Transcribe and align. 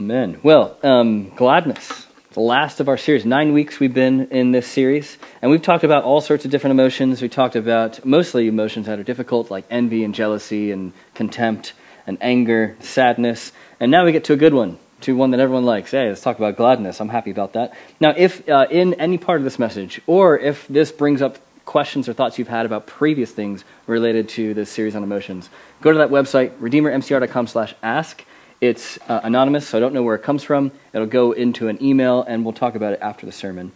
Amen. 0.00 0.40
Well, 0.42 0.78
um, 0.82 1.28
gladness. 1.36 2.06
The 2.32 2.40
last 2.40 2.80
of 2.80 2.88
our 2.88 2.96
series. 2.96 3.26
Nine 3.26 3.52
weeks 3.52 3.78
we've 3.80 3.92
been 3.92 4.28
in 4.28 4.50
this 4.50 4.66
series, 4.66 5.18
and 5.42 5.50
we've 5.50 5.60
talked 5.60 5.84
about 5.84 6.04
all 6.04 6.22
sorts 6.22 6.46
of 6.46 6.50
different 6.50 6.72
emotions. 6.72 7.20
We 7.20 7.28
talked 7.28 7.54
about 7.54 8.02
mostly 8.02 8.48
emotions 8.48 8.86
that 8.86 8.98
are 8.98 9.02
difficult, 9.02 9.50
like 9.50 9.66
envy 9.68 10.02
and 10.02 10.14
jealousy 10.14 10.72
and 10.72 10.94
contempt 11.12 11.74
and 12.06 12.16
anger, 12.22 12.78
sadness. 12.80 13.52
And 13.78 13.90
now 13.90 14.06
we 14.06 14.12
get 14.12 14.24
to 14.24 14.32
a 14.32 14.36
good 14.36 14.54
one, 14.54 14.78
to 15.02 15.14
one 15.14 15.32
that 15.32 15.40
everyone 15.40 15.66
likes. 15.66 15.90
Hey, 15.90 16.08
let's 16.08 16.22
talk 16.22 16.38
about 16.38 16.56
gladness. 16.56 16.98
I'm 17.02 17.10
happy 17.10 17.30
about 17.30 17.52
that. 17.52 17.74
Now, 18.00 18.14
if 18.16 18.48
uh, 18.48 18.68
in 18.70 18.94
any 18.94 19.18
part 19.18 19.42
of 19.42 19.44
this 19.44 19.58
message, 19.58 20.00
or 20.06 20.38
if 20.38 20.66
this 20.68 20.90
brings 20.90 21.20
up 21.20 21.36
questions 21.66 22.08
or 22.08 22.14
thoughts 22.14 22.38
you've 22.38 22.48
had 22.48 22.64
about 22.64 22.86
previous 22.86 23.32
things 23.32 23.66
related 23.86 24.30
to 24.30 24.54
this 24.54 24.70
series 24.70 24.96
on 24.96 25.02
emotions, 25.02 25.50
go 25.82 25.92
to 25.92 25.98
that 25.98 26.08
website, 26.08 26.56
redeemermcr.com 26.58 27.46
slash 27.46 27.74
ask 27.82 28.24
it's 28.60 28.98
uh, 29.08 29.20
anonymous, 29.22 29.68
so 29.68 29.78
I 29.78 29.80
don't 29.80 29.94
know 29.94 30.02
where 30.02 30.14
it 30.14 30.22
comes 30.22 30.44
from. 30.44 30.70
It'll 30.92 31.06
go 31.06 31.32
into 31.32 31.68
an 31.68 31.82
email, 31.82 32.22
and 32.22 32.44
we'll 32.44 32.52
talk 32.52 32.74
about 32.74 32.92
it 32.92 32.98
after 33.00 33.24
the 33.24 33.32
sermon. 33.32 33.72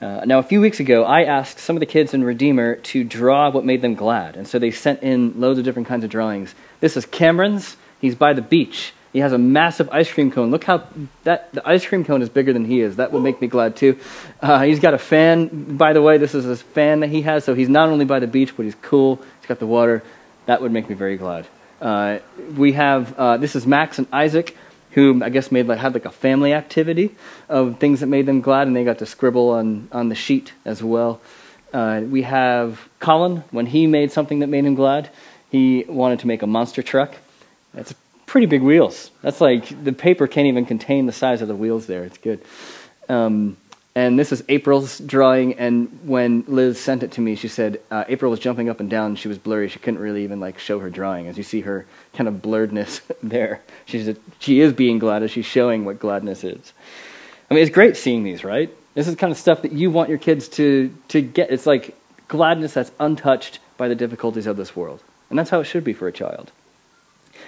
Uh, 0.00 0.22
now, 0.24 0.38
a 0.38 0.42
few 0.42 0.60
weeks 0.60 0.80
ago, 0.80 1.04
I 1.04 1.24
asked 1.24 1.58
some 1.58 1.76
of 1.76 1.80
the 1.80 1.86
kids 1.86 2.14
in 2.14 2.22
Redeemer 2.22 2.76
to 2.76 3.04
draw 3.04 3.50
what 3.50 3.64
made 3.64 3.82
them 3.82 3.94
glad, 3.94 4.36
and 4.36 4.46
so 4.46 4.58
they 4.58 4.70
sent 4.70 5.02
in 5.02 5.40
loads 5.40 5.58
of 5.58 5.64
different 5.64 5.88
kinds 5.88 6.04
of 6.04 6.10
drawings. 6.10 6.54
This 6.80 6.96
is 6.96 7.06
Cameron's. 7.06 7.76
He's 8.00 8.14
by 8.14 8.34
the 8.34 8.42
beach. 8.42 8.92
He 9.14 9.20
has 9.20 9.32
a 9.32 9.38
massive 9.38 9.88
ice 9.90 10.12
cream 10.12 10.30
cone. 10.30 10.50
Look 10.50 10.64
how 10.64 10.86
that 11.22 11.52
the 11.52 11.66
ice 11.66 11.86
cream 11.86 12.04
cone 12.04 12.20
is 12.20 12.28
bigger 12.28 12.52
than 12.52 12.64
he 12.64 12.80
is. 12.80 12.96
That 12.96 13.12
would 13.12 13.22
make 13.22 13.40
me 13.40 13.46
glad 13.46 13.76
too. 13.76 13.98
Uh, 14.42 14.62
he's 14.64 14.80
got 14.80 14.92
a 14.92 14.98
fan. 14.98 15.76
By 15.76 15.92
the 15.92 16.02
way, 16.02 16.18
this 16.18 16.34
is 16.34 16.44
a 16.46 16.56
fan 16.56 17.00
that 17.00 17.10
he 17.10 17.22
has, 17.22 17.44
so 17.44 17.54
he's 17.54 17.68
not 17.68 17.88
only 17.88 18.04
by 18.04 18.18
the 18.18 18.26
beach, 18.26 18.56
but 18.56 18.64
he's 18.64 18.74
cool. 18.82 19.16
He's 19.40 19.46
got 19.46 19.60
the 19.60 19.66
water. 19.66 20.02
That 20.46 20.60
would 20.60 20.72
make 20.72 20.88
me 20.88 20.96
very 20.96 21.16
glad. 21.16 21.46
Uh, 21.80 22.18
we 22.56 22.72
have 22.72 23.14
uh, 23.18 23.36
this 23.36 23.56
is 23.56 23.66
Max 23.66 23.98
and 23.98 24.06
Isaac, 24.12 24.56
who 24.92 25.22
I 25.22 25.28
guess 25.28 25.50
made 25.52 25.66
like 25.66 25.78
had 25.78 25.94
like 25.94 26.04
a 26.04 26.10
family 26.10 26.52
activity 26.52 27.14
of 27.48 27.78
things 27.78 28.00
that 28.00 28.06
made 28.06 28.26
them 28.26 28.40
glad, 28.40 28.66
and 28.66 28.76
they 28.76 28.84
got 28.84 28.98
to 28.98 29.06
scribble 29.06 29.50
on 29.50 29.88
on 29.92 30.08
the 30.08 30.14
sheet 30.14 30.52
as 30.64 30.82
well. 30.82 31.20
Uh, 31.72 32.02
we 32.08 32.22
have 32.22 32.88
Colin 33.00 33.42
when 33.50 33.66
he 33.66 33.86
made 33.86 34.12
something 34.12 34.38
that 34.38 34.46
made 34.46 34.64
him 34.64 34.74
glad. 34.76 35.10
He 35.50 35.84
wanted 35.88 36.20
to 36.20 36.26
make 36.26 36.42
a 36.42 36.46
monster 36.46 36.82
truck. 36.82 37.16
That's 37.72 37.94
pretty 38.26 38.46
big 38.46 38.62
wheels. 38.62 39.10
That's 39.22 39.40
like 39.40 39.84
the 39.84 39.92
paper 39.92 40.26
can't 40.26 40.46
even 40.46 40.66
contain 40.66 41.06
the 41.06 41.12
size 41.12 41.42
of 41.42 41.48
the 41.48 41.56
wheels 41.56 41.86
there. 41.86 42.04
It's 42.04 42.18
good. 42.18 42.40
Um, 43.08 43.56
and 43.96 44.18
this 44.18 44.32
is 44.32 44.42
April's 44.48 44.98
drawing. 44.98 45.54
And 45.54 46.00
when 46.04 46.44
Liz 46.48 46.80
sent 46.80 47.02
it 47.02 47.12
to 47.12 47.20
me, 47.20 47.36
she 47.36 47.46
said 47.46 47.80
uh, 47.90 48.04
April 48.08 48.30
was 48.30 48.40
jumping 48.40 48.68
up 48.68 48.80
and 48.80 48.90
down. 48.90 49.14
She 49.14 49.28
was 49.28 49.38
blurry. 49.38 49.68
She 49.68 49.78
couldn't 49.78 50.00
really 50.00 50.24
even 50.24 50.40
like 50.40 50.58
show 50.58 50.80
her 50.80 50.90
drawing. 50.90 51.28
As 51.28 51.36
you 51.36 51.44
see 51.44 51.60
her 51.60 51.86
kind 52.12 52.26
of 52.26 52.34
blurredness 52.36 53.02
there, 53.22 53.62
she's 53.86 54.16
she 54.40 54.60
is 54.60 54.72
being 54.72 54.98
glad 54.98 55.22
as 55.22 55.30
she's 55.30 55.46
showing 55.46 55.84
what 55.84 56.00
gladness 56.00 56.42
is. 56.42 56.72
I 57.50 57.54
mean, 57.54 57.62
it's 57.62 57.74
great 57.74 57.96
seeing 57.96 58.24
these, 58.24 58.42
right? 58.42 58.70
This 58.94 59.06
is 59.06 59.14
kind 59.16 59.30
of 59.30 59.38
stuff 59.38 59.62
that 59.62 59.72
you 59.72 59.90
want 59.90 60.08
your 60.08 60.18
kids 60.18 60.48
to 60.50 60.94
to 61.08 61.20
get. 61.20 61.50
It's 61.50 61.66
like 61.66 61.96
gladness 62.26 62.74
that's 62.74 62.90
untouched 62.98 63.60
by 63.76 63.86
the 63.88 63.94
difficulties 63.94 64.46
of 64.46 64.56
this 64.56 64.74
world, 64.74 65.02
and 65.30 65.38
that's 65.38 65.50
how 65.50 65.60
it 65.60 65.64
should 65.64 65.84
be 65.84 65.92
for 65.92 66.08
a 66.08 66.12
child. 66.12 66.50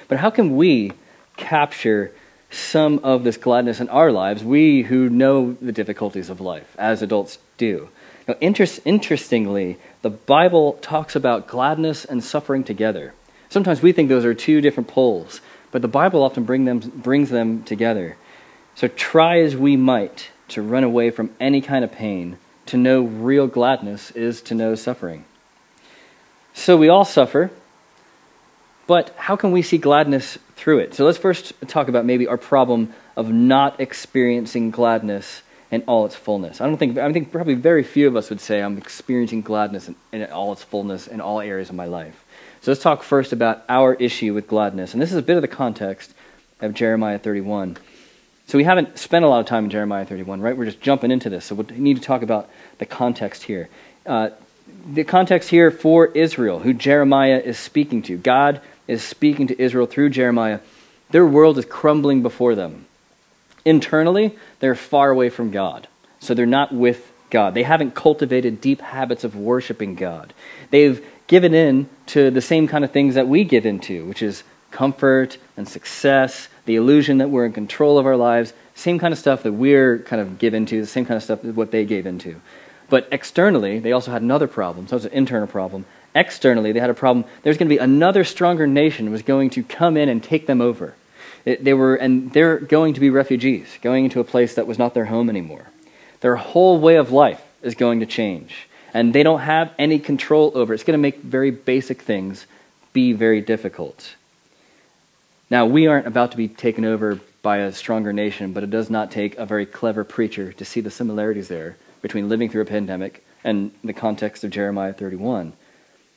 But 0.08 0.18
how 0.18 0.30
can 0.30 0.56
we 0.56 0.92
capture 1.36 2.12
some 2.50 3.00
of 3.02 3.24
this 3.24 3.36
gladness 3.36 3.80
in 3.80 3.88
our 3.88 4.12
lives, 4.12 4.44
we 4.44 4.82
who 4.82 5.08
know 5.08 5.52
the 5.54 5.72
difficulties 5.72 6.30
of 6.30 6.40
life, 6.40 6.74
as 6.78 7.02
adults 7.02 7.38
do. 7.58 7.88
Now, 8.28 8.34
inter- 8.40 8.66
interestingly, 8.84 9.78
the 10.02 10.10
Bible 10.10 10.74
talks 10.74 11.16
about 11.16 11.48
gladness 11.48 12.04
and 12.04 12.22
suffering 12.22 12.64
together. 12.64 13.14
Sometimes 13.48 13.82
we 13.82 13.92
think 13.92 14.08
those 14.08 14.24
are 14.24 14.34
two 14.34 14.60
different 14.60 14.88
poles, 14.88 15.40
but 15.70 15.82
the 15.82 15.88
Bible 15.88 16.22
often 16.22 16.44
bring 16.44 16.64
them, 16.64 16.80
brings 16.80 17.30
them 17.30 17.62
together. 17.62 18.16
So 18.74 18.88
try 18.88 19.40
as 19.40 19.56
we 19.56 19.76
might 19.76 20.30
to 20.48 20.62
run 20.62 20.84
away 20.84 21.10
from 21.10 21.30
any 21.40 21.60
kind 21.60 21.84
of 21.84 21.92
pain, 21.92 22.38
to 22.66 22.76
know 22.76 23.02
real 23.02 23.46
gladness 23.46 24.10
is 24.12 24.42
to 24.42 24.54
know 24.54 24.74
suffering. 24.74 25.24
So 26.52 26.76
we 26.76 26.88
all 26.88 27.04
suffer, 27.04 27.50
but 28.86 29.14
how 29.16 29.36
can 29.36 29.52
we 29.52 29.62
see 29.62 29.78
gladness 29.78 30.38
through 30.54 30.78
it? 30.78 30.94
So 30.94 31.04
let's 31.04 31.18
first 31.18 31.52
talk 31.66 31.88
about 31.88 32.04
maybe 32.04 32.26
our 32.26 32.38
problem 32.38 32.92
of 33.16 33.30
not 33.30 33.80
experiencing 33.80 34.70
gladness 34.70 35.42
in 35.70 35.82
all 35.86 36.06
its 36.06 36.14
fullness. 36.14 36.60
I 36.60 36.66
don't 36.66 36.76
think 36.76 36.96
I 36.96 37.12
think 37.12 37.32
probably 37.32 37.54
very 37.54 37.82
few 37.82 38.06
of 38.06 38.16
us 38.16 38.30
would 38.30 38.40
say 38.40 38.62
I'm 38.62 38.78
experiencing 38.78 39.42
gladness 39.42 39.88
in, 39.88 39.96
in 40.12 40.24
all 40.30 40.52
its 40.52 40.62
fullness 40.62 41.06
in 41.08 41.20
all 41.20 41.40
areas 41.40 41.68
of 41.70 41.74
my 41.74 41.86
life. 41.86 42.24
So 42.60 42.70
let's 42.70 42.82
talk 42.82 43.02
first 43.02 43.32
about 43.32 43.64
our 43.68 43.94
issue 43.94 44.34
with 44.34 44.48
gladness, 44.48 44.92
and 44.92 45.02
this 45.02 45.10
is 45.10 45.18
a 45.18 45.22
bit 45.22 45.36
of 45.36 45.42
the 45.42 45.48
context 45.48 46.14
of 46.60 46.74
Jeremiah 46.74 47.18
31. 47.18 47.76
So 48.48 48.58
we 48.58 48.64
haven't 48.64 48.98
spent 48.98 49.24
a 49.24 49.28
lot 49.28 49.40
of 49.40 49.46
time 49.46 49.64
in 49.64 49.70
Jeremiah 49.70 50.04
31, 50.04 50.40
right? 50.40 50.56
We're 50.56 50.66
just 50.66 50.80
jumping 50.80 51.10
into 51.10 51.28
this, 51.28 51.44
so 51.44 51.56
we 51.56 51.64
need 51.76 51.96
to 51.96 52.02
talk 52.02 52.22
about 52.22 52.48
the 52.78 52.86
context 52.86 53.42
here. 53.44 53.68
Uh, 54.04 54.30
the 54.92 55.04
context 55.04 55.50
here 55.50 55.70
for 55.70 56.06
Israel, 56.06 56.60
who 56.60 56.72
Jeremiah 56.72 57.40
is 57.44 57.58
speaking 57.58 58.02
to. 58.02 58.16
God 58.16 58.60
is 58.86 59.02
speaking 59.02 59.46
to 59.48 59.60
Israel 59.60 59.86
through 59.86 60.10
Jeremiah, 60.10 60.60
their 61.10 61.26
world 61.26 61.58
is 61.58 61.64
crumbling 61.64 62.22
before 62.22 62.54
them. 62.54 62.86
Internally, 63.64 64.36
they're 64.60 64.74
far 64.74 65.10
away 65.10 65.28
from 65.28 65.50
God. 65.50 65.88
So 66.20 66.34
they're 66.34 66.46
not 66.46 66.72
with 66.72 67.12
God. 67.30 67.54
They 67.54 67.64
haven't 67.64 67.94
cultivated 67.94 68.60
deep 68.60 68.80
habits 68.80 69.24
of 69.24 69.36
worshiping 69.36 69.94
God. 69.94 70.32
They've 70.70 71.04
given 71.26 71.54
in 71.54 71.88
to 72.06 72.30
the 72.30 72.40
same 72.40 72.68
kind 72.68 72.84
of 72.84 72.92
things 72.92 73.14
that 73.16 73.28
we 73.28 73.44
give 73.44 73.66
into, 73.66 74.04
which 74.06 74.22
is 74.22 74.44
comfort 74.70 75.38
and 75.56 75.68
success, 75.68 76.48
the 76.64 76.76
illusion 76.76 77.18
that 77.18 77.30
we're 77.30 77.46
in 77.46 77.52
control 77.52 77.98
of 77.98 78.06
our 78.06 78.16
lives, 78.16 78.52
same 78.74 78.98
kind 78.98 79.12
of 79.12 79.18
stuff 79.18 79.42
that 79.42 79.52
we're 79.52 79.98
kind 80.00 80.20
of 80.20 80.38
given 80.38 80.66
to, 80.66 80.80
the 80.80 80.86
same 80.86 81.06
kind 81.06 81.16
of 81.16 81.22
stuff 81.22 81.42
that 81.42 81.54
what 81.54 81.70
they 81.70 81.84
gave 81.84 82.06
into. 82.06 82.40
But 82.88 83.08
externally, 83.10 83.78
they 83.78 83.92
also 83.92 84.12
had 84.12 84.22
another 84.22 84.46
problem. 84.46 84.86
So 84.86 84.96
it's 84.96 85.04
an 85.06 85.12
internal 85.12 85.48
problem 85.48 85.86
externally, 86.16 86.72
they 86.72 86.80
had 86.80 86.90
a 86.90 86.94
problem. 86.94 87.24
There's 87.42 87.58
going 87.58 87.68
to 87.68 87.74
be 87.74 87.78
another 87.78 88.24
stronger 88.24 88.66
nation 88.66 89.12
was 89.12 89.22
going 89.22 89.50
to 89.50 89.62
come 89.62 89.96
in 89.96 90.08
and 90.08 90.22
take 90.22 90.46
them 90.46 90.60
over. 90.60 90.94
They 91.44 91.74
were, 91.74 91.94
and 91.94 92.32
they're 92.32 92.58
going 92.58 92.94
to 92.94 93.00
be 93.00 93.10
refugees, 93.10 93.78
going 93.80 94.04
into 94.04 94.18
a 94.18 94.24
place 94.24 94.54
that 94.54 94.66
was 94.66 94.78
not 94.78 94.94
their 94.94 95.04
home 95.04 95.30
anymore. 95.30 95.66
Their 96.20 96.34
whole 96.34 96.80
way 96.80 96.96
of 96.96 97.12
life 97.12 97.40
is 97.62 97.76
going 97.76 98.00
to 98.00 98.06
change, 98.06 98.66
and 98.92 99.14
they 99.14 99.22
don't 99.22 99.40
have 99.40 99.72
any 99.78 100.00
control 100.00 100.50
over 100.54 100.72
it. 100.72 100.76
It's 100.76 100.84
going 100.84 100.98
to 100.98 101.02
make 101.02 101.18
very 101.18 101.52
basic 101.52 102.02
things 102.02 102.46
be 102.92 103.12
very 103.12 103.40
difficult. 103.40 104.16
Now, 105.50 105.66
we 105.66 105.86
aren't 105.86 106.08
about 106.08 106.32
to 106.32 106.36
be 106.36 106.48
taken 106.48 106.84
over 106.84 107.20
by 107.42 107.58
a 107.58 107.72
stronger 107.72 108.12
nation, 108.12 108.52
but 108.52 108.64
it 108.64 108.70
does 108.70 108.90
not 108.90 109.12
take 109.12 109.36
a 109.38 109.46
very 109.46 109.66
clever 109.66 110.02
preacher 110.02 110.52
to 110.54 110.64
see 110.64 110.80
the 110.80 110.90
similarities 110.90 111.46
there 111.46 111.76
between 112.02 112.28
living 112.28 112.50
through 112.50 112.62
a 112.62 112.66
pandemic 112.66 113.24
and 113.44 113.70
the 113.84 113.92
context 113.92 114.42
of 114.42 114.50
Jeremiah 114.50 114.92
31. 114.92 115.52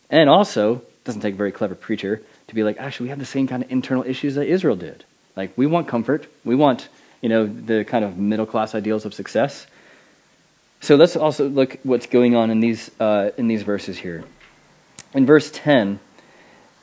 And 0.10 0.30
also, 0.30 0.76
it 0.76 1.04
doesn't 1.04 1.22
take 1.22 1.36
a 1.36 1.38
very 1.38 1.52
clever 1.52 1.76
preacher 1.76 2.22
to 2.48 2.56
be 2.56 2.64
like, 2.64 2.78
actually, 2.80 3.06
we 3.06 3.10
have 3.10 3.20
the 3.20 3.26
same 3.26 3.48
kind 3.48 3.64
of 3.64 3.72
internal 3.72 4.04
issues 4.04 4.36
that 4.36 4.48
Israel 4.48 4.76
did. 4.76 5.04
Like, 5.36 5.56
we 5.58 5.66
want 5.68 5.88
comfort. 5.88 6.28
We 6.44 6.56
want, 6.56 6.90
you 7.22 7.30
know, 7.30 7.46
the 7.46 7.86
kind 7.86 8.04
of 8.04 8.18
middle 8.18 8.46
class 8.46 8.74
ideals 8.74 9.06
of 9.06 9.14
success. 9.14 9.68
So 10.82 10.96
let's 10.96 11.16
also 11.16 11.48
look 11.48 11.78
what's 11.84 12.08
going 12.08 12.36
on 12.36 12.50
in 12.50 12.60
these, 12.60 12.90
uh, 13.00 13.32
in 13.38 13.48
these 13.48 13.64
verses 13.64 14.00
here. 14.00 14.24
In 15.14 15.26
verse 15.26 15.52
10, 15.52 16.00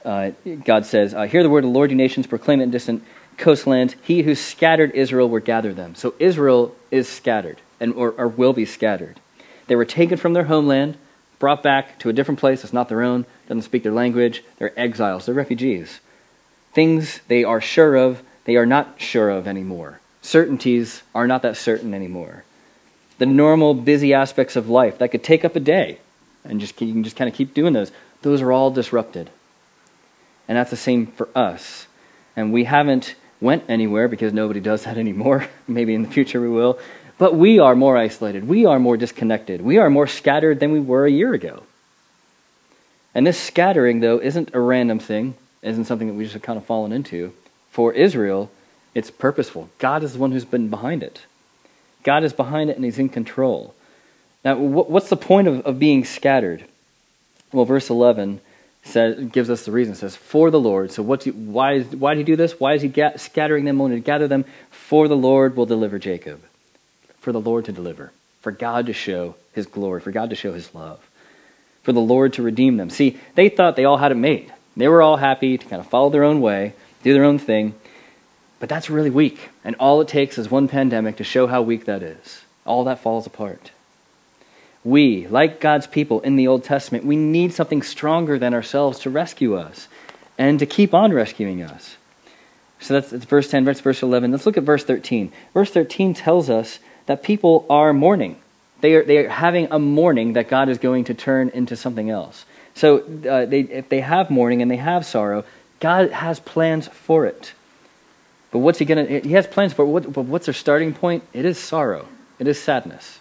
uh, 0.04 0.30
God 0.64 0.86
says, 0.86 1.14
uh, 1.14 1.22
Hear 1.22 1.42
the 1.42 1.50
word 1.50 1.64
of 1.64 1.70
the 1.70 1.74
Lord, 1.74 1.90
you 1.90 1.96
nations, 1.96 2.26
proclaim 2.26 2.60
it 2.60 2.64
in 2.64 2.70
distant 2.70 3.02
coastlands. 3.38 3.96
He 4.02 4.22
who 4.22 4.34
scattered 4.34 4.92
Israel 4.92 5.28
will 5.28 5.40
gather 5.40 5.72
them. 5.72 5.94
So 5.94 6.14
Israel 6.18 6.74
is 6.90 7.08
scattered, 7.08 7.60
and, 7.80 7.92
or, 7.94 8.12
or 8.12 8.28
will 8.28 8.52
be 8.52 8.64
scattered. 8.64 9.20
They 9.66 9.76
were 9.76 9.84
taken 9.84 10.16
from 10.16 10.32
their 10.32 10.44
homeland 10.44 10.96
brought 11.38 11.62
back 11.62 11.98
to 12.00 12.08
a 12.08 12.12
different 12.12 12.40
place 12.40 12.62
that's 12.62 12.72
not 12.72 12.88
their 12.88 13.02
own, 13.02 13.26
doesn't 13.48 13.62
speak 13.62 13.82
their 13.82 13.92
language. 13.92 14.42
They're 14.58 14.78
exiles, 14.78 15.26
they're 15.26 15.34
refugees. 15.34 16.00
Things 16.72 17.20
they 17.28 17.44
are 17.44 17.60
sure 17.60 17.96
of, 17.96 18.22
they 18.44 18.56
are 18.56 18.66
not 18.66 19.00
sure 19.00 19.30
of 19.30 19.46
anymore. 19.46 20.00
Certainties 20.22 21.02
are 21.14 21.26
not 21.26 21.42
that 21.42 21.56
certain 21.56 21.94
anymore. 21.94 22.44
The 23.18 23.26
normal 23.26 23.74
busy 23.74 24.12
aspects 24.12 24.56
of 24.56 24.68
life 24.68 24.98
that 24.98 25.10
could 25.10 25.24
take 25.24 25.44
up 25.44 25.56
a 25.56 25.60
day 25.60 25.98
and 26.48 26.60
just 26.60 26.80
you 26.80 26.92
can 26.92 27.04
just 27.04 27.16
kind 27.16 27.28
of 27.28 27.34
keep 27.34 27.54
doing 27.54 27.72
those, 27.72 27.92
those 28.22 28.42
are 28.42 28.52
all 28.52 28.70
disrupted. 28.70 29.30
And 30.48 30.56
that's 30.56 30.70
the 30.70 30.76
same 30.76 31.06
for 31.06 31.28
us. 31.34 31.86
And 32.36 32.52
we 32.52 32.64
haven't 32.64 33.14
went 33.40 33.64
anywhere 33.68 34.08
because 34.08 34.32
nobody 34.32 34.60
does 34.60 34.84
that 34.84 34.98
anymore. 34.98 35.48
Maybe 35.66 35.94
in 35.94 36.02
the 36.02 36.10
future 36.10 36.40
we 36.40 36.48
will. 36.48 36.78
But 37.18 37.34
we 37.34 37.58
are 37.58 37.74
more 37.74 37.96
isolated. 37.96 38.46
We 38.46 38.66
are 38.66 38.78
more 38.78 38.96
disconnected. 38.96 39.62
We 39.62 39.78
are 39.78 39.88
more 39.88 40.06
scattered 40.06 40.60
than 40.60 40.72
we 40.72 40.80
were 40.80 41.06
a 41.06 41.10
year 41.10 41.32
ago. 41.32 41.62
And 43.14 43.26
this 43.26 43.40
scattering, 43.40 44.00
though, 44.00 44.20
isn't 44.20 44.54
a 44.54 44.60
random 44.60 44.98
thing, 44.98 45.34
isn't 45.62 45.86
something 45.86 46.08
that 46.08 46.14
we 46.14 46.24
just 46.24 46.34
have 46.34 46.42
kind 46.42 46.58
of 46.58 46.66
fallen 46.66 46.92
into. 46.92 47.32
For 47.70 47.92
Israel, 47.92 48.50
it's 48.94 49.10
purposeful. 49.10 49.70
God 49.78 50.02
is 50.02 50.12
the 50.12 50.18
one 50.18 50.32
who's 50.32 50.44
been 50.44 50.68
behind 50.68 51.02
it. 51.02 51.24
God 52.02 52.24
is 52.24 52.32
behind 52.32 52.70
it 52.70 52.76
and 52.76 52.84
He's 52.84 52.98
in 52.98 53.08
control. 53.08 53.74
Now, 54.44 54.56
what's 54.56 55.08
the 55.08 55.16
point 55.16 55.48
of, 55.48 55.66
of 55.66 55.78
being 55.78 56.04
scattered? 56.04 56.64
Well, 57.52 57.64
verse 57.64 57.90
11 57.90 58.40
says, 58.84 59.24
gives 59.30 59.50
us 59.50 59.64
the 59.64 59.72
reason. 59.72 59.94
It 59.94 59.96
says, 59.96 60.14
for 60.14 60.50
the 60.50 60.60
Lord. 60.60 60.92
So 60.92 61.02
what's 61.02 61.24
he, 61.24 61.30
why, 61.30 61.80
why 61.80 62.14
did 62.14 62.20
he 62.20 62.24
do 62.24 62.36
this? 62.36 62.60
Why 62.60 62.74
is 62.74 62.82
he 62.82 62.92
scattering 63.16 63.64
them? 63.64 63.80
Only 63.80 63.96
to 63.96 64.00
gather 64.00 64.28
them. 64.28 64.44
For 64.70 65.08
the 65.08 65.16
Lord 65.16 65.56
will 65.56 65.66
deliver 65.66 65.98
Jacob. 65.98 66.42
For 67.26 67.32
the 67.32 67.40
Lord 67.40 67.64
to 67.64 67.72
deliver. 67.72 68.12
For 68.40 68.52
God 68.52 68.86
to 68.86 68.92
show 68.92 69.34
his 69.52 69.66
glory. 69.66 70.00
For 70.00 70.12
God 70.12 70.30
to 70.30 70.36
show 70.36 70.52
his 70.52 70.72
love. 70.76 71.00
For 71.82 71.92
the 71.92 72.00
Lord 72.00 72.34
to 72.34 72.42
redeem 72.42 72.76
them. 72.76 72.88
See, 72.88 73.18
they 73.34 73.48
thought 73.48 73.74
they 73.74 73.84
all 73.84 73.96
had 73.96 74.12
it 74.12 74.14
made. 74.14 74.52
They 74.76 74.86
were 74.86 75.02
all 75.02 75.16
happy 75.16 75.58
to 75.58 75.66
kind 75.66 75.80
of 75.80 75.88
follow 75.88 76.08
their 76.08 76.22
own 76.22 76.40
way, 76.40 76.74
do 77.02 77.12
their 77.12 77.24
own 77.24 77.40
thing. 77.40 77.74
But 78.60 78.68
that's 78.68 78.88
really 78.88 79.10
weak. 79.10 79.48
And 79.64 79.74
all 79.80 80.00
it 80.00 80.06
takes 80.06 80.38
is 80.38 80.52
one 80.52 80.68
pandemic 80.68 81.16
to 81.16 81.24
show 81.24 81.48
how 81.48 81.62
weak 81.62 81.86
that 81.86 82.00
is. 82.00 82.42
All 82.64 82.84
that 82.84 83.00
falls 83.00 83.26
apart. 83.26 83.72
We, 84.84 85.26
like 85.26 85.60
God's 85.60 85.88
people 85.88 86.20
in 86.20 86.36
the 86.36 86.46
Old 86.46 86.62
Testament, 86.62 87.04
we 87.04 87.16
need 87.16 87.52
something 87.52 87.82
stronger 87.82 88.38
than 88.38 88.54
ourselves 88.54 89.00
to 89.00 89.10
rescue 89.10 89.56
us 89.56 89.88
and 90.38 90.60
to 90.60 90.64
keep 90.64 90.94
on 90.94 91.12
rescuing 91.12 91.60
us. 91.60 91.96
So 92.78 92.94
that's, 92.94 93.10
that's 93.10 93.24
verse 93.24 93.50
10, 93.50 93.64
verse, 93.64 93.80
verse 93.80 94.00
11. 94.00 94.30
Let's 94.30 94.46
look 94.46 94.56
at 94.56 94.62
verse 94.62 94.84
13. 94.84 95.32
Verse 95.52 95.72
13 95.72 96.14
tells 96.14 96.48
us 96.48 96.78
that 97.06 97.22
people 97.22 97.66
are 97.70 97.92
mourning. 97.92 98.36
They 98.80 98.94
are, 98.94 99.04
they 99.04 99.18
are 99.18 99.28
having 99.28 99.68
a 99.70 99.78
mourning 99.78 100.34
that 100.34 100.48
God 100.48 100.68
is 100.68 100.78
going 100.78 101.04
to 101.04 101.14
turn 101.14 101.48
into 101.50 101.76
something 101.76 102.10
else. 102.10 102.44
So 102.74 102.98
uh, 102.98 103.46
they, 103.46 103.60
if 103.60 103.88
they 103.88 104.00
have 104.00 104.30
mourning 104.30 104.60
and 104.60 104.70
they 104.70 104.76
have 104.76 105.06
sorrow, 105.06 105.44
God 105.80 106.10
has 106.10 106.40
plans 106.40 106.88
for 106.88 107.26
it. 107.26 107.52
But 108.50 108.58
what's 108.58 108.78
he 108.78 108.84
going 108.84 109.06
to? 109.06 109.20
He 109.20 109.32
has 109.32 109.46
plans 109.46 109.72
for 109.72 109.82
it. 109.82 109.88
What, 109.88 110.12
but 110.12 110.22
what's 110.22 110.46
their 110.46 110.54
starting 110.54 110.94
point? 110.94 111.24
It 111.32 111.44
is 111.44 111.58
sorrow. 111.58 112.06
It 112.38 112.46
is 112.46 112.62
sadness. 112.62 113.18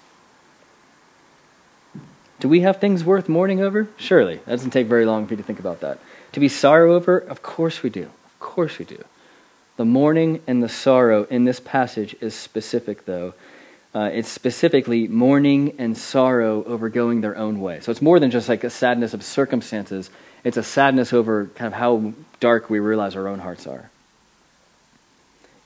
Do 2.40 2.50
we 2.50 2.62
have 2.62 2.80
things 2.80 3.04
worth 3.04 3.30
mourning 3.30 3.62
over? 3.62 3.88
Surely. 3.98 4.38
That 4.38 4.52
doesn't 4.52 4.72
take 4.72 4.88
very 4.88 5.06
long 5.06 5.26
for 5.26 5.34
you 5.34 5.38
to 5.38 5.44
think 5.44 5.60
about 5.60 5.80
that. 5.82 6.00
To 6.34 6.40
be 6.40 6.50
sorrow 6.50 6.94
over? 6.94 7.18
Of 7.18 7.42
course 7.42 7.82
we 7.82 7.90
do. 7.90 8.04
Of 8.04 8.40
course 8.40 8.78
we 8.78 8.86
do. 8.86 9.04
The 9.78 9.86
mourning 9.86 10.42
and 10.46 10.62
the 10.62 10.70
sorrow 10.70 11.24
in 11.30 11.46
this 11.46 11.60
passage 11.60 12.16
is 12.22 12.36
specific, 12.36 13.06
though. 13.06 13.34
Uh, 13.96 14.10
it's 14.12 14.28
specifically 14.28 15.08
mourning 15.08 15.74
and 15.78 15.98
sorrow 15.98 16.66
over 16.66 16.90
going 16.90 17.22
their 17.22 17.38
own 17.38 17.62
way. 17.62 17.80
So 17.80 17.92
it's 17.92 18.02
more 18.02 18.20
than 18.20 18.30
just 18.30 18.50
like 18.50 18.66
a 18.66 18.70
sadness 18.70 19.14
of 19.14 19.24
circumstances, 19.24 20.10
it's 20.44 20.58
a 20.58 20.64
sadness 20.64 21.14
over 21.14 21.46
kind 21.56 21.68
of 21.68 21.74
how 21.74 22.14
dark 22.42 22.70
we 22.70 22.80
realize 22.80 23.16
our 23.16 23.30
own 23.30 23.40
hearts 23.40 23.66
are. 23.66 23.90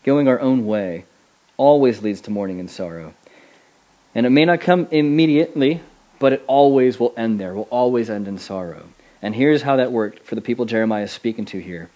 Going 0.03 0.27
our 0.27 0.39
own 0.39 0.67
way 0.67 1.05
always 1.57 2.03
leads 2.03 2.21
to 2.21 2.31
mourning 2.31 2.59
and 2.59 2.69
sorrow. 2.69 3.15
And 4.13 4.27
it 4.27 4.29
may 4.29 4.45
not 4.45 4.61
come 4.61 4.87
immediately, 4.91 5.81
but 6.19 6.31
it 6.31 6.43
always 6.45 6.99
will 6.99 7.15
end 7.17 7.39
there, 7.39 7.55
will 7.55 7.67
always 7.71 8.11
end 8.11 8.27
in 8.27 8.37
sorrow. 8.37 8.89
And 9.23 9.33
here's 9.33 9.63
how 9.63 9.75
that 9.77 9.91
worked 9.91 10.19
for 10.19 10.35
the 10.35 10.41
people 10.41 10.65
Jeremiah 10.65 11.05
is 11.05 11.11
speaking 11.11 11.45
to 11.45 11.59
here. 11.59 11.89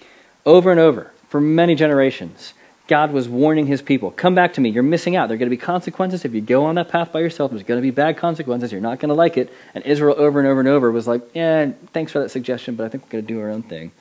Over 0.47 0.71
and 0.71 0.80
over, 0.80 1.12
for 1.30 1.39
many 1.39 1.75
generations, 1.75 2.53
God 2.88 3.13
was 3.13 3.30
warning 3.30 3.65
his 3.68 3.81
people 3.81 4.12
come 4.12 4.35
back 4.35 4.53
to 4.53 4.62
me. 4.62 4.69
You're 4.69 4.83
missing 4.83 5.15
out. 5.15 5.27
There 5.27 5.35
are 5.35 5.38
going 5.38 5.50
to 5.50 5.56
be 5.56 5.62
consequences 5.62 6.25
if 6.25 6.33
you 6.33 6.41
go 6.41 6.65
on 6.65 6.75
that 6.75 6.89
path 6.89 7.13
by 7.13 7.21
yourself. 7.21 7.51
There's 7.51 7.63
going 7.63 7.80
to 7.80 7.81
be 7.81 7.91
bad 7.91 8.18
consequences. 8.18 8.71
You're 8.71 8.81
not 8.81 9.00
going 9.00 9.09
to 9.09 9.15
like 9.15 9.38
it. 9.38 9.53
And 9.74 9.85
Israel, 9.85 10.15
over 10.18 10.39
and 10.39 10.47
over 10.47 10.59
and 10.59 10.68
over, 10.68 10.91
was 10.91 11.07
like, 11.07 11.21
yeah, 11.33 11.71
thanks 11.94 12.12
for 12.12 12.19
that 12.19 12.30
suggestion, 12.30 12.75
but 12.75 12.85
I 12.85 12.89
think 12.89 13.06
we're 13.06 13.12
going 13.12 13.25
to 13.25 13.33
do 13.33 13.39
our 13.39 13.50
own 13.50 13.63
thing. 13.63 13.91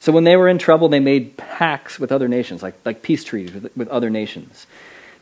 So 0.00 0.12
when 0.12 0.24
they 0.24 0.36
were 0.36 0.48
in 0.48 0.58
trouble, 0.58 0.88
they 0.88 0.98
made 0.98 1.36
pacts 1.36 2.00
with 2.00 2.10
other 2.10 2.26
nations, 2.26 2.62
like, 2.62 2.74
like 2.84 3.02
peace 3.02 3.22
treaties 3.22 3.52
with, 3.54 3.76
with 3.76 3.88
other 3.88 4.10
nations. 4.10 4.66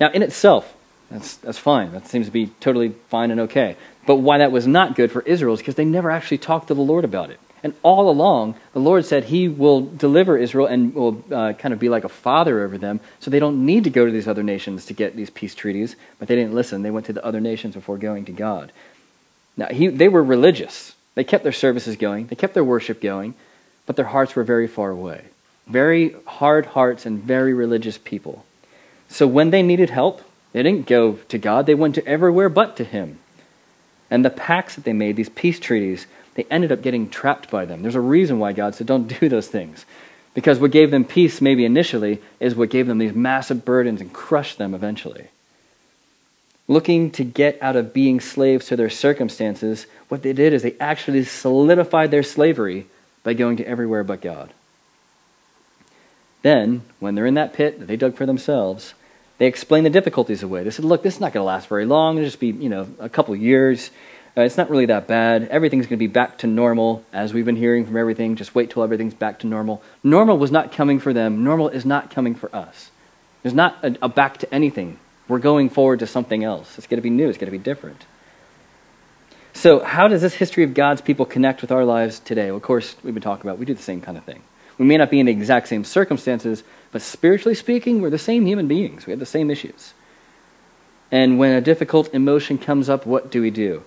Now, 0.01 0.11
in 0.11 0.23
itself, 0.23 0.75
that's, 1.11 1.37
that's 1.37 1.59
fine. 1.59 1.93
That 1.93 2.07
seems 2.07 2.27
to 2.27 2.33
be 2.33 2.47
totally 2.61 2.91
fine 3.09 3.31
and 3.31 3.41
okay. 3.41 3.77
But 4.07 4.17
why 4.17 4.39
that 4.39 4.53
was 4.53 4.67
not 4.67 4.95
good 4.95 5.11
for 5.11 5.23
Israel 5.23 5.55
is 5.55 5.61
because 5.61 5.75
they 5.75 5.85
never 5.85 6.11
actually 6.11 6.39
talked 6.39 6.69
to 6.69 6.75
the 6.75 6.81
Lord 6.81 7.05
about 7.05 7.31
it. 7.31 7.41
And 7.63 7.75
all 7.83 8.09
along, 8.09 8.55
the 8.73 8.79
Lord 8.81 9.05
said 9.05 9.25
He 9.25 9.49
will 9.49 9.81
deliver 9.81 10.37
Israel 10.37 10.67
and 10.67 10.95
will 10.95 11.25
uh, 11.33 11.55
kind 11.55 11.75
of 11.75 11.81
be 11.81 11.89
like 11.89 12.05
a 12.05 12.09
father 12.09 12.63
over 12.63 12.79
them, 12.79 13.01
so 13.21 13.31
they 13.31 13.41
don't 13.41 13.67
need 13.67 13.85
to 13.85 13.91
go 13.91 14.07
to 14.07 14.13
these 14.13 14.29
other 14.29 14.43
nations 14.43 14.87
to 14.87 14.95
get 14.95 15.17
these 15.17 15.31
peace 15.31 15.55
treaties. 15.55 15.97
But 16.19 16.29
they 16.29 16.37
didn't 16.37 16.55
listen. 16.55 16.83
They 16.83 16.91
went 16.91 17.07
to 17.07 17.13
the 17.13 17.25
other 17.25 17.41
nations 17.41 17.75
before 17.75 17.99
going 17.99 18.25
to 18.27 18.33
God. 18.33 18.73
Now, 19.57 19.67
he, 19.67 19.89
they 19.89 20.09
were 20.09 20.23
religious. 20.23 20.95
They 21.17 21.25
kept 21.25 21.43
their 21.43 21.53
services 21.53 21.97
going, 21.97 22.29
they 22.29 22.37
kept 22.37 22.55
their 22.55 22.63
worship 22.63 23.01
going, 23.01 23.35
but 23.87 23.97
their 23.97 24.05
hearts 24.05 24.37
were 24.37 24.45
very 24.45 24.69
far 24.69 24.91
away. 24.91 25.25
Very 25.67 26.15
hard 26.27 26.67
hearts 26.67 27.05
and 27.05 27.21
very 27.21 27.53
religious 27.53 27.99
people. 27.99 28.45
So 29.09 29.27
when 29.27 29.51
they 29.51 29.63
needed 29.63 29.91
help, 29.91 30.23
they 30.53 30.63
didn't 30.63 30.87
go 30.87 31.15
to 31.29 31.39
God, 31.39 31.67
they 31.67 31.75
went 31.75 31.97
to 31.97 32.07
everywhere 32.07 32.49
but 32.49 32.77
to 32.77 32.85
Him. 32.85 33.19
And 34.11 34.25
the 34.25 34.31
pacts 34.31 34.77
that 34.77 34.85
they 34.85 34.93
made, 34.93 35.17
these 35.17 35.29
peace 35.29 35.59
treaties, 35.59 36.07
they 36.39 36.47
ended 36.53 36.71
up 36.71 36.83
getting 36.83 37.11
trapped 37.11 37.51
by 37.51 37.65
them. 37.65 37.83
There's 37.83 37.97
a 37.97 38.01
reason 38.01 38.39
why 38.39 38.53
God 38.53 38.77
said, 38.77 38.87
don't 38.87 39.09
do 39.09 39.29
those 39.29 39.49
things. 39.49 39.85
Because 40.35 40.61
what 40.61 40.71
gave 40.71 40.93
them 40.93 41.05
peace, 41.05 41.41
maybe 41.41 41.65
initially, 41.65 42.23
is 42.39 42.55
what 42.55 42.71
gave 42.71 42.87
them 42.87 42.99
these 42.99 43.13
massive 43.13 43.65
burdens 43.65 44.01
and 44.01 44.13
crushed 44.13 44.57
them 44.57 44.73
eventually. 44.73 45.31
Looking 46.69 47.11
to 47.11 47.25
get 47.25 47.61
out 47.61 47.75
of 47.75 47.93
being 47.93 48.21
slaves 48.21 48.67
to 48.67 48.77
their 48.77 48.89
circumstances, 48.89 49.89
what 50.07 50.23
they 50.23 50.33
did 50.33 50.53
is 50.53 50.63
they 50.63 50.77
actually 50.79 51.25
solidified 51.25 52.13
their 52.13 52.23
slavery 52.23 52.87
by 53.25 53.33
going 53.33 53.57
to 53.57 53.67
everywhere 53.67 54.05
but 54.05 54.21
God. 54.21 54.53
Then, 56.43 56.83
when 57.01 57.17
they're 57.17 57.27
in 57.27 57.35
that 57.35 57.53
pit 57.53 57.81
that 57.81 57.87
they 57.87 57.97
dug 57.97 58.15
for 58.15 58.27
themselves, 58.27 58.95
they 59.39 59.47
explained 59.47 59.87
the 59.87 59.91
difficulties 59.91 60.45
away. 60.45 60.63
They 60.63 60.71
said, 60.71 60.85
look, 60.85 61.03
this 61.03 61.17
is 61.17 61.21
not 61.21 61.33
going 61.33 61.43
to 61.43 61.49
last 61.49 61.67
very 61.67 61.85
long. 61.85 62.17
It'll 62.17 62.29
just 62.29 62.39
be, 62.39 62.51
you 62.51 62.69
know, 62.69 62.87
a 63.01 63.09
couple 63.09 63.35
years. 63.35 63.91
Uh, 64.39 64.43
it's 64.43 64.57
not 64.57 64.71
really 64.71 64.87
that 64.87 65.09
bad. 65.09 65.49
Everything's 65.49 65.87
going 65.87 65.97
to 65.99 66.07
be 66.07 66.07
back 66.07 66.39
to 66.39 66.47
normal, 66.47 67.05
as 67.13 67.35
we've 67.35 67.45
been 67.45 67.57
hearing 67.57 67.85
from 67.85 67.97
everything. 67.97 68.37
Just 68.37 68.55
wait 68.55 68.71
till 68.71 68.85
everything's 68.85 69.15
back 69.15 69.41
to 69.41 69.49
normal. 69.49 69.83
Normal 70.05 70.39
was 70.39 70.53
not 70.53 70.71
coming 70.71 71.01
for 71.01 71.13
them. 71.13 71.43
Normal 71.43 71.71
is 71.71 71.85
not 71.85 72.13
coming 72.13 72.37
for 72.37 72.55
us. 72.55 72.93
There's 73.43 73.55
not 73.55 73.85
a, 73.85 73.97
a 74.01 74.09
back 74.09 74.39
to 74.39 74.55
anything. 74.55 75.01
We're 75.27 75.41
going 75.41 75.71
forward 75.71 75.99
to 75.99 76.07
something 76.07 76.45
else. 76.45 76.79
It's 76.79 76.87
going 76.87 76.99
to 76.99 77.03
be 77.03 77.11
new. 77.11 77.29
It's 77.29 77.37
going 77.37 77.51
to 77.51 77.59
be 77.59 77.63
different. 77.63 78.07
So, 79.55 79.81
how 79.81 80.07
does 80.07 80.23
this 80.23 80.35
history 80.35 80.63
of 80.63 80.73
God's 80.73 81.01
people 81.01 81.27
connect 81.27 81.61
with 81.61 81.73
our 81.73 81.85
lives 81.85 82.21
today? 82.21 82.47
Well, 82.47 82.59
of 82.59 82.63
course, 82.63 82.95
we've 83.03 83.15
been 83.15 83.21
talking 83.21 83.45
about 83.45 83.59
we 83.59 83.67
do 83.67 83.75
the 83.75 83.83
same 83.83 84.01
kind 84.01 84.17
of 84.17 84.23
thing. 84.23 84.45
We 84.79 84.87
may 84.87 84.99
not 84.99 85.11
be 85.11 85.19
in 85.19 85.27
the 85.27 85.33
exact 85.33 85.67
same 85.67 85.83
circumstances, 85.83 86.63
but 86.93 87.03
spiritually 87.03 87.57
speaking, 87.57 88.01
we're 88.01 88.11
the 88.11 88.19
same 88.19 88.47
human 88.47 88.69
beings. 88.69 89.05
We 89.05 89.11
have 89.11 89.19
the 89.19 89.27
same 89.27 89.51
issues. 89.51 89.95
And 91.11 91.41
when 91.41 91.57
a 91.57 91.61
difficult 91.61 92.15
emotion 92.15 92.57
comes 92.57 92.89
up, 92.89 93.05
what 93.05 93.33
do 93.33 93.43
we 93.43 93.51
do? 93.51 93.83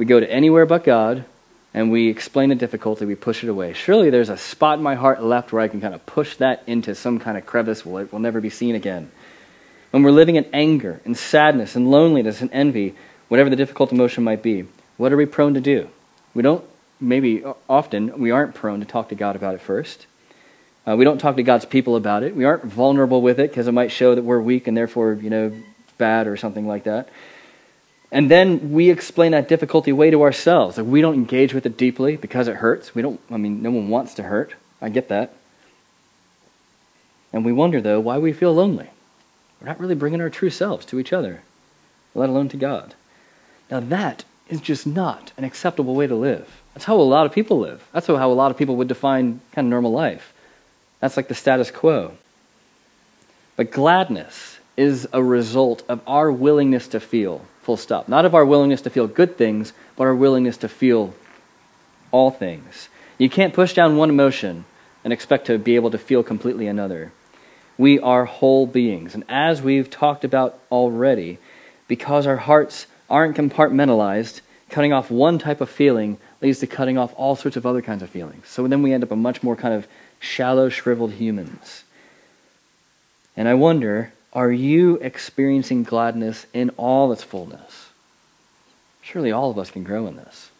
We 0.00 0.06
go 0.06 0.18
to 0.18 0.32
anywhere 0.32 0.64
but 0.64 0.82
God, 0.82 1.26
and 1.74 1.92
we 1.92 2.08
explain 2.08 2.48
the 2.48 2.54
difficulty, 2.54 3.04
we 3.04 3.16
push 3.16 3.44
it 3.44 3.50
away. 3.50 3.74
Surely 3.74 4.08
there's 4.08 4.30
a 4.30 4.38
spot 4.38 4.78
in 4.78 4.82
my 4.82 4.94
heart 4.94 5.22
left 5.22 5.52
where 5.52 5.60
I 5.60 5.68
can 5.68 5.82
kind 5.82 5.94
of 5.94 6.06
push 6.06 6.36
that 6.36 6.62
into 6.66 6.94
some 6.94 7.18
kind 7.18 7.36
of 7.36 7.44
crevice 7.44 7.84
where 7.84 8.04
it 8.04 8.10
will 8.10 8.18
never 8.18 8.40
be 8.40 8.48
seen 8.48 8.74
again. 8.74 9.10
When 9.90 10.02
we're 10.02 10.10
living 10.10 10.36
in 10.36 10.46
anger 10.54 11.02
and 11.04 11.14
sadness 11.14 11.76
and 11.76 11.90
loneliness 11.90 12.40
and 12.40 12.50
envy, 12.50 12.94
whatever 13.28 13.50
the 13.50 13.56
difficult 13.56 13.92
emotion 13.92 14.24
might 14.24 14.42
be, 14.42 14.64
what 14.96 15.12
are 15.12 15.18
we 15.18 15.26
prone 15.26 15.52
to 15.52 15.60
do? 15.60 15.90
We 16.32 16.42
don't, 16.42 16.64
maybe 16.98 17.44
often, 17.68 18.18
we 18.18 18.30
aren't 18.30 18.54
prone 18.54 18.80
to 18.80 18.86
talk 18.86 19.10
to 19.10 19.14
God 19.14 19.36
about 19.36 19.54
it 19.54 19.60
first. 19.60 20.06
Uh, 20.88 20.96
we 20.96 21.04
don't 21.04 21.18
talk 21.18 21.36
to 21.36 21.42
God's 21.42 21.66
people 21.66 21.94
about 21.94 22.22
it. 22.22 22.34
We 22.34 22.46
aren't 22.46 22.64
vulnerable 22.64 23.20
with 23.20 23.38
it 23.38 23.50
because 23.50 23.68
it 23.68 23.72
might 23.72 23.92
show 23.92 24.14
that 24.14 24.24
we're 24.24 24.40
weak 24.40 24.66
and 24.66 24.74
therefore, 24.74 25.12
you 25.12 25.28
know, 25.28 25.52
bad 25.98 26.26
or 26.26 26.38
something 26.38 26.66
like 26.66 26.84
that. 26.84 27.10
And 28.12 28.30
then 28.30 28.72
we 28.72 28.90
explain 28.90 29.32
that 29.32 29.48
difficulty 29.48 29.92
away 29.92 30.10
to 30.10 30.22
ourselves. 30.22 30.78
Like 30.78 30.86
we 30.86 31.00
don't 31.00 31.14
engage 31.14 31.54
with 31.54 31.64
it 31.66 31.76
deeply 31.76 32.16
because 32.16 32.48
it 32.48 32.56
hurts. 32.56 32.94
We 32.94 33.02
don't, 33.02 33.20
I 33.30 33.36
mean, 33.36 33.62
no 33.62 33.70
one 33.70 33.88
wants 33.88 34.14
to 34.14 34.24
hurt. 34.24 34.54
I 34.82 34.88
get 34.88 35.08
that. 35.08 35.34
And 37.32 37.44
we 37.44 37.52
wonder, 37.52 37.80
though, 37.80 38.00
why 38.00 38.18
we 38.18 38.32
feel 38.32 38.52
lonely. 38.52 38.90
We're 39.60 39.68
not 39.68 39.78
really 39.78 39.94
bringing 39.94 40.20
our 40.20 40.30
true 40.30 40.50
selves 40.50 40.84
to 40.86 40.98
each 40.98 41.12
other, 41.12 41.42
let 42.14 42.28
alone 42.28 42.48
to 42.48 42.56
God. 42.56 42.94
Now, 43.70 43.78
that 43.78 44.24
is 44.48 44.60
just 44.60 44.86
not 44.86 45.32
an 45.36 45.44
acceptable 45.44 45.94
way 45.94 46.08
to 46.08 46.14
live. 46.14 46.60
That's 46.74 46.86
how 46.86 46.96
a 46.96 47.02
lot 47.02 47.26
of 47.26 47.32
people 47.32 47.60
live. 47.60 47.86
That's 47.92 48.08
how 48.08 48.30
a 48.30 48.34
lot 48.34 48.50
of 48.50 48.56
people 48.56 48.74
would 48.76 48.88
define 48.88 49.40
kind 49.52 49.66
of 49.66 49.70
normal 49.70 49.92
life. 49.92 50.32
That's 50.98 51.16
like 51.16 51.28
the 51.28 51.34
status 51.34 51.70
quo. 51.70 52.14
But 53.54 53.70
gladness 53.70 54.58
is 54.76 55.06
a 55.12 55.22
result 55.22 55.82
of 55.88 56.00
our 56.06 56.32
willingness 56.32 56.88
to 56.88 57.00
feel, 57.00 57.42
full 57.62 57.76
stop. 57.76 58.08
Not 58.08 58.24
of 58.24 58.34
our 58.34 58.44
willingness 58.44 58.82
to 58.82 58.90
feel 58.90 59.06
good 59.06 59.36
things, 59.36 59.72
but 59.96 60.04
our 60.04 60.14
willingness 60.14 60.56
to 60.58 60.68
feel 60.68 61.14
all 62.10 62.30
things. 62.30 62.88
You 63.18 63.28
can't 63.28 63.54
push 63.54 63.74
down 63.74 63.96
one 63.96 64.10
emotion 64.10 64.64
and 65.04 65.12
expect 65.12 65.46
to 65.46 65.58
be 65.58 65.76
able 65.76 65.90
to 65.90 65.98
feel 65.98 66.22
completely 66.22 66.66
another. 66.66 67.12
We 67.78 67.98
are 67.98 68.24
whole 68.24 68.66
beings. 68.66 69.14
And 69.14 69.24
as 69.28 69.62
we've 69.62 69.88
talked 69.88 70.24
about 70.24 70.58
already, 70.70 71.38
because 71.88 72.26
our 72.26 72.36
hearts 72.36 72.86
aren't 73.08 73.36
compartmentalized, 73.36 74.40
cutting 74.68 74.92
off 74.92 75.10
one 75.10 75.38
type 75.38 75.60
of 75.60 75.68
feeling 75.68 76.18
leads 76.40 76.60
to 76.60 76.66
cutting 76.66 76.96
off 76.96 77.12
all 77.16 77.36
sorts 77.36 77.56
of 77.56 77.66
other 77.66 77.82
kinds 77.82 78.02
of 78.02 78.10
feelings. 78.10 78.48
So 78.48 78.66
then 78.66 78.82
we 78.82 78.92
end 78.92 79.02
up 79.02 79.10
a 79.10 79.16
much 79.16 79.42
more 79.42 79.56
kind 79.56 79.74
of 79.74 79.86
shallow, 80.18 80.68
shriveled 80.68 81.12
humans. 81.12 81.84
And 83.36 83.48
I 83.48 83.54
wonder 83.54 84.12
are 84.32 84.52
you 84.52 84.96
experiencing 84.96 85.82
gladness 85.82 86.46
in 86.52 86.70
all 86.76 87.12
its 87.12 87.22
fullness? 87.22 87.88
Surely 89.02 89.32
all 89.32 89.50
of 89.50 89.58
us 89.58 89.70
can 89.70 89.82
grow 89.82 90.06
in 90.06 90.16
this. 90.16 90.50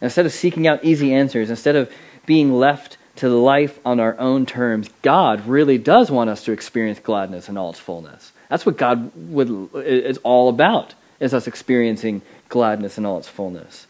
Instead 0.00 0.26
of 0.26 0.32
seeking 0.32 0.66
out 0.66 0.84
easy 0.84 1.12
answers, 1.12 1.50
instead 1.50 1.76
of 1.76 1.90
being 2.26 2.52
left 2.52 2.96
to 3.16 3.28
life 3.28 3.78
on 3.84 4.00
our 4.00 4.18
own 4.18 4.46
terms, 4.46 4.88
God 5.02 5.46
really 5.46 5.78
does 5.78 6.10
want 6.10 6.30
us 6.30 6.44
to 6.44 6.52
experience 6.52 6.98
gladness 6.98 7.48
in 7.48 7.56
all 7.56 7.70
its 7.70 7.78
fullness. 7.78 8.32
That's 8.48 8.64
what 8.64 8.76
God 8.76 9.10
would, 9.14 9.70
is 9.74 10.18
all 10.18 10.48
about, 10.48 10.94
is 11.20 11.34
us 11.34 11.46
experiencing 11.46 12.22
gladness 12.48 12.96
in 12.96 13.04
all 13.04 13.18
its 13.18 13.28
fullness. 13.28 13.86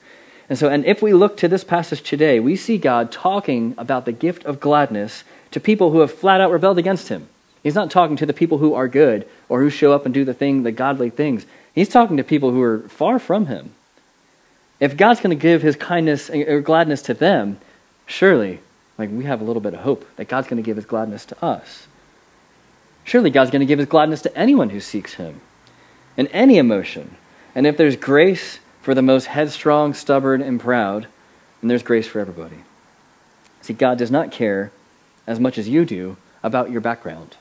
And 0.48 0.58
so, 0.58 0.68
and 0.68 0.84
if 0.86 1.02
we 1.02 1.12
look 1.12 1.36
to 1.38 1.48
this 1.48 1.62
passage 1.62 2.02
today, 2.02 2.40
we 2.40 2.56
see 2.56 2.78
God 2.78 3.12
talking 3.12 3.74
about 3.76 4.06
the 4.06 4.12
gift 4.12 4.44
of 4.44 4.60
gladness 4.60 5.24
to 5.50 5.60
people 5.60 5.90
who 5.90 6.00
have 6.00 6.12
flat 6.12 6.40
out 6.40 6.50
rebelled 6.50 6.78
against 6.78 7.08
him. 7.08 7.28
He's 7.62 7.74
not 7.74 7.90
talking 7.90 8.16
to 8.16 8.26
the 8.26 8.32
people 8.32 8.58
who 8.58 8.74
are 8.74 8.88
good 8.88 9.28
or 9.48 9.60
who 9.60 9.70
show 9.70 9.92
up 9.92 10.04
and 10.04 10.14
do 10.14 10.24
the 10.24 10.34
thing, 10.34 10.62
the 10.62 10.72
godly 10.72 11.10
things. 11.10 11.46
He's 11.74 11.88
talking 11.88 12.16
to 12.16 12.24
people 12.24 12.50
who 12.50 12.62
are 12.62 12.80
far 12.88 13.18
from 13.18 13.46
him. 13.46 13.72
If 14.80 14.96
God's 14.96 15.20
going 15.20 15.36
to 15.36 15.42
give 15.42 15.62
his 15.62 15.76
kindness 15.76 16.30
or 16.30 16.60
gladness 16.60 17.02
to 17.02 17.14
them, 17.14 17.58
surely, 18.06 18.60
like 18.96 19.10
we 19.10 19.24
have 19.24 19.40
a 19.40 19.44
little 19.44 19.62
bit 19.62 19.74
of 19.74 19.80
hope 19.80 20.06
that 20.16 20.28
God's 20.28 20.46
going 20.46 20.62
to 20.62 20.66
give 20.66 20.76
his 20.76 20.86
gladness 20.86 21.24
to 21.26 21.44
us. 21.44 21.86
Surely 23.04 23.30
God's 23.30 23.50
going 23.50 23.60
to 23.60 23.66
give 23.66 23.78
his 23.78 23.88
gladness 23.88 24.22
to 24.22 24.36
anyone 24.36 24.70
who 24.70 24.80
seeks 24.80 25.14
him 25.14 25.40
in 26.16 26.26
any 26.28 26.58
emotion. 26.58 27.16
And 27.54 27.66
if 27.66 27.76
there's 27.76 27.96
grace 27.96 28.58
for 28.82 28.94
the 28.94 29.02
most 29.02 29.26
headstrong, 29.26 29.94
stubborn, 29.94 30.42
and 30.42 30.60
proud, 30.60 31.06
then 31.60 31.68
there's 31.68 31.82
grace 31.82 32.06
for 32.06 32.20
everybody. 32.20 32.58
See, 33.62 33.72
God 33.72 33.98
does 33.98 34.10
not 34.10 34.30
care 34.30 34.70
as 35.26 35.40
much 35.40 35.58
as 35.58 35.68
you 35.68 35.84
do 35.84 36.18
about 36.42 36.70
your 36.70 36.80
background. 36.80 37.36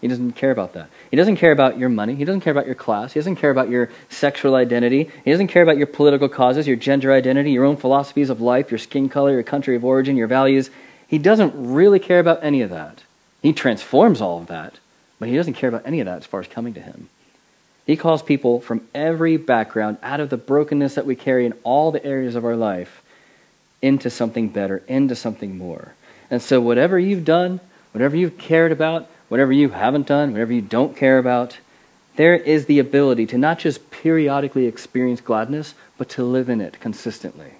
He 0.00 0.08
doesn't 0.08 0.32
care 0.32 0.50
about 0.50 0.72
that. 0.72 0.88
He 1.10 1.16
doesn't 1.16 1.36
care 1.36 1.52
about 1.52 1.78
your 1.78 1.90
money. 1.90 2.14
He 2.14 2.24
doesn't 2.24 2.40
care 2.40 2.52
about 2.52 2.66
your 2.66 2.74
class. 2.74 3.12
He 3.12 3.20
doesn't 3.20 3.36
care 3.36 3.50
about 3.50 3.68
your 3.68 3.90
sexual 4.08 4.54
identity. 4.54 5.10
He 5.24 5.30
doesn't 5.30 5.48
care 5.48 5.62
about 5.62 5.76
your 5.76 5.86
political 5.86 6.28
causes, 6.28 6.66
your 6.66 6.76
gender 6.76 7.12
identity, 7.12 7.52
your 7.52 7.64
own 7.64 7.76
philosophies 7.76 8.30
of 8.30 8.40
life, 8.40 8.70
your 8.70 8.78
skin 8.78 9.08
color, 9.08 9.32
your 9.32 9.42
country 9.42 9.76
of 9.76 9.84
origin, 9.84 10.16
your 10.16 10.26
values. 10.26 10.70
He 11.06 11.18
doesn't 11.18 11.52
really 11.54 11.98
care 11.98 12.20
about 12.20 12.42
any 12.42 12.62
of 12.62 12.70
that. 12.70 13.02
He 13.42 13.52
transforms 13.52 14.20
all 14.20 14.38
of 14.38 14.46
that, 14.46 14.78
but 15.18 15.28
he 15.28 15.36
doesn't 15.36 15.54
care 15.54 15.68
about 15.68 15.86
any 15.86 16.00
of 16.00 16.06
that 16.06 16.18
as 16.18 16.26
far 16.26 16.40
as 16.40 16.46
coming 16.46 16.72
to 16.74 16.80
him. 16.80 17.08
He 17.86 17.96
calls 17.96 18.22
people 18.22 18.60
from 18.60 18.86
every 18.94 19.36
background 19.36 19.98
out 20.02 20.20
of 20.20 20.30
the 20.30 20.36
brokenness 20.36 20.94
that 20.94 21.06
we 21.06 21.16
carry 21.16 21.44
in 21.44 21.54
all 21.64 21.90
the 21.90 22.04
areas 22.04 22.36
of 22.36 22.44
our 22.44 22.56
life 22.56 23.02
into 23.82 24.10
something 24.10 24.48
better, 24.48 24.82
into 24.86 25.16
something 25.16 25.58
more. 25.58 25.94
And 26.30 26.40
so, 26.40 26.60
whatever 26.60 26.98
you've 26.98 27.24
done, 27.24 27.60
whatever 27.92 28.16
you've 28.16 28.38
cared 28.38 28.72
about, 28.72 29.08
whatever 29.30 29.52
you 29.52 29.70
haven't 29.70 30.06
done, 30.06 30.32
whatever 30.32 30.52
you 30.52 30.60
don't 30.60 30.94
care 30.94 31.18
about, 31.18 31.58
there 32.16 32.34
is 32.34 32.66
the 32.66 32.78
ability 32.78 33.24
to 33.26 33.38
not 33.38 33.58
just 33.58 33.90
periodically 33.90 34.66
experience 34.66 35.22
gladness, 35.22 35.74
but 35.96 36.10
to 36.10 36.22
live 36.22 36.50
in 36.50 36.60
it 36.60 36.78
consistently. 36.80 37.52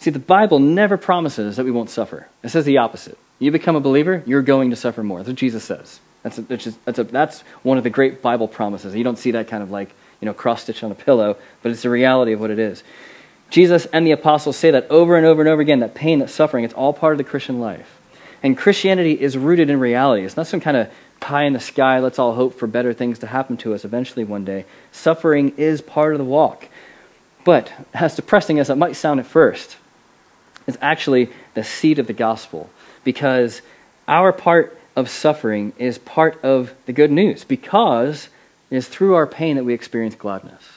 See, 0.00 0.10
the 0.10 0.18
Bible 0.18 0.58
never 0.58 0.98
promises 0.98 1.56
that 1.56 1.64
we 1.64 1.70
won't 1.70 1.88
suffer. 1.88 2.28
It 2.42 2.50
says 2.50 2.66
the 2.66 2.78
opposite. 2.78 3.16
You 3.38 3.50
become 3.50 3.76
a 3.76 3.80
believer, 3.80 4.22
you're 4.26 4.42
going 4.42 4.70
to 4.70 4.76
suffer 4.76 5.02
more. 5.02 5.20
That's 5.20 5.28
what 5.28 5.36
Jesus 5.36 5.64
says. 5.64 6.00
That's, 6.22 6.36
a, 6.36 6.42
that's, 6.42 6.64
just, 6.64 6.84
that's, 6.84 6.98
a, 6.98 7.04
that's 7.04 7.40
one 7.62 7.78
of 7.78 7.84
the 7.84 7.90
great 7.90 8.20
Bible 8.20 8.48
promises. 8.48 8.94
You 8.94 9.04
don't 9.04 9.18
see 9.18 9.30
that 9.30 9.48
kind 9.48 9.62
of 9.62 9.70
like, 9.70 9.90
you 10.20 10.26
know, 10.26 10.34
cross 10.34 10.62
stitch 10.62 10.82
on 10.82 10.90
a 10.90 10.94
pillow, 10.94 11.36
but 11.62 11.72
it's 11.72 11.82
the 11.82 11.90
reality 11.90 12.32
of 12.32 12.40
what 12.40 12.50
it 12.50 12.58
is. 12.58 12.82
Jesus 13.50 13.86
and 13.86 14.06
the 14.06 14.10
apostles 14.10 14.56
say 14.56 14.72
that 14.72 14.90
over 14.90 15.16
and 15.16 15.24
over 15.24 15.40
and 15.40 15.48
over 15.48 15.62
again 15.62 15.80
that 15.80 15.94
pain, 15.94 16.18
that 16.18 16.30
suffering, 16.30 16.64
it's 16.64 16.74
all 16.74 16.92
part 16.92 17.12
of 17.12 17.18
the 17.18 17.24
Christian 17.24 17.60
life. 17.60 18.00
And 18.44 18.58
Christianity 18.58 19.18
is 19.18 19.38
rooted 19.38 19.70
in 19.70 19.80
reality. 19.80 20.22
It's 20.22 20.36
not 20.36 20.46
some 20.46 20.60
kind 20.60 20.76
of 20.76 20.92
pie 21.18 21.44
in 21.44 21.54
the 21.54 21.60
sky, 21.60 21.98
let's 21.98 22.18
all 22.18 22.34
hope 22.34 22.52
for 22.52 22.66
better 22.66 22.92
things 22.92 23.18
to 23.20 23.26
happen 23.26 23.56
to 23.56 23.72
us 23.72 23.86
eventually 23.86 24.22
one 24.22 24.44
day. 24.44 24.66
Suffering 24.92 25.54
is 25.56 25.80
part 25.80 26.12
of 26.12 26.18
the 26.18 26.24
walk. 26.26 26.68
But, 27.42 27.72
as 27.94 28.14
depressing 28.14 28.58
as 28.58 28.68
it 28.68 28.76
might 28.76 28.96
sound 28.96 29.18
at 29.18 29.24
first, 29.24 29.78
it's 30.66 30.76
actually 30.82 31.30
the 31.54 31.64
seed 31.64 31.98
of 31.98 32.06
the 32.06 32.12
gospel 32.12 32.68
because 33.02 33.62
our 34.06 34.30
part 34.30 34.78
of 34.94 35.08
suffering 35.08 35.72
is 35.78 35.96
part 35.96 36.38
of 36.44 36.74
the 36.84 36.92
good 36.92 37.10
news 37.10 37.44
because 37.44 38.28
it 38.70 38.76
is 38.76 38.88
through 38.88 39.14
our 39.14 39.26
pain 39.26 39.56
that 39.56 39.64
we 39.64 39.72
experience 39.72 40.14
gladness. 40.14 40.73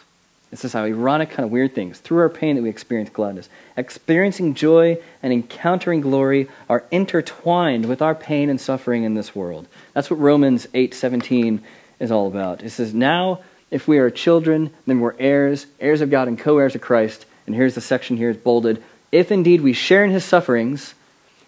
This 0.50 0.64
is 0.64 0.72
how 0.72 0.86
ironic, 0.86 1.32
kind 1.32 1.44
of 1.44 1.52
weird 1.52 1.76
things. 1.76 2.00
Through 2.00 2.20
our 2.20 2.30
pain 2.30 2.56
that 2.56 2.62
we 2.62 2.70
experience 2.70 3.10
gladness. 3.10 3.50
Experiencing 3.76 4.54
joy 4.54 4.98
and 5.22 5.34
encountering 5.34 6.00
glory 6.00 6.48
are 6.70 6.86
intertwined 6.90 7.86
with 7.86 8.02
our 8.02 8.16
pain 8.16 8.50
and 8.50 8.60
suffering 8.60 9.04
in 9.04 9.14
this 9.14 9.36
world. 9.36 9.68
That's 9.94 10.10
what 10.10 10.20
Romans 10.20 10.68
8:17 10.74 11.62
is 12.00 12.12
all 12.12 12.28
about. 12.28 12.64
It 12.64 12.70
says, 12.70 12.94
"Now 12.94 13.40
if 13.72 13.90
we 13.90 13.98
are 13.98 14.10
children, 14.10 14.70
then 14.86 15.02
we're 15.02 15.16
heirs, 15.20 15.66
heirs 15.82 16.00
of 16.00 16.10
God 16.10 16.30
and 16.30 16.40
co-heirs 16.40 16.76
of 16.76 16.82
Christ." 16.82 17.26
And 17.46 17.54
here's 17.54 17.76
the 17.76 17.82
section 17.82 18.16
here 18.16 18.30
is 18.30 18.38
bolded, 18.38 18.82
"If 19.12 19.32
indeed 19.32 19.60
we 19.60 19.74
share 19.74 20.06
in 20.06 20.12
his 20.12 20.24
sufferings, 20.24 20.94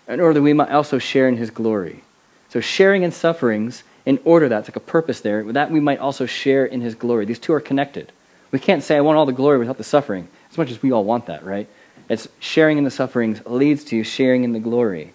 in 0.09 0.19
order 0.19 0.33
that 0.33 0.41
we 0.41 0.53
might 0.53 0.71
also 0.71 0.97
share 0.97 1.29
in 1.29 1.37
his 1.37 1.51
glory." 1.51 2.03
So 2.49 2.59
sharing 2.59 3.03
in 3.03 3.11
sufferings 3.11 3.83
in 4.05 4.19
order 4.25 4.49
that's 4.49 4.67
like 4.67 4.75
a 4.75 4.81
purpose 4.81 5.21
there, 5.21 5.43
that 5.43 5.71
we 5.71 5.79
might 5.79 5.99
also 5.99 6.25
share 6.25 6.65
in 6.65 6.81
his 6.81 6.95
glory. 6.95 7.23
These 7.23 7.39
two 7.39 7.53
are 7.53 7.61
connected. 7.61 8.11
We 8.51 8.59
can't 8.59 8.83
say, 8.83 8.97
I 8.97 9.01
want 9.01 9.17
all 9.17 9.25
the 9.25 9.33
glory 9.33 9.59
without 9.59 9.77
the 9.77 9.83
suffering, 9.83 10.27
as 10.49 10.57
much 10.57 10.71
as 10.71 10.81
we 10.81 10.91
all 10.91 11.03
want 11.03 11.27
that, 11.27 11.43
right? 11.43 11.67
It's 12.09 12.27
sharing 12.39 12.77
in 12.77 12.83
the 12.83 12.91
sufferings 12.91 13.45
leads 13.45 13.83
to 13.85 14.03
sharing 14.03 14.43
in 14.43 14.53
the 14.53 14.59
glory. 14.59 15.13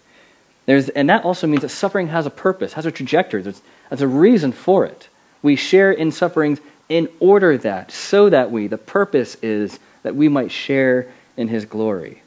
There's, 0.66 0.88
and 0.90 1.10
that 1.10 1.24
also 1.24 1.46
means 1.46 1.62
that 1.62 1.70
suffering 1.70 2.08
has 2.08 2.26
a 2.26 2.30
purpose, 2.30 2.74
has 2.74 2.86
a 2.86 2.92
trajectory. 2.92 3.42
There's, 3.42 3.60
there's 3.90 4.00
a 4.00 4.08
reason 4.08 4.52
for 4.52 4.86
it. 4.86 5.08
We 5.42 5.56
share 5.56 5.92
in 5.92 6.12
sufferings 6.12 6.60
in 6.88 7.08
order 7.18 7.58
that, 7.58 7.90
so 7.90 8.30
that 8.30 8.50
we, 8.50 8.66
the 8.66 8.78
purpose 8.78 9.36
is 9.42 9.78
that 10.02 10.14
we 10.14 10.28
might 10.28 10.52
share 10.52 11.12
in 11.36 11.48
his 11.48 11.64
glory. 11.64 12.22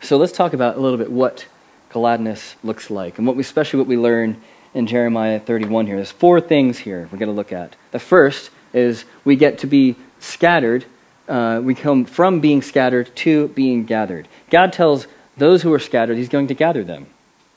So 0.00 0.16
let's 0.16 0.32
talk 0.32 0.52
about 0.52 0.76
a 0.76 0.80
little 0.80 0.98
bit 0.98 1.12
what 1.12 1.46
gladness 1.90 2.56
looks 2.64 2.90
like, 2.90 3.18
and 3.18 3.26
what 3.26 3.36
we, 3.36 3.42
especially 3.42 3.78
what 3.78 3.86
we 3.86 3.96
learn 3.96 4.40
in 4.74 4.86
Jeremiah 4.86 5.38
31 5.38 5.86
here. 5.86 5.96
There's 5.96 6.10
four 6.10 6.40
things 6.40 6.78
here 6.78 7.08
we're 7.12 7.18
going 7.18 7.28
to 7.28 7.34
look 7.34 7.52
at. 7.52 7.76
The 7.92 7.98
first 7.98 8.50
is 8.72 9.04
we 9.24 9.36
get 9.36 9.58
to 9.58 9.66
be 9.66 9.96
scattered. 10.20 10.84
Uh, 11.28 11.60
we 11.62 11.74
come 11.74 12.04
from 12.04 12.40
being 12.40 12.62
scattered 12.62 13.14
to 13.16 13.48
being 13.48 13.84
gathered. 13.84 14.28
God 14.50 14.72
tells 14.72 15.06
those 15.36 15.62
who 15.62 15.72
are 15.72 15.78
scattered, 15.78 16.16
He's 16.16 16.28
going 16.28 16.48
to 16.48 16.54
gather 16.54 16.84
them. 16.84 17.06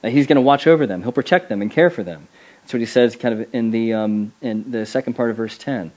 That 0.02 0.12
He's 0.12 0.28
going 0.28 0.38
to 0.38 0.42
watch 0.42 0.68
over 0.68 0.86
them. 0.86 1.04
He'll 1.04 1.12
protect 1.12 1.50
them 1.50 1.62
and 1.62 1.72
care 1.72 1.90
for 1.90 2.04
them. 2.04 2.28
That's 2.62 2.74
what 2.74 2.80
He 2.80 2.86
says, 2.86 3.16
kind 3.16 3.40
of 3.40 3.54
in 3.54 3.72
the 3.72 3.94
um, 3.94 4.34
in 4.42 4.72
the 4.72 4.86
second 4.86 5.14
part 5.14 5.30
of 5.30 5.38
verse 5.38 5.58
10. 5.58 5.92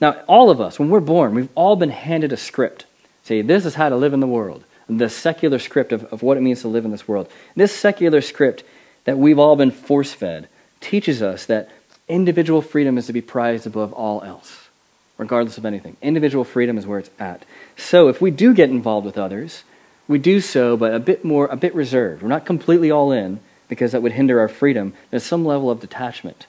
Now, 0.00 0.22
all 0.28 0.50
of 0.50 0.60
us, 0.60 0.78
when 0.78 0.90
we're 0.90 1.00
born, 1.00 1.34
we've 1.34 1.48
all 1.54 1.76
been 1.76 1.90
handed 1.90 2.32
a 2.32 2.36
script. 2.36 2.86
Say, 3.24 3.42
this 3.42 3.66
is 3.66 3.74
how 3.74 3.88
to 3.88 3.96
live 3.96 4.12
in 4.12 4.20
the 4.20 4.26
world. 4.26 4.64
The 4.88 5.10
secular 5.10 5.58
script 5.58 5.92
of, 5.92 6.04
of 6.04 6.22
what 6.22 6.36
it 6.36 6.40
means 6.40 6.62
to 6.62 6.68
live 6.68 6.84
in 6.84 6.92
this 6.92 7.06
world. 7.06 7.28
This 7.54 7.76
secular 7.76 8.20
script 8.22 8.62
that 9.04 9.18
we've 9.18 9.38
all 9.38 9.56
been 9.56 9.70
force 9.70 10.12
fed 10.12 10.48
teaches 10.80 11.20
us 11.20 11.46
that 11.46 11.68
individual 12.08 12.62
freedom 12.62 12.98
is 12.98 13.06
to 13.06 13.12
be 13.12 13.20
prized 13.20 13.66
above 13.66 13.92
all 13.92 14.22
else, 14.22 14.68
regardless 15.16 15.58
of 15.58 15.64
anything. 15.64 15.96
Individual 16.02 16.44
freedom 16.44 16.78
is 16.78 16.86
where 16.86 16.98
it's 16.98 17.10
at. 17.18 17.44
So 17.76 18.08
if 18.08 18.20
we 18.20 18.30
do 18.30 18.54
get 18.54 18.70
involved 18.70 19.06
with 19.06 19.18
others, 19.18 19.64
we 20.06 20.18
do 20.18 20.40
so, 20.40 20.76
but 20.76 20.94
a 20.94 20.98
bit 20.98 21.24
more, 21.24 21.46
a 21.46 21.56
bit 21.56 21.74
reserved. 21.74 22.22
We're 22.22 22.28
not 22.28 22.46
completely 22.46 22.90
all 22.90 23.12
in 23.12 23.40
because 23.68 23.92
that 23.92 24.02
would 24.02 24.12
hinder 24.12 24.40
our 24.40 24.48
freedom. 24.48 24.94
There's 25.10 25.24
some 25.24 25.44
level 25.44 25.70
of 25.70 25.80
detachment. 25.80 26.46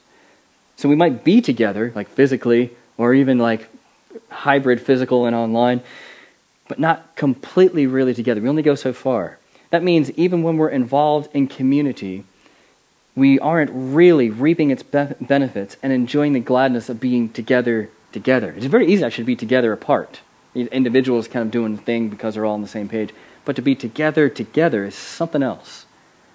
So 0.78 0.88
we 0.88 0.96
might 0.96 1.26
be 1.26 1.42
together, 1.42 1.92
like 1.94 2.08
physically, 2.08 2.72
or 2.98 3.14
even 3.14 3.38
like 3.38 3.68
hybrid 4.30 4.82
physical 4.82 5.26
and 5.26 5.36
online, 5.36 5.82
but 6.70 6.80
not 6.80 7.16
completely 7.16 7.86
really 7.86 8.14
together. 8.14 8.40
We 8.40 8.48
only 8.48 8.64
go 8.64 8.76
so 8.76 8.94
far. 8.94 9.40
That 9.72 9.84
means 9.84 10.10
even 10.12 10.42
when 10.42 10.58
we're 10.58 10.70
involved 10.70 11.30
in 11.36 11.48
community, 11.48 12.24
we 13.20 13.40
aren't 13.40 13.72
really 13.74 14.30
reaping 14.30 14.72
its 14.72 14.84
be- 14.84 15.14
benefits 15.22 15.78
and 15.84 15.94
enjoying 15.94 16.34
the 16.34 16.40
gladness 16.40 16.90
of 16.90 17.00
being 17.00 17.30
together 17.30 17.90
together. 18.12 18.54
It's 18.56 18.66
very 18.66 18.88
easy 18.88 19.04
actually 19.04 19.26
to 19.26 19.28
be 19.28 19.36
together 19.36 19.72
apart. 19.72 20.22
Individuals 20.56 21.28
kind 21.28 21.46
of 21.46 21.52
doing 21.52 21.76
the 21.76 21.82
thing 21.82 22.10
because 22.10 22.34
they're 22.34 22.46
all 22.46 22.56
on 22.56 22.62
the 22.62 22.68
same 22.68 22.90
page. 22.90 23.12
But 23.46 23.56
to 23.56 23.62
be 23.62 23.76
together 23.76 24.30
together 24.30 24.84
is 24.84 24.96
something 24.96 25.44
else. 25.44 25.86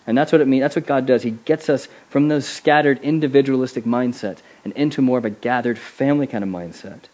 And 0.06 0.16
that's 0.16 0.32
what 0.32 0.40
it 0.40 0.48
means. 0.48 0.62
That's 0.62 0.76
what 0.76 0.86
God 0.86 1.06
does. 1.06 1.22
He 1.22 1.30
gets 1.30 1.68
us 1.68 1.88
from 2.10 2.28
those 2.28 2.46
scattered 2.46 3.00
individualistic 3.02 3.84
mindsets 3.84 4.38
and 4.62 4.72
into 4.74 5.02
more 5.02 5.18
of 5.18 5.24
a 5.24 5.30
gathered 5.30 5.78
family 5.78 6.26
kind 6.26 6.44
of 6.44 6.50
mindset. 6.50 7.04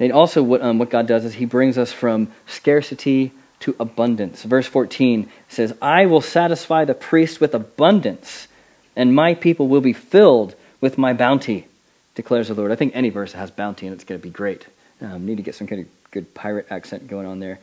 And 0.00 0.12
also, 0.12 0.42
what, 0.42 0.60
um, 0.62 0.78
what 0.78 0.90
God 0.90 1.06
does 1.06 1.24
is 1.24 1.34
He 1.34 1.44
brings 1.44 1.78
us 1.78 1.92
from 1.92 2.32
scarcity 2.46 3.32
to 3.62 3.76
abundance. 3.80 4.42
Verse 4.42 4.66
14 4.66 5.30
says, 5.48 5.74
I 5.80 6.06
will 6.06 6.20
satisfy 6.20 6.84
the 6.84 6.94
priest 6.94 7.40
with 7.40 7.54
abundance, 7.54 8.48
and 8.94 9.14
my 9.14 9.34
people 9.34 9.68
will 9.68 9.80
be 9.80 9.92
filled 9.92 10.54
with 10.80 10.98
my 10.98 11.12
bounty, 11.12 11.66
declares 12.14 12.48
the 12.48 12.54
Lord. 12.54 12.72
I 12.72 12.76
think 12.76 12.94
any 12.94 13.08
verse 13.08 13.32
that 13.32 13.38
has 13.38 13.50
bounty 13.50 13.86
in 13.86 13.92
it's 13.92 14.04
going 14.04 14.20
to 14.20 14.22
be 14.22 14.30
great. 14.30 14.66
Um, 15.00 15.26
need 15.26 15.36
to 15.36 15.42
get 15.42 15.54
some 15.54 15.66
kind 15.66 15.82
of 15.82 15.88
good 16.10 16.34
pirate 16.34 16.66
accent 16.70 17.08
going 17.08 17.26
on 17.26 17.40
there. 17.40 17.58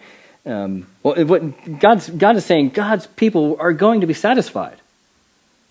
Um, 0.46 0.88
well, 1.04 1.24
what 1.26 1.80
God's, 1.80 2.10
God 2.10 2.36
is 2.36 2.46
saying, 2.46 2.70
God's 2.70 3.08
people 3.08 3.58
are 3.60 3.74
going 3.74 4.02
to 4.02 4.08
be 4.08 4.14
satisfied. 4.14 4.78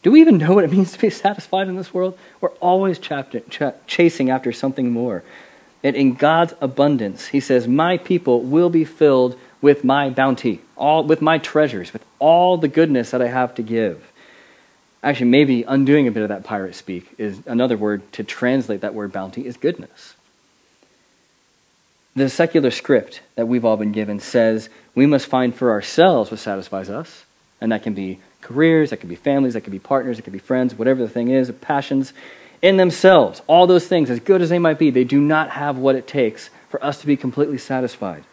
Do 0.03 0.13
we 0.13 0.21
even 0.21 0.39
know 0.39 0.55
what 0.55 0.65
it 0.65 0.71
means 0.71 0.93
to 0.93 0.99
be 0.99 1.11
satisfied 1.11 1.69
in 1.69 1.77
this 1.77 1.93
world? 1.93 2.19
We're 2.41 2.51
always 2.61 2.99
ch- 2.99 3.13
ch- 3.51 3.63
chasing 3.87 4.31
after 4.31 4.53
something 4.53 4.91
more. 4.91 5.25
And 5.83 5.97
in 5.97 6.15
God's 6.15 6.55
abundance, 6.61 7.29
he 7.29 7.41
says, 7.41 7.67
My 7.67 7.99
people 7.99 8.43
will 8.43 8.71
be 8.71 8.85
filled 8.85 9.39
with 9.61 9.85
my 9.85 10.11
bounty, 10.11 10.61
all 10.77 11.05
with 11.05 11.21
my 11.21 11.39
treasures, 11.39 11.93
with 11.93 12.05
all 12.19 12.57
the 12.57 12.69
goodness 12.69 13.11
that 13.11 13.23
I 13.23 13.29
have 13.29 13.55
to 13.57 13.63
give. 13.63 14.03
Actually, 15.03 15.31
maybe 15.31 15.63
undoing 15.63 16.09
a 16.09 16.11
bit 16.11 16.23
of 16.23 16.29
that 16.29 16.45
pirate 16.45 16.75
speak 16.75 17.15
is 17.19 17.41
another 17.47 17.77
word 17.77 18.13
to 18.13 18.25
translate 18.25 18.81
that 18.81 18.95
word 18.95 19.13
bounty 19.13 19.47
is 19.47 19.57
goodness. 19.57 20.15
The 22.17 22.29
secular 22.29 22.73
script 22.73 23.21
that 23.37 23.47
we've 23.47 23.65
all 23.65 23.77
been 23.77 23.93
given 23.93 24.19
says 24.19 24.69
we 24.95 25.07
must 25.07 25.27
find 25.27 25.55
for 25.55 25.71
ourselves 25.71 26.31
what 26.31 26.41
satisfies 26.41 26.91
us, 26.91 27.25
and 27.61 27.71
that 27.71 27.85
can 27.85 27.95
be 27.95 28.19
careers, 28.41 28.91
that 28.91 28.99
can 28.99 29.09
be 29.09 29.15
families, 29.15 29.55
that 29.55 29.61
can 29.61 29.71
be 29.71 29.79
partners, 29.79 30.17
that 30.17 30.23
can 30.23 30.33
be 30.33 30.39
friends, 30.41 30.75
whatever 30.75 31.01
the 31.01 31.09
thing 31.09 31.29
is, 31.29 31.51
passions 31.61 32.13
in 32.61 32.77
themselves. 32.77 33.41
All 33.47 33.69
those 33.69 33.87
things, 33.87 34.11
as 34.11 34.19
good 34.19 34.43
as 34.43 34.49
they 34.49 34.59
might 34.59 34.79
be, 34.79 34.91
they 34.91 35.05
do 35.05 35.21
not 35.21 35.51
have 35.51 35.79
what 35.79 35.95
it 35.95 36.09
takes 36.09 36.51
for 36.69 36.85
us 36.85 37.01
to 37.01 37.07
be 37.07 37.17
completely 37.17 37.59
satisfied. 37.59 38.25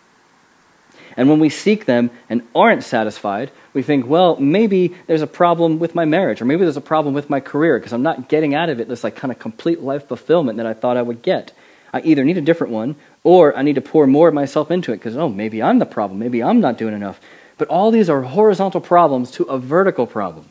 And 1.18 1.30
when 1.30 1.40
we 1.40 1.50
seek 1.50 1.86
them 1.86 2.12
and 2.30 2.42
aren't 2.54 2.84
satisfied, 2.84 3.52
we 3.74 3.82
think, 3.82 4.06
well, 4.06 4.38
maybe 4.38 4.96
there's 5.08 5.22
a 5.22 5.28
problem 5.28 5.80
with 5.80 5.96
my 5.96 6.06
marriage, 6.06 6.42
or 6.42 6.46
maybe 6.46 6.64
there's 6.64 6.78
a 6.78 6.82
problem 6.82 7.14
with 7.14 7.30
my 7.30 7.40
career 7.40 7.80
because 7.80 7.94
I'm 7.94 8.04
not 8.04 8.28
getting 8.30 8.54
out 8.54 8.70
of 8.70 8.80
it 8.80 8.88
this 8.88 9.04
like 9.04 9.16
kind 9.16 9.32
of 9.32 9.40
complete 9.40 9.82
life 9.82 10.08
fulfillment 10.08 10.58
that 10.58 10.66
I 10.66 10.74
thought 10.74 10.98
I 10.98 11.02
would 11.02 11.22
get. 11.22 11.52
I 11.94 12.02
either 12.02 12.26
need 12.26 12.38
a 12.38 12.42
different 12.42 12.74
one, 12.74 12.96
or 13.24 13.56
I 13.56 13.62
need 13.62 13.76
to 13.76 13.82
pour 13.82 14.06
more 14.06 14.28
of 14.28 14.34
myself 14.34 14.70
into 14.70 14.92
it 14.92 14.98
because, 14.98 15.16
oh, 15.16 15.30
maybe 15.30 15.64
I'm 15.64 15.80
the 15.80 15.86
problem. 15.86 16.20
Maybe 16.20 16.44
I'm 16.44 16.60
not 16.60 16.78
doing 16.78 16.94
enough. 16.94 17.22
But 17.58 17.70
all 17.70 17.90
these 17.92 18.10
are 18.10 18.22
horizontal 18.22 18.82
problems 18.82 19.32
to 19.32 19.46
a 19.46 19.58
vertical 19.58 20.06
problem, 20.06 20.50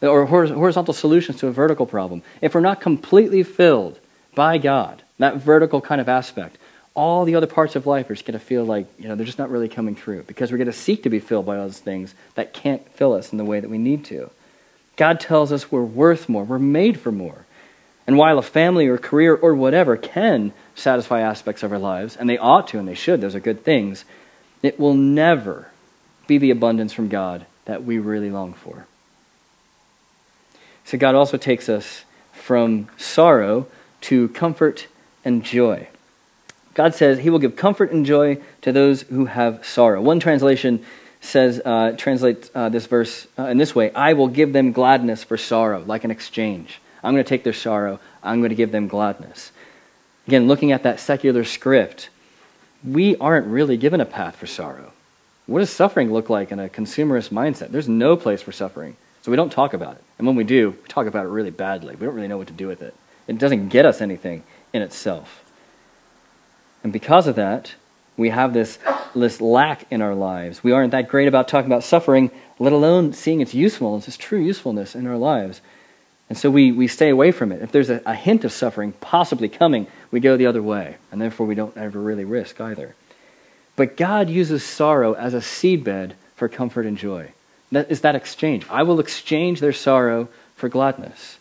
or 0.00 0.24
horizontal 0.24 0.94
solutions 0.94 1.38
to 1.40 1.48
a 1.48 1.52
vertical 1.52 1.84
problem. 1.84 2.22
If 2.40 2.54
we're 2.54 2.60
not 2.60 2.80
completely 2.80 3.42
filled 3.42 3.98
by 4.34 4.56
God, 4.56 5.02
that 5.18 5.36
vertical 5.36 5.82
kind 5.82 6.00
of 6.00 6.08
aspect, 6.08 6.56
all 7.00 7.24
the 7.24 7.34
other 7.34 7.46
parts 7.46 7.76
of 7.76 7.86
life 7.86 8.10
are 8.10 8.14
just 8.14 8.26
going 8.26 8.38
to 8.38 8.44
feel 8.44 8.62
like 8.62 8.86
you 8.98 9.08
know 9.08 9.14
they're 9.14 9.24
just 9.24 9.38
not 9.38 9.48
really 9.48 9.70
coming 9.70 9.96
through 9.96 10.22
because 10.24 10.52
we're 10.52 10.58
going 10.58 10.66
to 10.66 10.72
seek 10.72 11.04
to 11.04 11.08
be 11.08 11.18
filled 11.18 11.46
by 11.46 11.56
those 11.56 11.78
things 11.78 12.14
that 12.34 12.52
can't 12.52 12.86
fill 12.92 13.14
us 13.14 13.32
in 13.32 13.38
the 13.38 13.44
way 13.44 13.58
that 13.58 13.70
we 13.70 13.78
need 13.78 14.04
to. 14.04 14.30
God 14.96 15.18
tells 15.18 15.50
us 15.50 15.72
we're 15.72 15.82
worth 15.82 16.28
more, 16.28 16.44
we're 16.44 16.58
made 16.58 17.00
for 17.00 17.10
more. 17.10 17.46
And 18.06 18.18
while 18.18 18.36
a 18.36 18.42
family 18.42 18.86
or 18.86 18.98
career 18.98 19.34
or 19.34 19.54
whatever 19.54 19.96
can 19.96 20.52
satisfy 20.74 21.22
aspects 21.22 21.62
of 21.62 21.72
our 21.72 21.78
lives, 21.78 22.16
and 22.16 22.28
they 22.28 22.36
ought 22.36 22.68
to 22.68 22.78
and 22.78 22.86
they 22.86 22.94
should, 22.94 23.22
those 23.22 23.34
are 23.34 23.40
good 23.40 23.64
things, 23.64 24.04
it 24.62 24.78
will 24.78 24.94
never 24.94 25.70
be 26.26 26.36
the 26.36 26.50
abundance 26.50 26.92
from 26.92 27.08
God 27.08 27.46
that 27.64 27.82
we 27.82 27.98
really 27.98 28.30
long 28.30 28.52
for. 28.52 28.86
So 30.84 30.98
God 30.98 31.14
also 31.14 31.38
takes 31.38 31.70
us 31.70 32.04
from 32.32 32.88
sorrow 32.98 33.68
to 34.02 34.28
comfort 34.28 34.86
and 35.24 35.42
joy. 35.42 35.88
God 36.74 36.94
says 36.94 37.18
he 37.18 37.30
will 37.30 37.38
give 37.38 37.56
comfort 37.56 37.90
and 37.90 38.06
joy 38.06 38.38
to 38.62 38.72
those 38.72 39.02
who 39.02 39.26
have 39.26 39.64
sorrow. 39.66 40.00
One 40.00 40.20
translation 40.20 40.84
says, 41.20 41.60
uh, 41.64 41.92
translates 41.92 42.50
uh, 42.54 42.68
this 42.68 42.86
verse 42.86 43.26
uh, 43.38 43.44
in 43.44 43.58
this 43.58 43.74
way 43.74 43.92
I 43.92 44.14
will 44.14 44.28
give 44.28 44.52
them 44.52 44.72
gladness 44.72 45.24
for 45.24 45.36
sorrow, 45.36 45.82
like 45.86 46.04
an 46.04 46.10
exchange. 46.10 46.80
I'm 47.02 47.14
going 47.14 47.24
to 47.24 47.28
take 47.28 47.44
their 47.44 47.52
sorrow, 47.52 48.00
I'm 48.22 48.40
going 48.40 48.50
to 48.50 48.56
give 48.56 48.72
them 48.72 48.88
gladness. 48.88 49.52
Again, 50.26 50.48
looking 50.48 50.70
at 50.70 50.82
that 50.82 51.00
secular 51.00 51.44
script, 51.44 52.10
we 52.84 53.16
aren't 53.16 53.46
really 53.46 53.76
given 53.76 54.00
a 54.00 54.06
path 54.06 54.36
for 54.36 54.46
sorrow. 54.46 54.92
What 55.46 55.60
does 55.60 55.70
suffering 55.70 56.12
look 56.12 56.30
like 56.30 56.52
in 56.52 56.60
a 56.60 56.68
consumerist 56.68 57.30
mindset? 57.30 57.70
There's 57.70 57.88
no 57.88 58.16
place 58.16 58.42
for 58.42 58.52
suffering, 58.52 58.96
so 59.22 59.30
we 59.30 59.36
don't 59.36 59.50
talk 59.50 59.74
about 59.74 59.96
it. 59.96 60.04
And 60.18 60.26
when 60.26 60.36
we 60.36 60.44
do, 60.44 60.70
we 60.70 60.88
talk 60.88 61.06
about 61.06 61.26
it 61.26 61.30
really 61.30 61.50
badly. 61.50 61.96
We 61.96 62.06
don't 62.06 62.14
really 62.14 62.28
know 62.28 62.38
what 62.38 62.46
to 62.46 62.52
do 62.52 62.68
with 62.68 62.82
it. 62.82 62.94
It 63.26 63.38
doesn't 63.38 63.68
get 63.68 63.86
us 63.86 64.00
anything 64.00 64.44
in 64.72 64.82
itself. 64.82 65.42
And 66.82 66.92
because 66.92 67.26
of 67.26 67.36
that, 67.36 67.74
we 68.16 68.30
have 68.30 68.52
this, 68.52 68.78
this 69.14 69.40
lack 69.40 69.90
in 69.90 70.02
our 70.02 70.14
lives. 70.14 70.62
We 70.62 70.72
aren't 70.72 70.90
that 70.92 71.08
great 71.08 71.28
about 71.28 71.48
talking 71.48 71.70
about 71.70 71.84
suffering, 71.84 72.30
let 72.58 72.72
alone 72.72 73.12
seeing 73.12 73.40
its 73.40 73.54
usefulness, 73.54 74.08
its 74.08 74.16
true 74.16 74.40
usefulness 74.40 74.94
in 74.94 75.06
our 75.06 75.16
lives. 75.16 75.60
And 76.28 76.38
so 76.38 76.50
we, 76.50 76.70
we 76.70 76.86
stay 76.86 77.08
away 77.08 77.32
from 77.32 77.50
it. 77.50 77.62
If 77.62 77.72
there's 77.72 77.90
a, 77.90 78.00
a 78.06 78.14
hint 78.14 78.44
of 78.44 78.52
suffering 78.52 78.92
possibly 79.00 79.48
coming, 79.48 79.86
we 80.10 80.20
go 80.20 80.36
the 80.36 80.46
other 80.46 80.62
way. 80.62 80.96
And 81.10 81.20
therefore, 81.20 81.46
we 81.46 81.54
don't 81.54 81.76
ever 81.76 81.98
really 81.98 82.24
risk 82.24 82.60
either. 82.60 82.94
But 83.74 83.96
God 83.96 84.28
uses 84.28 84.62
sorrow 84.62 85.14
as 85.14 85.34
a 85.34 85.38
seedbed 85.38 86.12
for 86.36 86.48
comfort 86.48 86.86
and 86.86 86.96
joy. 86.96 87.32
That 87.72 87.90
is 87.90 88.02
that 88.02 88.14
exchange. 88.14 88.66
I 88.68 88.82
will 88.82 89.00
exchange 89.00 89.60
their 89.60 89.72
sorrow 89.72 90.28
for 90.54 90.68
gladness. 90.68 91.38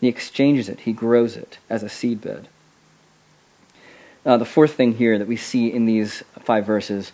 He 0.00 0.08
exchanges 0.08 0.68
it, 0.68 0.80
he 0.80 0.92
grows 0.92 1.36
it 1.36 1.58
as 1.68 1.82
a 1.82 1.86
seedbed. 1.86 2.46
Uh, 4.24 4.36
the 4.36 4.44
fourth 4.44 4.74
thing 4.74 4.94
here 4.94 5.18
that 5.18 5.28
we 5.28 5.36
see 5.36 5.72
in 5.72 5.86
these 5.86 6.22
five 6.40 6.66
verses 6.66 7.12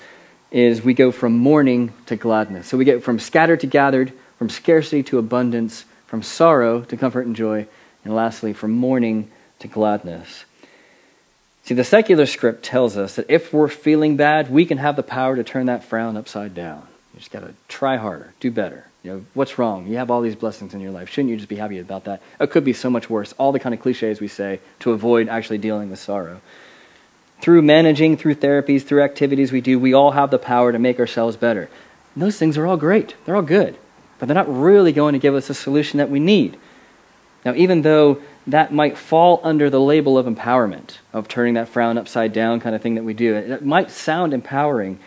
is 0.50 0.82
we 0.82 0.94
go 0.94 1.12
from 1.12 1.36
mourning 1.36 1.92
to 2.06 2.16
gladness. 2.16 2.66
So 2.66 2.76
we 2.76 2.84
get 2.84 3.02
from 3.02 3.18
scattered 3.18 3.60
to 3.60 3.66
gathered, 3.66 4.12
from 4.38 4.48
scarcity 4.48 5.02
to 5.04 5.18
abundance, 5.18 5.84
from 6.06 6.22
sorrow 6.22 6.82
to 6.82 6.96
comfort 6.96 7.26
and 7.26 7.36
joy, 7.36 7.66
and 8.04 8.14
lastly, 8.14 8.52
from 8.52 8.72
mourning 8.72 9.30
to 9.58 9.68
gladness. 9.68 10.44
See, 11.64 11.74
the 11.74 11.84
secular 11.84 12.26
script 12.26 12.64
tells 12.64 12.96
us 12.96 13.16
that 13.16 13.28
if 13.28 13.52
we're 13.52 13.68
feeling 13.68 14.16
bad, 14.16 14.50
we 14.50 14.64
can 14.64 14.78
have 14.78 14.94
the 14.94 15.02
power 15.02 15.34
to 15.34 15.42
turn 15.42 15.66
that 15.66 15.84
frown 15.84 16.16
upside 16.16 16.54
down. 16.54 16.86
You 17.12 17.18
just 17.18 17.32
got 17.32 17.40
to 17.40 17.54
try 17.66 17.96
harder, 17.96 18.34
do 18.38 18.50
better. 18.50 18.86
You 19.02 19.12
know, 19.12 19.24
what's 19.34 19.58
wrong? 19.58 19.86
You 19.86 19.96
have 19.96 20.10
all 20.10 20.20
these 20.20 20.36
blessings 20.36 20.74
in 20.74 20.80
your 20.80 20.90
life. 20.90 21.08
Shouldn't 21.08 21.30
you 21.30 21.36
just 21.36 21.48
be 21.48 21.56
happy 21.56 21.78
about 21.78 22.04
that? 22.04 22.22
It 22.40 22.50
could 22.50 22.64
be 22.64 22.72
so 22.72 22.90
much 22.90 23.10
worse. 23.10 23.32
All 23.38 23.52
the 23.52 23.60
kind 23.60 23.74
of 23.74 23.80
cliches 23.80 24.20
we 24.20 24.28
say 24.28 24.60
to 24.80 24.92
avoid 24.92 25.28
actually 25.28 25.58
dealing 25.58 25.90
with 25.90 25.98
sorrow. 25.98 26.40
Through 27.40 27.62
managing, 27.62 28.16
through 28.16 28.36
therapies, 28.36 28.82
through 28.82 29.02
activities 29.02 29.52
we 29.52 29.60
do, 29.60 29.78
we 29.78 29.94
all 29.94 30.12
have 30.12 30.30
the 30.30 30.38
power 30.38 30.72
to 30.72 30.78
make 30.78 30.98
ourselves 30.98 31.36
better. 31.36 31.68
And 32.14 32.22
those 32.22 32.38
things 32.38 32.56
are 32.56 32.66
all 32.66 32.76
great. 32.76 33.14
They're 33.24 33.36
all 33.36 33.42
good. 33.42 33.76
But 34.18 34.26
they're 34.26 34.34
not 34.34 34.52
really 34.52 34.92
going 34.92 35.12
to 35.12 35.18
give 35.18 35.34
us 35.34 35.50
a 35.50 35.54
solution 35.54 35.98
that 35.98 36.10
we 36.10 36.18
need. 36.18 36.58
Now, 37.44 37.54
even 37.54 37.82
though 37.82 38.22
that 38.46 38.72
might 38.72 38.96
fall 38.96 39.40
under 39.44 39.68
the 39.68 39.80
label 39.80 40.16
of 40.18 40.26
empowerment, 40.26 40.98
of 41.12 41.28
turning 41.28 41.54
that 41.54 41.68
frown 41.68 41.98
upside 41.98 42.32
down 42.32 42.60
kind 42.60 42.74
of 42.74 42.82
thing 42.82 42.94
that 42.94 43.04
we 43.04 43.14
do, 43.14 43.34
it 43.34 43.64
might 43.64 43.90
sound 43.90 44.32
empowering. 44.32 44.98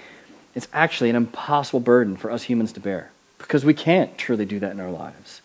It's 0.55 0.67
actually 0.71 1.09
an 1.09 1.15
impossible 1.15 1.79
burden 1.79 2.15
for 2.15 2.31
us 2.31 2.43
humans 2.43 2.71
to 2.73 2.79
bear 2.79 3.11
because 3.37 3.65
we 3.65 3.73
can't 3.73 4.17
truly 4.17 4.45
do 4.45 4.59
that 4.59 4.71
in 4.71 4.79
our 4.79 4.91
lives. 4.91 5.41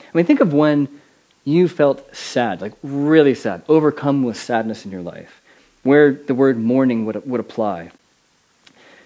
I 0.00 0.16
mean, 0.16 0.26
think 0.26 0.40
of 0.40 0.52
when 0.52 1.00
you 1.44 1.68
felt 1.68 2.14
sad, 2.14 2.60
like 2.60 2.74
really 2.82 3.34
sad, 3.34 3.62
overcome 3.68 4.22
with 4.22 4.36
sadness 4.36 4.84
in 4.84 4.90
your 4.90 5.02
life 5.02 5.40
where 5.86 6.12
the 6.12 6.34
word 6.34 6.58
mourning 6.58 7.06
would, 7.06 7.26
would 7.26 7.40
apply. 7.40 7.90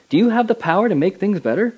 Do 0.08 0.16
you 0.16 0.30
have 0.30 0.48
the 0.48 0.54
power 0.54 0.88
to 0.88 0.94
make 0.94 1.18
things 1.18 1.38
better? 1.38 1.74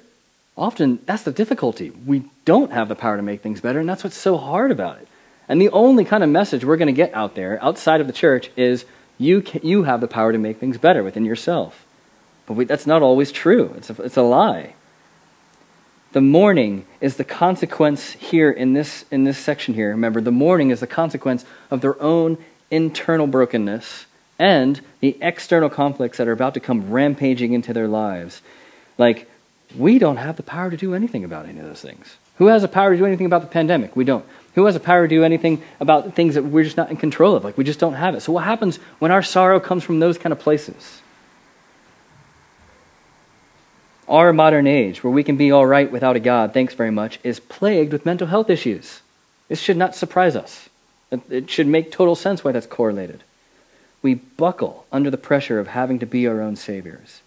Often, 0.56 1.00
that's 1.06 1.24
the 1.24 1.32
difficulty. 1.32 1.90
We 1.90 2.24
don't 2.44 2.72
have 2.72 2.88
the 2.88 2.94
power 2.94 3.16
to 3.16 3.22
make 3.22 3.42
things 3.42 3.60
better, 3.60 3.80
and 3.80 3.88
that's 3.88 4.04
what's 4.04 4.16
so 4.16 4.38
hard 4.38 4.70
about 4.70 4.98
it. 4.98 5.08
And 5.48 5.60
the 5.60 5.70
only 5.70 6.04
kind 6.04 6.22
of 6.22 6.30
message 6.30 6.64
we're 6.64 6.76
going 6.76 6.86
to 6.86 6.92
get 6.92 7.14
out 7.14 7.34
there, 7.34 7.62
outside 7.62 8.00
of 8.00 8.06
the 8.06 8.12
church, 8.12 8.50
is 8.56 8.84
you, 9.18 9.42
can, 9.42 9.60
you 9.62 9.82
have 9.82 10.00
the 10.00 10.08
power 10.08 10.32
to 10.32 10.38
make 10.38 10.58
things 10.58 10.78
better 10.78 11.02
within 11.02 11.24
yourself. 11.24 11.84
But 12.46 12.54
we, 12.54 12.64
that's 12.64 12.86
not 12.86 13.02
always 13.02 13.32
true, 13.32 13.74
it's 13.76 13.90
a, 13.90 14.02
it's 14.02 14.16
a 14.16 14.22
lie. 14.22 14.74
The 16.12 16.20
mourning 16.20 16.84
is 17.00 17.16
the 17.16 17.24
consequence 17.24 18.12
here 18.12 18.50
in 18.50 18.74
this, 18.74 19.06
in 19.10 19.24
this 19.24 19.38
section 19.38 19.74
here. 19.74 19.90
Remember, 19.90 20.20
the 20.20 20.30
mourning 20.30 20.70
is 20.70 20.80
the 20.80 20.86
consequence 20.86 21.46
of 21.70 21.80
their 21.80 22.00
own 22.02 22.36
internal 22.70 23.26
brokenness 23.26 24.06
and 24.42 24.80
the 24.98 25.16
external 25.20 25.70
conflicts 25.70 26.18
that 26.18 26.26
are 26.26 26.32
about 26.32 26.54
to 26.54 26.58
come 26.58 26.90
rampaging 26.90 27.52
into 27.52 27.72
their 27.72 27.86
lives. 27.86 28.42
Like, 28.98 29.30
we 29.78 30.00
don't 30.00 30.16
have 30.16 30.36
the 30.36 30.42
power 30.42 30.68
to 30.68 30.76
do 30.76 30.94
anything 30.94 31.22
about 31.22 31.46
any 31.46 31.60
of 31.60 31.64
those 31.64 31.80
things. 31.80 32.16
Who 32.38 32.48
has 32.48 32.62
the 32.62 32.68
power 32.68 32.90
to 32.90 32.98
do 32.98 33.06
anything 33.06 33.26
about 33.26 33.42
the 33.42 33.46
pandemic? 33.46 33.94
We 33.94 34.02
don't. 34.04 34.24
Who 34.56 34.64
has 34.64 34.74
the 34.74 34.80
power 34.80 35.06
to 35.06 35.08
do 35.08 35.22
anything 35.22 35.62
about 35.78 36.16
things 36.16 36.34
that 36.34 36.42
we're 36.42 36.64
just 36.64 36.76
not 36.76 36.90
in 36.90 36.96
control 36.96 37.36
of? 37.36 37.44
Like, 37.44 37.56
we 37.56 37.62
just 37.62 37.78
don't 37.78 37.94
have 37.94 38.16
it. 38.16 38.22
So, 38.22 38.32
what 38.32 38.42
happens 38.42 38.78
when 38.98 39.12
our 39.12 39.22
sorrow 39.22 39.60
comes 39.60 39.84
from 39.84 40.00
those 40.00 40.18
kind 40.18 40.32
of 40.32 40.40
places? 40.40 41.02
Our 44.08 44.32
modern 44.32 44.66
age, 44.66 45.04
where 45.04 45.12
we 45.12 45.22
can 45.22 45.36
be 45.36 45.52
all 45.52 45.66
right 45.66 45.90
without 45.90 46.16
a 46.16 46.20
God, 46.20 46.52
thanks 46.52 46.74
very 46.74 46.90
much, 46.90 47.20
is 47.22 47.38
plagued 47.38 47.92
with 47.92 48.04
mental 48.04 48.26
health 48.26 48.50
issues. 48.50 49.02
This 49.48 49.60
should 49.60 49.76
not 49.76 49.94
surprise 49.94 50.34
us. 50.34 50.68
It 51.30 51.48
should 51.48 51.68
make 51.68 51.92
total 51.92 52.16
sense 52.16 52.42
why 52.42 52.50
that's 52.50 52.66
correlated 52.66 53.22
we 54.02 54.14
buckle 54.14 54.86
under 54.92 55.10
the 55.10 55.16
pressure 55.16 55.58
of 55.58 55.68
having 55.68 55.98
to 56.00 56.06
be 56.06 56.26
our 56.26 56.40
own 56.40 56.56
saviors. 56.56 57.22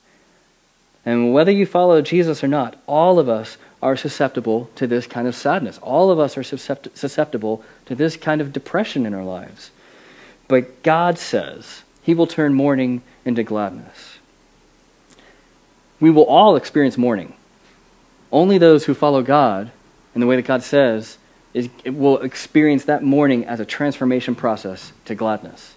And 1.06 1.34
whether 1.34 1.52
you 1.52 1.66
follow 1.66 2.02
Jesus 2.02 2.44
or 2.44 2.48
not, 2.48 2.82
all 2.88 3.20
of 3.20 3.30
us 3.30 3.58
are 3.82 3.96
susceptible 3.96 4.70
to 4.76 4.88
this 4.88 5.06
kind 5.06 5.28
of 5.28 5.36
sadness. 5.36 5.78
All 5.78 6.10
of 6.10 6.20
us 6.20 6.38
are 6.38 6.44
susceptible 6.44 7.64
to 7.86 7.96
this 7.96 8.18
kind 8.18 8.42
of 8.42 8.52
depression 8.52 9.06
in 9.06 9.14
our 9.14 9.24
lives. 9.24 9.70
But 10.48 10.82
God 10.84 11.20
says 11.20 11.84
He 12.02 12.14
will 12.14 12.28
turn 12.28 12.54
mourning 12.54 13.04
into 13.24 13.44
gladness. 13.44 14.18
We 16.00 16.10
will 16.10 16.26
all 16.26 16.56
experience 16.56 16.98
mourning. 16.98 17.36
Only 18.32 18.58
those 18.58 18.86
who 18.86 18.94
follow 18.94 19.22
God 19.22 19.72
in 20.14 20.22
the 20.22 20.28
way 20.28 20.36
that 20.36 20.46
God 20.46 20.64
says 20.64 21.18
is, 21.54 21.70
will 21.86 22.18
experience 22.18 22.86
that 22.86 23.04
mourning 23.04 23.46
as 23.46 23.60
a 23.60 23.66
transformation 23.66 24.34
process 24.34 24.92
to 25.06 25.14
gladness. 25.16 25.75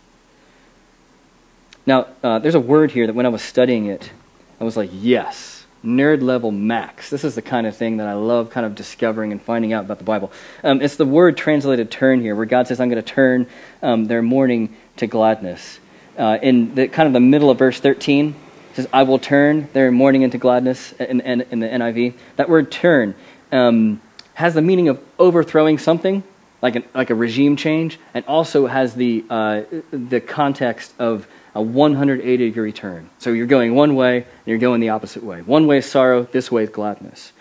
Now, 1.88 2.06
uh, 2.22 2.38
there's 2.38 2.54
a 2.54 2.60
word 2.60 2.90
here 2.90 3.06
that 3.06 3.14
when 3.14 3.24
I 3.24 3.30
was 3.30 3.40
studying 3.40 3.86
it, 3.86 4.12
I 4.60 4.64
was 4.64 4.76
like, 4.76 4.90
yes, 4.92 5.64
nerd 5.82 6.20
level 6.20 6.50
max. 6.50 7.08
This 7.08 7.24
is 7.24 7.34
the 7.34 7.40
kind 7.40 7.66
of 7.66 7.74
thing 7.78 7.96
that 7.96 8.06
I 8.06 8.12
love 8.12 8.50
kind 8.50 8.66
of 8.66 8.74
discovering 8.74 9.32
and 9.32 9.40
finding 9.40 9.72
out 9.72 9.86
about 9.86 9.96
the 9.96 10.04
Bible. 10.04 10.30
Um, 10.62 10.82
it's 10.82 10.96
the 10.96 11.06
word 11.06 11.38
translated 11.38 11.90
turn 11.90 12.20
here, 12.20 12.36
where 12.36 12.44
God 12.44 12.68
says, 12.68 12.78
I'm 12.78 12.90
going 12.90 13.02
to 13.02 13.10
turn 13.10 13.46
um, 13.80 14.04
their 14.04 14.20
mourning 14.20 14.76
to 14.98 15.06
gladness. 15.06 15.80
Uh, 16.18 16.36
in 16.42 16.74
the 16.74 16.88
kind 16.88 17.06
of 17.06 17.14
the 17.14 17.20
middle 17.20 17.48
of 17.48 17.56
verse 17.56 17.80
13, 17.80 18.34
it 18.72 18.76
says, 18.76 18.86
I 18.92 19.04
will 19.04 19.18
turn 19.18 19.70
their 19.72 19.90
mourning 19.90 20.20
into 20.20 20.36
gladness 20.36 20.92
in, 20.92 21.22
in, 21.22 21.40
in 21.40 21.60
the 21.60 21.68
NIV. 21.68 22.12
That 22.36 22.50
word 22.50 22.70
turn 22.70 23.14
um, 23.50 24.02
has 24.34 24.52
the 24.52 24.60
meaning 24.60 24.90
of 24.90 25.02
overthrowing 25.18 25.78
something 25.78 26.22
like, 26.60 26.76
an, 26.76 26.84
like 26.92 27.08
a 27.08 27.14
regime 27.14 27.56
change, 27.56 27.98
and 28.12 28.26
also 28.26 28.66
has 28.66 28.94
the, 28.94 29.24
uh, 29.30 29.62
the 29.90 30.20
context 30.20 30.92
of 30.98 31.26
a 31.58 31.62
180 31.62 32.36
degree 32.36 32.72
turn. 32.72 33.10
So 33.18 33.30
you're 33.30 33.46
going 33.46 33.74
one 33.74 33.96
way, 33.96 34.18
and 34.18 34.26
you're 34.46 34.58
going 34.58 34.80
the 34.80 34.90
opposite 34.90 35.24
way. 35.24 35.42
One 35.42 35.66
way 35.66 35.78
is 35.78 35.86
sorrow, 35.86 36.22
this 36.22 36.52
way 36.52 36.62
is 36.62 36.70
gladness. 36.70 37.32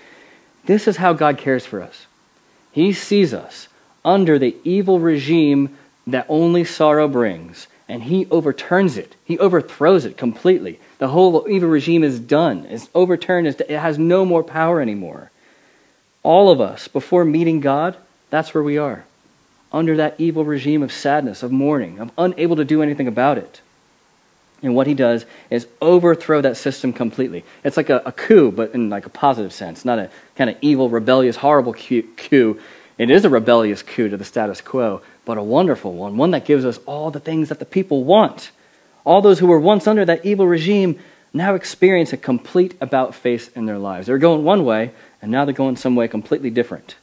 This 0.66 0.88
is 0.88 0.98
how 0.98 1.14
God 1.14 1.38
cares 1.38 1.68
for 1.68 1.84
us. 1.84 2.08
He 2.72 2.94
sees 2.94 3.32
us 3.32 3.68
under 4.04 4.40
the 4.40 4.56
evil 4.64 5.00
regime 5.00 5.78
that 6.08 6.26
only 6.30 6.64
sorrow 6.64 7.08
brings, 7.08 7.68
and 7.88 8.04
He 8.04 8.26
overturns 8.32 8.98
it. 8.98 9.16
He 9.24 9.38
overthrows 9.38 10.04
it 10.04 10.18
completely. 10.18 10.80
The 10.98 11.10
whole 11.10 11.48
evil 11.48 11.70
regime 11.70 12.04
is 12.04 12.20
done, 12.20 12.66
it's 12.70 12.90
overturned, 12.96 13.46
it 13.46 13.70
has 13.70 14.00
no 14.00 14.26
more 14.26 14.44
power 14.44 14.82
anymore. 14.82 15.30
All 16.24 16.50
of 16.50 16.60
us, 16.60 16.88
before 16.88 17.24
meeting 17.24 17.60
God, 17.60 17.96
that's 18.32 18.56
where 18.56 18.64
we 18.64 18.80
are 18.80 19.06
under 19.72 19.96
that 19.98 20.16
evil 20.18 20.44
regime 20.44 20.82
of 20.82 20.92
sadness, 20.92 21.44
of 21.44 21.52
mourning, 21.52 22.00
of 22.00 22.10
unable 22.18 22.56
to 22.56 22.66
do 22.66 22.82
anything 22.82 23.08
about 23.08 23.38
it. 23.38 23.62
And 24.64 24.76
what 24.76 24.88
he 24.88 24.94
does 24.94 25.26
is 25.50 25.68
overthrow 25.82 26.42
that 26.42 26.58
system 26.58 26.92
completely. 26.92 27.44
It's 27.64 27.78
like 27.78 27.90
a, 27.90 28.02
a 28.06 28.12
coup, 28.12 28.52
but 28.52 28.74
in 28.74 28.90
like 28.90 29.06
a 29.06 29.10
positive 29.10 29.54
sense, 29.54 29.86
not 29.86 30.00
a 30.00 30.10
kind 30.36 30.50
of 30.50 30.58
evil, 30.62 30.90
rebellious, 30.90 31.36
horrible 31.36 31.74
coup. 31.74 32.60
It 32.98 33.12
is 33.12 33.24
a 33.24 33.30
rebellious 33.30 33.84
coup 33.84 34.10
to 34.10 34.18
the 34.18 34.26
status 34.26 34.62
quo, 34.62 35.02
but 35.26 35.38
a 35.38 35.44
wonderful 35.44 35.94
one, 35.94 36.18
one 36.18 36.32
that 36.32 36.46
gives 36.46 36.66
us 36.66 36.80
all 36.88 37.12
the 37.12 37.20
things 37.20 37.50
that 37.50 37.60
the 37.60 37.66
people 37.66 38.04
want. 38.04 38.50
All 39.06 39.22
those 39.22 39.40
who 39.40 39.48
were 39.48 39.60
once 39.60 39.86
under 39.86 40.04
that 40.06 40.26
evil 40.26 40.48
regime 40.48 41.00
now 41.34 41.54
experience 41.54 42.12
a 42.14 42.18
complete 42.18 42.76
about 42.82 43.14
face 43.14 43.50
in 43.50 43.68
their 43.68 43.78
lives. 43.78 44.08
They're 44.08 44.18
going 44.18 44.44
one 44.44 44.66
way, 44.66 44.92
and 45.22 45.32
now 45.32 45.46
they're 45.46 45.54
going 45.54 45.76
some 45.76 45.96
way 45.96 46.08
completely 46.08 46.50
different 46.50 46.96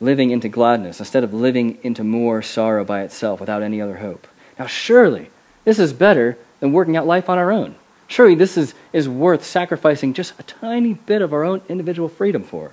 living 0.00 0.30
into 0.30 0.48
gladness 0.48 0.98
instead 0.98 1.22
of 1.22 1.34
living 1.34 1.78
into 1.82 2.02
more 2.02 2.40
sorrow 2.42 2.84
by 2.84 3.02
itself 3.02 3.38
without 3.38 3.62
any 3.62 3.80
other 3.80 3.98
hope. 3.98 4.26
Now, 4.58 4.66
surely 4.66 5.28
this 5.64 5.78
is 5.78 5.92
better 5.92 6.36
than 6.60 6.72
working 6.72 6.96
out 6.96 7.06
life 7.06 7.28
on 7.28 7.38
our 7.38 7.50
own. 7.50 7.74
Surely 8.06 8.34
this 8.34 8.56
is, 8.56 8.74
is 8.92 9.08
worth 9.08 9.44
sacrificing 9.44 10.14
just 10.14 10.38
a 10.38 10.42
tiny 10.42 10.94
bit 10.94 11.22
of 11.22 11.32
our 11.32 11.44
own 11.44 11.62
individual 11.68 12.08
freedom 12.08 12.42
for. 12.42 12.72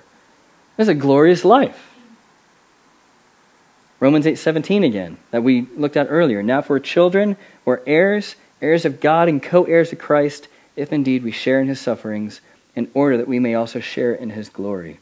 It's 0.76 0.88
a 0.88 0.94
glorious 0.94 1.44
life. 1.44 1.94
Romans 4.00 4.26
8:17 4.26 4.84
again, 4.84 5.18
that 5.32 5.42
we 5.42 5.66
looked 5.76 5.96
at 5.96 6.06
earlier. 6.08 6.42
Now 6.42 6.64
we're 6.68 6.78
children, 6.78 7.36
we're 7.64 7.80
heirs, 7.86 8.36
heirs 8.62 8.84
of 8.84 9.00
God 9.00 9.28
and 9.28 9.42
co-heirs 9.42 9.92
of 9.92 9.98
Christ, 9.98 10.48
if 10.76 10.92
indeed 10.92 11.24
we 11.24 11.32
share 11.32 11.60
in 11.60 11.68
his 11.68 11.80
sufferings, 11.80 12.40
in 12.76 12.90
order 12.94 13.16
that 13.16 13.28
we 13.28 13.40
may 13.40 13.54
also 13.54 13.80
share 13.80 14.14
in 14.14 14.30
his 14.30 14.48
glory. 14.48 15.00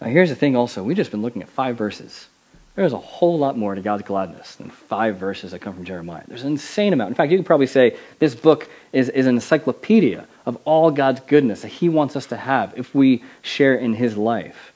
Now, 0.00 0.08
here's 0.08 0.30
the 0.30 0.34
thing 0.34 0.56
also 0.56 0.82
we've 0.82 0.96
just 0.96 1.12
been 1.12 1.22
looking 1.22 1.42
at 1.42 1.48
five 1.48 1.76
verses. 1.76 2.26
There's 2.74 2.94
a 2.94 2.98
whole 2.98 3.38
lot 3.38 3.58
more 3.58 3.74
to 3.74 3.82
God's 3.82 4.02
gladness 4.02 4.54
than 4.54 4.70
five 4.70 5.16
verses 5.16 5.50
that 5.50 5.58
come 5.58 5.74
from 5.74 5.84
Jeremiah. 5.84 6.22
There's 6.26 6.42
an 6.42 6.52
insane 6.52 6.94
amount. 6.94 7.10
In 7.10 7.14
fact, 7.14 7.30
you 7.30 7.38
could 7.38 7.46
probably 7.46 7.66
say 7.66 7.96
this 8.18 8.34
book 8.34 8.68
is, 8.92 9.10
is 9.10 9.26
an 9.26 9.34
encyclopedia 9.34 10.26
of 10.46 10.56
all 10.64 10.90
God's 10.90 11.20
goodness 11.20 11.62
that 11.62 11.68
He 11.68 11.90
wants 11.90 12.16
us 12.16 12.26
to 12.26 12.36
have 12.36 12.72
if 12.78 12.94
we 12.94 13.22
share 13.42 13.74
in 13.74 13.94
His 13.94 14.16
life. 14.16 14.72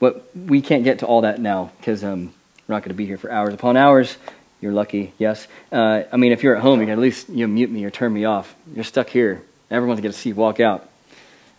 But 0.00 0.28
we 0.36 0.60
can't 0.60 0.84
get 0.84 0.98
to 0.98 1.06
all 1.06 1.22
that 1.22 1.40
now 1.40 1.72
because 1.78 2.04
um, 2.04 2.34
we're 2.68 2.74
not 2.74 2.82
going 2.82 2.90
to 2.90 2.94
be 2.94 3.06
here 3.06 3.16
for 3.16 3.32
hours 3.32 3.54
upon 3.54 3.78
hours. 3.78 4.18
You're 4.60 4.72
lucky, 4.72 5.12
yes. 5.18 5.48
Uh, 5.72 6.02
I 6.12 6.18
mean, 6.18 6.32
if 6.32 6.42
you're 6.42 6.56
at 6.56 6.62
home, 6.62 6.80
you 6.80 6.86
can 6.86 6.92
at 6.92 6.98
least 6.98 7.30
you 7.30 7.46
know, 7.46 7.52
mute 7.52 7.70
me 7.70 7.84
or 7.84 7.90
turn 7.90 8.12
me 8.12 8.26
off. 8.26 8.54
You're 8.74 8.84
stuck 8.84 9.08
here. 9.08 9.42
Everyone's 9.70 10.00
going 10.00 10.12
to 10.12 10.18
see 10.18 10.30
you 10.30 10.34
walk 10.34 10.60
out. 10.60 10.88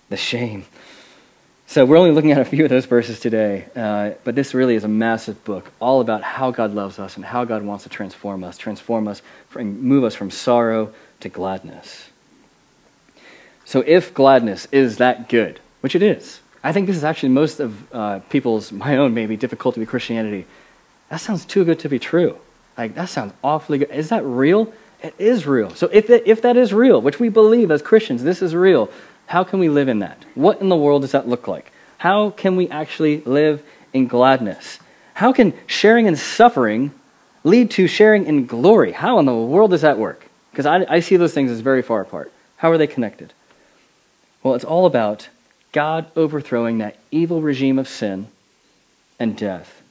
The 0.10 0.18
shame. 0.18 0.66
So 1.68 1.84
we're 1.84 1.98
only 1.98 2.12
looking 2.12 2.32
at 2.32 2.38
a 2.38 2.46
few 2.46 2.64
of 2.64 2.70
those 2.70 2.86
verses 2.86 3.20
today, 3.20 3.66
uh, 3.76 4.12
but 4.24 4.36
this 4.36 4.54
really 4.54 4.76
is 4.76 4.84
a 4.84 4.88
massive 4.88 5.44
book, 5.44 5.72
all 5.82 6.00
about 6.00 6.22
how 6.22 6.52
God 6.52 6.74
loves 6.74 7.00
us 7.00 7.16
and 7.16 7.26
how 7.26 7.44
God 7.44 7.64
wants 7.64 7.84
to 7.84 7.90
transform 7.90 8.44
us, 8.44 8.58
transform 8.58 9.08
us, 9.08 9.22
and 9.56 9.82
move 9.82 10.04
us 10.04 10.14
from 10.14 10.30
sorrow 10.30 10.94
to 11.22 11.28
gladness. 11.28 12.10
So 13.66 13.84
if 13.86 14.14
gladness 14.14 14.68
is 14.72 14.98
that 14.98 15.28
good, 15.28 15.60
which 15.82 15.96
it 15.96 16.04
is, 16.04 16.40
I 16.64 16.72
think 16.72 16.86
this 16.88 16.96
is 16.96 17.04
actually 17.04 17.30
most 17.30 17.60
of 17.60 17.94
uh, 17.94 18.20
people's, 18.30 18.72
my 18.72 18.98
own 18.98 19.14
maybe, 19.14 19.36
difficulty 19.36 19.80
with 19.80 19.90
Christianity. 19.90 20.46
That 21.10 21.18
sounds 21.18 21.46
too 21.46 21.66
good 21.66 21.80
to 21.80 21.90
be 21.90 22.00
true. 22.00 22.38
Like, 22.78 22.94
that 22.96 23.10
sounds 23.10 23.34
awfully 23.44 23.80
good. 23.80 23.90
Is 23.90 24.10
that 24.10 24.24
real? 24.24 24.72
It 25.02 25.16
is 25.18 25.46
real. 25.46 25.72
So 25.72 25.90
if, 25.92 26.10
it, 26.10 26.24
if 26.26 26.42
that 26.44 26.58
is 26.58 26.74
real, 26.74 27.02
which 27.02 27.20
we 27.20 27.30
believe 27.30 27.70
as 27.70 27.82
Christians, 27.82 28.24
this 28.24 28.42
is 28.42 28.56
real, 28.56 28.90
how 29.28 29.44
can 29.44 29.60
we 29.60 29.70
live 29.70 29.88
in 29.88 30.00
that? 30.00 30.24
What 30.36 30.62
in 30.62 30.70
the 30.70 30.76
world 30.76 31.02
does 31.02 31.12
that 31.12 31.28
look 31.28 31.48
like? 31.48 31.72
How 31.98 32.30
can 32.30 32.56
we 32.56 32.70
actually 32.70 33.22
live 33.22 33.64
in 33.94 34.08
gladness? 34.08 34.80
How 35.14 35.34
can 35.34 35.54
sharing 35.68 36.08
in 36.08 36.16
suffering 36.16 36.92
lead 37.44 37.72
to 37.72 37.88
sharing 37.88 38.26
in 38.26 38.46
glory? 38.46 38.92
How 38.92 39.20
in 39.20 39.26
the 39.26 39.36
world 39.36 39.72
does 39.72 39.82
that 39.82 39.98
work? 39.98 40.26
Because 40.52 40.66
I, 40.66 40.86
I 40.90 41.00
see 41.00 41.18
those 41.18 41.34
things 41.34 41.52
as 41.52 41.62
very 41.62 41.82
far 41.82 42.02
apart. 42.02 42.32
How 42.58 42.72
are 42.72 42.78
they 42.78 42.88
connected? 42.88 43.34
Well, 44.44 44.56
it's 44.56 44.66
all 44.66 44.86
about 44.86 45.30
God 45.72 46.06
overthrowing 46.16 46.78
that 46.78 46.98
evil 47.12 47.42
regime 47.42 47.80
of 47.80 47.88
sin 47.88 48.28
and 49.20 49.38
death. 49.38 49.82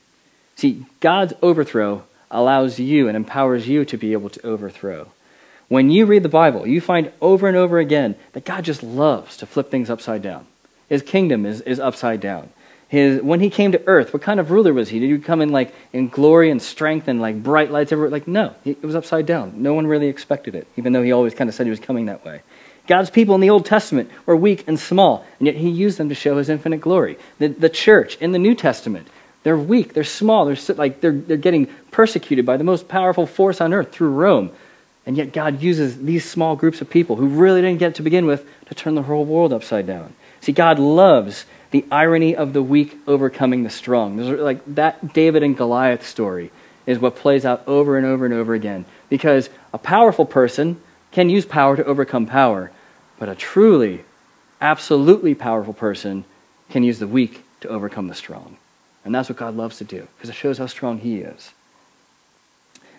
See, 0.56 0.86
God's 1.00 1.34
overthrow 1.42 2.04
allows 2.30 2.78
you 2.78 3.08
and 3.08 3.16
empowers 3.16 3.68
you 3.68 3.84
to 3.84 3.96
be 3.96 4.12
able 4.12 4.30
to 4.30 4.46
overthrow. 4.46 5.08
When 5.68 5.90
you 5.90 6.06
read 6.06 6.22
the 6.22 6.28
Bible, 6.28 6.66
you 6.66 6.80
find 6.80 7.10
over 7.20 7.48
and 7.48 7.56
over 7.56 7.78
again 7.78 8.16
that 8.32 8.44
God 8.44 8.64
just 8.64 8.82
loves 8.82 9.36
to 9.38 9.46
flip 9.46 9.70
things 9.70 9.90
upside 9.90 10.22
down. 10.22 10.46
His 10.88 11.02
kingdom 11.02 11.46
is, 11.46 11.60
is 11.62 11.80
upside 11.80 12.20
down. 12.20 12.50
His, 12.88 13.22
when 13.22 13.40
he 13.40 13.50
came 13.50 13.72
to 13.72 13.82
earth, 13.86 14.12
what 14.12 14.22
kind 14.22 14.38
of 14.38 14.50
ruler 14.50 14.72
was 14.72 14.90
he? 14.90 15.00
Did 15.00 15.10
he 15.10 15.18
come 15.18 15.40
in 15.40 15.48
like 15.48 15.74
in 15.92 16.08
glory 16.08 16.50
and 16.50 16.60
strength 16.60 17.08
and 17.08 17.20
like 17.20 17.42
bright 17.42 17.70
lights 17.70 17.90
everywhere? 17.90 18.10
Like, 18.10 18.28
no, 18.28 18.54
it 18.64 18.82
was 18.82 18.94
upside 18.94 19.26
down. 19.26 19.62
No 19.62 19.74
one 19.74 19.86
really 19.86 20.06
expected 20.06 20.54
it, 20.54 20.68
even 20.76 20.92
though 20.92 21.02
he 21.02 21.10
always 21.10 21.34
kind 21.34 21.48
of 21.48 21.54
said 21.54 21.66
he 21.66 21.70
was 21.70 21.80
coming 21.80 22.06
that 22.06 22.24
way. 22.24 22.42
God's 22.86 23.10
people 23.10 23.34
in 23.34 23.40
the 23.40 23.50
Old 23.50 23.64
Testament 23.64 24.10
were 24.26 24.36
weak 24.36 24.64
and 24.68 24.78
small, 24.78 25.24
and 25.38 25.46
yet 25.46 25.56
he 25.56 25.70
used 25.70 25.98
them 25.98 26.10
to 26.10 26.14
show 26.14 26.36
his 26.36 26.50
infinite 26.50 26.82
glory. 26.82 27.16
The, 27.38 27.48
the 27.48 27.70
church 27.70 28.16
in 28.18 28.32
the 28.32 28.38
New 28.38 28.54
Testament, 28.54 29.08
they're 29.42 29.56
weak, 29.56 29.94
they're 29.94 30.04
small, 30.04 30.44
they're, 30.44 30.76
like, 30.76 31.00
they're, 31.00 31.12
they're 31.12 31.36
getting 31.38 31.66
persecuted 31.90 32.44
by 32.44 32.58
the 32.58 32.64
most 32.64 32.86
powerful 32.86 33.26
force 33.26 33.60
on 33.62 33.72
earth 33.72 33.90
through 33.90 34.10
Rome. 34.10 34.50
And 35.06 35.16
yet 35.16 35.32
God 35.32 35.60
uses 35.60 36.02
these 36.02 36.28
small 36.28 36.56
groups 36.56 36.80
of 36.80 36.88
people 36.88 37.16
who 37.16 37.26
really 37.26 37.60
didn't 37.60 37.78
get 37.78 37.96
to 37.96 38.02
begin 38.02 38.26
with 38.26 38.46
to 38.66 38.74
turn 38.74 38.94
the 38.94 39.02
whole 39.02 39.24
world 39.24 39.52
upside 39.52 39.86
down. 39.86 40.14
See, 40.40 40.52
God 40.52 40.78
loves 40.78 41.44
the 41.70 41.84
irony 41.90 42.34
of 42.34 42.52
the 42.52 42.62
weak 42.62 42.96
overcoming 43.06 43.64
the 43.64 43.70
strong. 43.70 44.16
Like 44.16 44.62
that 44.74 45.12
David 45.12 45.42
and 45.42 45.56
Goliath 45.56 46.06
story 46.06 46.50
is 46.86 46.98
what 46.98 47.16
plays 47.16 47.44
out 47.44 47.62
over 47.66 47.96
and 47.96 48.06
over 48.06 48.24
and 48.24 48.34
over 48.34 48.54
again. 48.54 48.84
Because 49.08 49.50
a 49.72 49.78
powerful 49.78 50.24
person 50.24 50.80
can 51.12 51.28
use 51.30 51.44
power 51.44 51.76
to 51.76 51.84
overcome 51.84 52.26
power, 52.26 52.70
but 53.18 53.28
a 53.28 53.34
truly, 53.34 54.04
absolutely 54.60 55.34
powerful 55.34 55.74
person 55.74 56.24
can 56.70 56.82
use 56.82 56.98
the 56.98 57.06
weak 57.06 57.44
to 57.60 57.68
overcome 57.68 58.08
the 58.08 58.14
strong. 58.14 58.56
And 59.04 59.14
that's 59.14 59.28
what 59.28 59.38
God 59.38 59.54
loves 59.54 59.78
to 59.78 59.84
do, 59.84 60.06
because 60.16 60.30
it 60.30 60.34
shows 60.34 60.58
how 60.58 60.66
strong 60.66 60.98
He 60.98 61.18
is. 61.18 61.52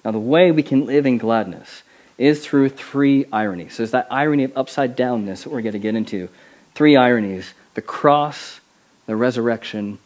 Now, 0.03 0.11
the 0.11 0.19
way 0.19 0.51
we 0.51 0.61
can 0.61 0.85
live 0.85 1.05
in 1.05 1.17
gladness 1.17 1.81
is 2.17 2.45
through 2.45 2.69
three 2.69 3.25
ironies. 3.31 3.73
So 3.73 3.77
there's 3.77 3.91
that 3.91 4.07
irony 4.09 4.43
of 4.43 4.57
upside 4.57 4.95
downness 4.95 5.43
that 5.43 5.51
we're 5.51 5.61
going 5.61 5.73
to 5.73 5.79
get 5.79 5.95
into. 5.95 6.29
Three 6.73 6.95
ironies 6.95 7.53
the 7.73 7.81
cross, 7.81 8.61
the 9.05 9.15
resurrection, 9.15 9.99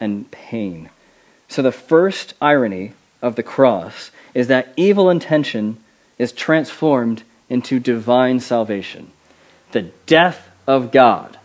and 0.00 0.28
pain. 0.30 0.90
So 1.48 1.62
the 1.62 1.72
first 1.72 2.34
irony 2.40 2.94
of 3.20 3.36
the 3.36 3.42
cross 3.42 4.10
is 4.34 4.48
that 4.48 4.72
evil 4.76 5.08
intention 5.08 5.78
is 6.18 6.32
transformed 6.32 7.22
into 7.48 7.78
divine 7.78 8.40
salvation. 8.40 9.12
The 9.70 9.82
death 10.06 10.48
of 10.66 10.90
God. 10.90 11.38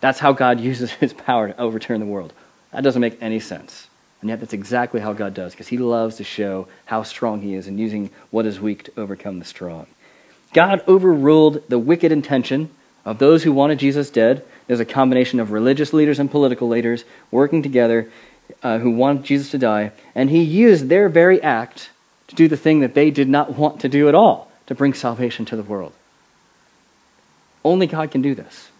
That's 0.00 0.18
how 0.18 0.32
God 0.32 0.58
uses 0.70 0.92
his 0.92 1.12
power 1.12 1.48
to 1.48 1.60
overturn 1.60 2.00
the 2.00 2.06
world. 2.06 2.32
That 2.72 2.82
doesn't 2.82 3.00
make 3.00 3.18
any 3.20 3.40
sense. 3.40 3.88
And 4.20 4.28
yet, 4.28 4.40
that's 4.40 4.52
exactly 4.52 5.00
how 5.00 5.12
God 5.14 5.32
does, 5.32 5.52
because 5.52 5.68
He 5.68 5.78
loves 5.78 6.16
to 6.16 6.24
show 6.24 6.68
how 6.84 7.02
strong 7.02 7.40
He 7.40 7.54
is 7.54 7.66
in 7.66 7.78
using 7.78 8.10
what 8.30 8.46
is 8.46 8.60
weak 8.60 8.82
to 8.84 8.92
overcome 9.00 9.38
the 9.38 9.44
strong. 9.44 9.86
God 10.52 10.82
overruled 10.86 11.62
the 11.68 11.78
wicked 11.78 12.12
intention 12.12 12.70
of 13.04 13.18
those 13.18 13.44
who 13.44 13.52
wanted 13.52 13.78
Jesus 13.78 14.10
dead. 14.10 14.44
There's 14.66 14.80
a 14.80 14.84
combination 14.84 15.40
of 15.40 15.52
religious 15.52 15.92
leaders 15.92 16.18
and 16.18 16.30
political 16.30 16.68
leaders 16.68 17.04
working 17.30 17.62
together 17.62 18.10
uh, 18.62 18.78
who 18.78 18.90
wanted 18.90 19.24
Jesus 19.24 19.50
to 19.52 19.58
die, 19.58 19.92
and 20.14 20.28
He 20.28 20.42
used 20.42 20.88
their 20.88 21.08
very 21.08 21.40
act 21.42 21.90
to 22.28 22.34
do 22.34 22.46
the 22.46 22.56
thing 22.56 22.80
that 22.80 22.94
they 22.94 23.10
did 23.10 23.28
not 23.28 23.56
want 23.56 23.80
to 23.80 23.88
do 23.88 24.08
at 24.08 24.14
all, 24.14 24.50
to 24.66 24.74
bring 24.74 24.92
salvation 24.92 25.44
to 25.46 25.56
the 25.56 25.62
world. 25.62 25.92
Only 27.64 27.86
God 27.86 28.10
can 28.10 28.22
do 28.22 28.34
this. 28.34 28.70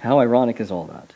How 0.00 0.20
ironic 0.20 0.60
is 0.60 0.70
all 0.70 0.84
that? 0.86 1.12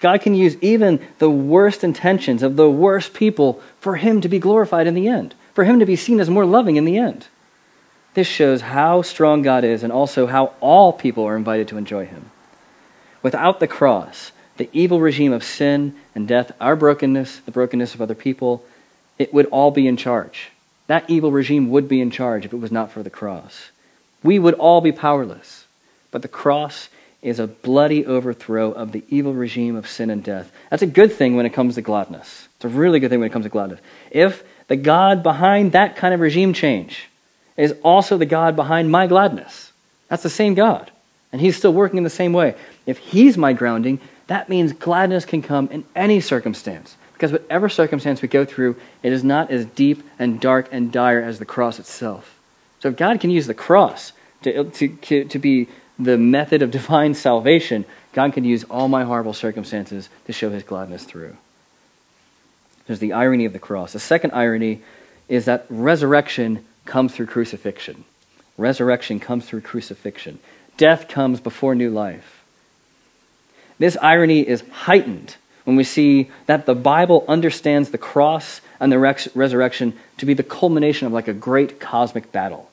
God 0.00 0.22
can 0.22 0.34
use 0.34 0.56
even 0.62 1.06
the 1.18 1.30
worst 1.30 1.84
intentions 1.84 2.42
of 2.42 2.56
the 2.56 2.70
worst 2.70 3.12
people 3.12 3.60
for 3.80 3.96
Him 3.96 4.20
to 4.22 4.28
be 4.28 4.38
glorified 4.38 4.86
in 4.86 4.94
the 4.94 5.08
end, 5.08 5.34
for 5.54 5.64
Him 5.64 5.78
to 5.78 5.86
be 5.86 5.96
seen 5.96 6.20
as 6.20 6.30
more 6.30 6.46
loving 6.46 6.76
in 6.76 6.86
the 6.86 6.98
end. 6.98 7.28
This 8.14 8.26
shows 8.26 8.62
how 8.62 9.02
strong 9.02 9.42
God 9.42 9.62
is 9.62 9.82
and 9.82 9.92
also 9.92 10.26
how 10.26 10.54
all 10.60 10.92
people 10.92 11.24
are 11.24 11.36
invited 11.36 11.68
to 11.68 11.76
enjoy 11.76 12.06
Him. 12.06 12.30
Without 13.22 13.60
the 13.60 13.68
cross, 13.68 14.32
the 14.56 14.70
evil 14.72 15.00
regime 15.00 15.32
of 15.32 15.44
sin 15.44 15.94
and 16.14 16.26
death, 16.26 16.52
our 16.60 16.74
brokenness, 16.74 17.40
the 17.40 17.50
brokenness 17.50 17.94
of 17.94 18.00
other 18.00 18.14
people, 18.14 18.64
it 19.18 19.32
would 19.34 19.46
all 19.46 19.70
be 19.70 19.86
in 19.86 19.96
charge. 19.96 20.50
That 20.86 21.08
evil 21.08 21.30
regime 21.30 21.70
would 21.70 21.88
be 21.88 22.00
in 22.00 22.10
charge 22.10 22.44
if 22.44 22.52
it 22.52 22.58
was 22.58 22.72
not 22.72 22.90
for 22.90 23.02
the 23.02 23.10
cross. 23.10 23.70
We 24.22 24.38
would 24.38 24.54
all 24.54 24.80
be 24.80 24.92
powerless. 24.92 25.66
But 26.10 26.22
the 26.22 26.28
cross 26.28 26.88
is 27.22 27.38
a 27.38 27.46
bloody 27.46 28.06
overthrow 28.06 28.72
of 28.72 28.92
the 28.92 29.04
evil 29.08 29.34
regime 29.34 29.76
of 29.76 29.88
sin 29.88 30.10
and 30.10 30.24
death. 30.24 30.50
That's 30.70 30.82
a 30.82 30.86
good 30.86 31.12
thing 31.12 31.36
when 31.36 31.46
it 31.46 31.50
comes 31.50 31.74
to 31.74 31.82
gladness. 31.82 32.48
It's 32.56 32.64
a 32.64 32.68
really 32.68 33.00
good 33.00 33.10
thing 33.10 33.20
when 33.20 33.28
it 33.28 33.32
comes 33.32 33.44
to 33.44 33.50
gladness. 33.50 33.80
If 34.10 34.42
the 34.68 34.76
God 34.76 35.22
behind 35.22 35.72
that 35.72 35.96
kind 35.96 36.14
of 36.14 36.20
regime 36.20 36.52
change 36.52 37.08
is 37.56 37.74
also 37.82 38.16
the 38.16 38.26
God 38.26 38.56
behind 38.56 38.90
my 38.90 39.06
gladness, 39.06 39.72
that's 40.08 40.22
the 40.22 40.30
same 40.30 40.54
God. 40.54 40.90
And 41.32 41.40
He's 41.40 41.56
still 41.56 41.72
working 41.72 41.98
in 41.98 42.04
the 42.04 42.10
same 42.10 42.32
way. 42.32 42.54
If 42.86 42.98
He's 42.98 43.36
my 43.36 43.52
grounding, 43.52 44.00
that 44.26 44.48
means 44.48 44.72
gladness 44.72 45.24
can 45.24 45.42
come 45.42 45.68
in 45.70 45.84
any 45.94 46.20
circumstance. 46.20 46.96
Because 47.12 47.32
whatever 47.32 47.68
circumstance 47.68 48.22
we 48.22 48.28
go 48.28 48.46
through, 48.46 48.76
it 49.02 49.12
is 49.12 49.22
not 49.22 49.50
as 49.50 49.66
deep 49.66 50.02
and 50.18 50.40
dark 50.40 50.68
and 50.72 50.90
dire 50.90 51.20
as 51.20 51.38
the 51.38 51.44
cross 51.44 51.78
itself. 51.78 52.38
So 52.80 52.88
if 52.88 52.96
God 52.96 53.20
can 53.20 53.30
use 53.30 53.46
the 53.46 53.54
cross 53.54 54.12
to, 54.42 54.64
to, 54.70 55.24
to 55.24 55.38
be 55.38 55.68
the 56.00 56.18
method 56.18 56.62
of 56.62 56.70
divine 56.80 57.14
salvation, 57.14 57.84
God 58.12 58.32
can 58.32 58.44
use 58.44 58.64
all 58.64 58.88
my 58.88 59.04
horrible 59.04 59.34
circumstances 59.34 60.08
to 60.26 60.32
show 60.32 60.50
his 60.50 60.62
gladness 60.62 61.04
through. 61.04 61.36
There's 62.86 62.98
the 62.98 63.12
irony 63.12 63.44
of 63.44 63.52
the 63.52 63.58
cross. 63.58 63.92
The 63.92 64.00
second 64.00 64.32
irony 64.32 64.82
is 65.28 65.44
that 65.44 65.66
resurrection 65.68 66.64
comes 66.86 67.14
through 67.14 67.26
crucifixion. 67.26 68.04
Resurrection 68.58 69.20
comes 69.20 69.46
through 69.46 69.60
crucifixion. 69.60 70.40
Death 70.76 71.08
comes 71.08 71.40
before 71.40 71.74
new 71.74 71.90
life. 71.90 72.42
This 73.78 73.96
irony 74.02 74.46
is 74.46 74.62
heightened 74.70 75.36
when 75.64 75.76
we 75.76 75.84
see 75.84 76.30
that 76.46 76.66
the 76.66 76.74
Bible 76.74 77.24
understands 77.28 77.90
the 77.90 77.98
cross 77.98 78.60
and 78.80 78.90
the 78.90 78.98
resurrection 78.98 79.96
to 80.18 80.26
be 80.26 80.34
the 80.34 80.42
culmination 80.42 81.06
of 81.06 81.12
like 81.12 81.28
a 81.28 81.32
great 81.32 81.78
cosmic 81.78 82.32
battle. 82.32 82.69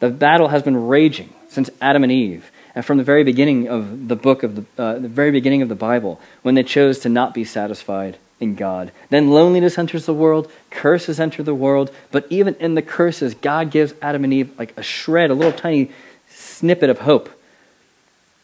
The 0.00 0.10
battle 0.10 0.48
has 0.48 0.62
been 0.62 0.88
raging 0.88 1.32
since 1.48 1.70
Adam 1.80 2.02
and 2.02 2.12
Eve, 2.12 2.50
and 2.74 2.84
from 2.84 2.98
the 2.98 3.04
very 3.04 3.24
beginning 3.24 3.68
of 3.68 4.08
the 4.08 4.16
book 4.16 4.42
of 4.42 4.56
the, 4.56 4.82
uh, 4.82 4.98
the 4.98 5.08
very 5.08 5.30
beginning 5.30 5.62
of 5.62 5.68
the 5.68 5.74
Bible, 5.74 6.20
when 6.42 6.54
they 6.54 6.62
chose 6.62 7.00
to 7.00 7.08
not 7.08 7.34
be 7.34 7.44
satisfied 7.44 8.18
in 8.40 8.54
God. 8.54 8.92
Then 9.10 9.30
loneliness 9.30 9.78
enters 9.78 10.06
the 10.06 10.14
world, 10.14 10.50
curses 10.70 11.18
enter 11.18 11.42
the 11.42 11.54
world, 11.54 11.90
but 12.10 12.26
even 12.30 12.54
in 12.56 12.74
the 12.74 12.82
curses, 12.82 13.34
God 13.34 13.70
gives 13.70 13.94
Adam 14.00 14.24
and 14.24 14.32
Eve 14.32 14.56
like 14.58 14.76
a 14.76 14.82
shred, 14.82 15.30
a 15.30 15.34
little 15.34 15.52
tiny 15.52 15.90
snippet 16.28 16.90
of 16.90 17.00
hope. 17.00 17.30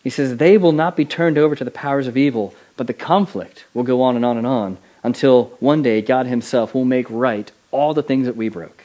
He 0.02 0.10
says, 0.10 0.36
They 0.36 0.58
will 0.58 0.72
not 0.72 0.96
be 0.96 1.04
turned 1.04 1.38
over 1.38 1.54
to 1.54 1.64
the 1.64 1.70
powers 1.70 2.06
of 2.06 2.16
evil, 2.16 2.54
but 2.76 2.86
the 2.86 2.92
conflict 2.92 3.64
will 3.72 3.84
go 3.84 4.02
on 4.02 4.16
and 4.16 4.24
on 4.24 4.36
and 4.36 4.46
on 4.46 4.78
until 5.02 5.56
one 5.60 5.82
day 5.82 6.02
God 6.02 6.26
Himself 6.26 6.74
will 6.74 6.84
make 6.84 7.06
right 7.08 7.50
all 7.70 7.94
the 7.94 8.02
things 8.02 8.26
that 8.26 8.36
we 8.36 8.48
broke. 8.48 8.83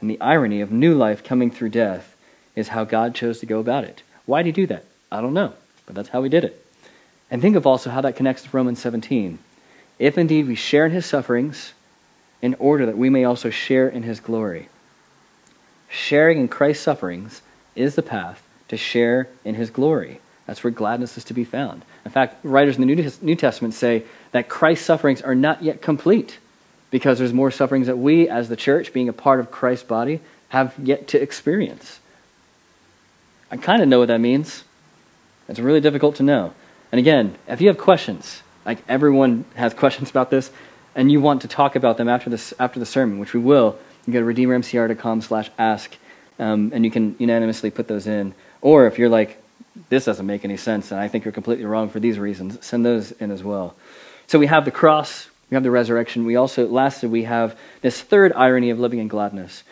And 0.00 0.08
the 0.08 0.20
irony 0.20 0.60
of 0.60 0.72
new 0.72 0.94
life 0.94 1.22
coming 1.22 1.50
through 1.50 1.70
death 1.70 2.16
is 2.56 2.68
how 2.68 2.84
God 2.84 3.14
chose 3.14 3.40
to 3.40 3.46
go 3.46 3.58
about 3.58 3.84
it. 3.84 4.02
Why 4.26 4.42
did 4.42 4.56
he 4.56 4.62
do 4.62 4.66
that? 4.68 4.84
I 5.12 5.20
don't 5.20 5.34
know, 5.34 5.54
but 5.86 5.94
that's 5.94 6.08
how 6.10 6.22
he 6.22 6.28
did 6.28 6.44
it. 6.44 6.64
And 7.30 7.40
think 7.42 7.56
of 7.56 7.66
also 7.66 7.90
how 7.90 8.00
that 8.00 8.16
connects 8.16 8.42
to 8.42 8.48
Romans 8.52 8.80
17. 8.80 9.38
If 9.98 10.16
indeed 10.16 10.48
we 10.48 10.54
share 10.54 10.86
in 10.86 10.92
his 10.92 11.06
sufferings, 11.06 11.74
in 12.42 12.54
order 12.58 12.86
that 12.86 12.96
we 12.96 13.10
may 13.10 13.24
also 13.24 13.50
share 13.50 13.88
in 13.88 14.02
his 14.02 14.18
glory. 14.18 14.68
Sharing 15.90 16.38
in 16.38 16.48
Christ's 16.48 16.84
sufferings 16.84 17.42
is 17.76 17.96
the 17.96 18.02
path 18.02 18.42
to 18.68 18.76
share 18.76 19.28
in 19.44 19.56
his 19.56 19.70
glory. 19.70 20.20
That's 20.46 20.64
where 20.64 20.70
gladness 20.70 21.18
is 21.18 21.24
to 21.24 21.34
be 21.34 21.44
found. 21.44 21.84
In 22.04 22.10
fact, 22.10 22.42
writers 22.44 22.78
in 22.78 22.86
the 22.86 23.12
New 23.20 23.36
Testament 23.36 23.74
say 23.74 24.04
that 24.32 24.48
Christ's 24.48 24.86
sufferings 24.86 25.20
are 25.20 25.34
not 25.34 25.62
yet 25.62 25.82
complete 25.82 26.38
because 26.90 27.18
there's 27.18 27.32
more 27.32 27.50
sufferings 27.50 27.86
that 27.86 27.98
we, 27.98 28.28
as 28.28 28.48
the 28.48 28.56
church, 28.56 28.92
being 28.92 29.08
a 29.08 29.12
part 29.12 29.40
of 29.40 29.50
Christ's 29.50 29.84
body, 29.84 30.20
have 30.48 30.74
yet 30.82 31.06
to 31.08 31.20
experience. 31.20 32.00
I 33.50 33.56
kind 33.56 33.82
of 33.82 33.88
know 33.88 33.98
what 33.98 34.08
that 34.08 34.20
means. 34.20 34.64
It's 35.48 35.58
really 35.58 35.80
difficult 35.80 36.16
to 36.16 36.22
know. 36.22 36.52
And 36.92 36.98
again, 36.98 37.36
if 37.48 37.60
you 37.60 37.68
have 37.68 37.78
questions, 37.78 38.42
like 38.64 38.78
everyone 38.88 39.44
has 39.54 39.74
questions 39.82 40.10
about 40.10 40.30
this, 40.30 40.50
and 40.94 41.10
you 41.10 41.20
want 41.20 41.42
to 41.42 41.48
talk 41.48 41.76
about 41.76 41.96
them 41.96 42.08
after 42.08 42.28
this 42.28 42.52
after 42.58 42.80
the 42.80 42.86
sermon, 42.86 43.18
which 43.18 43.32
we 43.32 43.40
will, 43.40 43.78
you 44.06 44.12
go 44.12 44.20
to 44.20 44.26
redeemermcr.com 44.26 45.20
slash 45.20 45.50
ask, 45.58 45.96
um, 46.38 46.72
and 46.74 46.84
you 46.84 46.90
can 46.90 47.14
unanimously 47.18 47.70
put 47.70 47.86
those 47.86 48.06
in. 48.06 48.34
Or 48.60 48.86
if 48.86 48.98
you're 48.98 49.08
like, 49.08 49.40
this 49.88 50.04
doesn't 50.04 50.26
make 50.26 50.44
any 50.44 50.56
sense, 50.56 50.90
and 50.90 51.00
I 51.00 51.08
think 51.08 51.24
you're 51.24 51.32
completely 51.32 51.64
wrong 51.64 51.88
for 51.88 52.00
these 52.00 52.18
reasons, 52.18 52.64
send 52.64 52.84
those 52.84 53.12
in 53.12 53.30
as 53.30 53.44
well. 53.44 53.76
So 54.26 54.38
we 54.38 54.46
have 54.46 54.64
the 54.64 54.70
cross, 54.70 55.28
we 55.50 55.56
have 55.56 55.62
the 55.62 55.70
resurrection. 55.70 56.24
We 56.24 56.36
also, 56.36 56.66
lastly, 56.68 57.08
we 57.08 57.24
have 57.24 57.58
this 57.82 58.00
third 58.00 58.32
irony 58.34 58.70
of 58.70 58.78
living 58.78 59.00
in 59.00 59.08
gladness. 59.08 59.64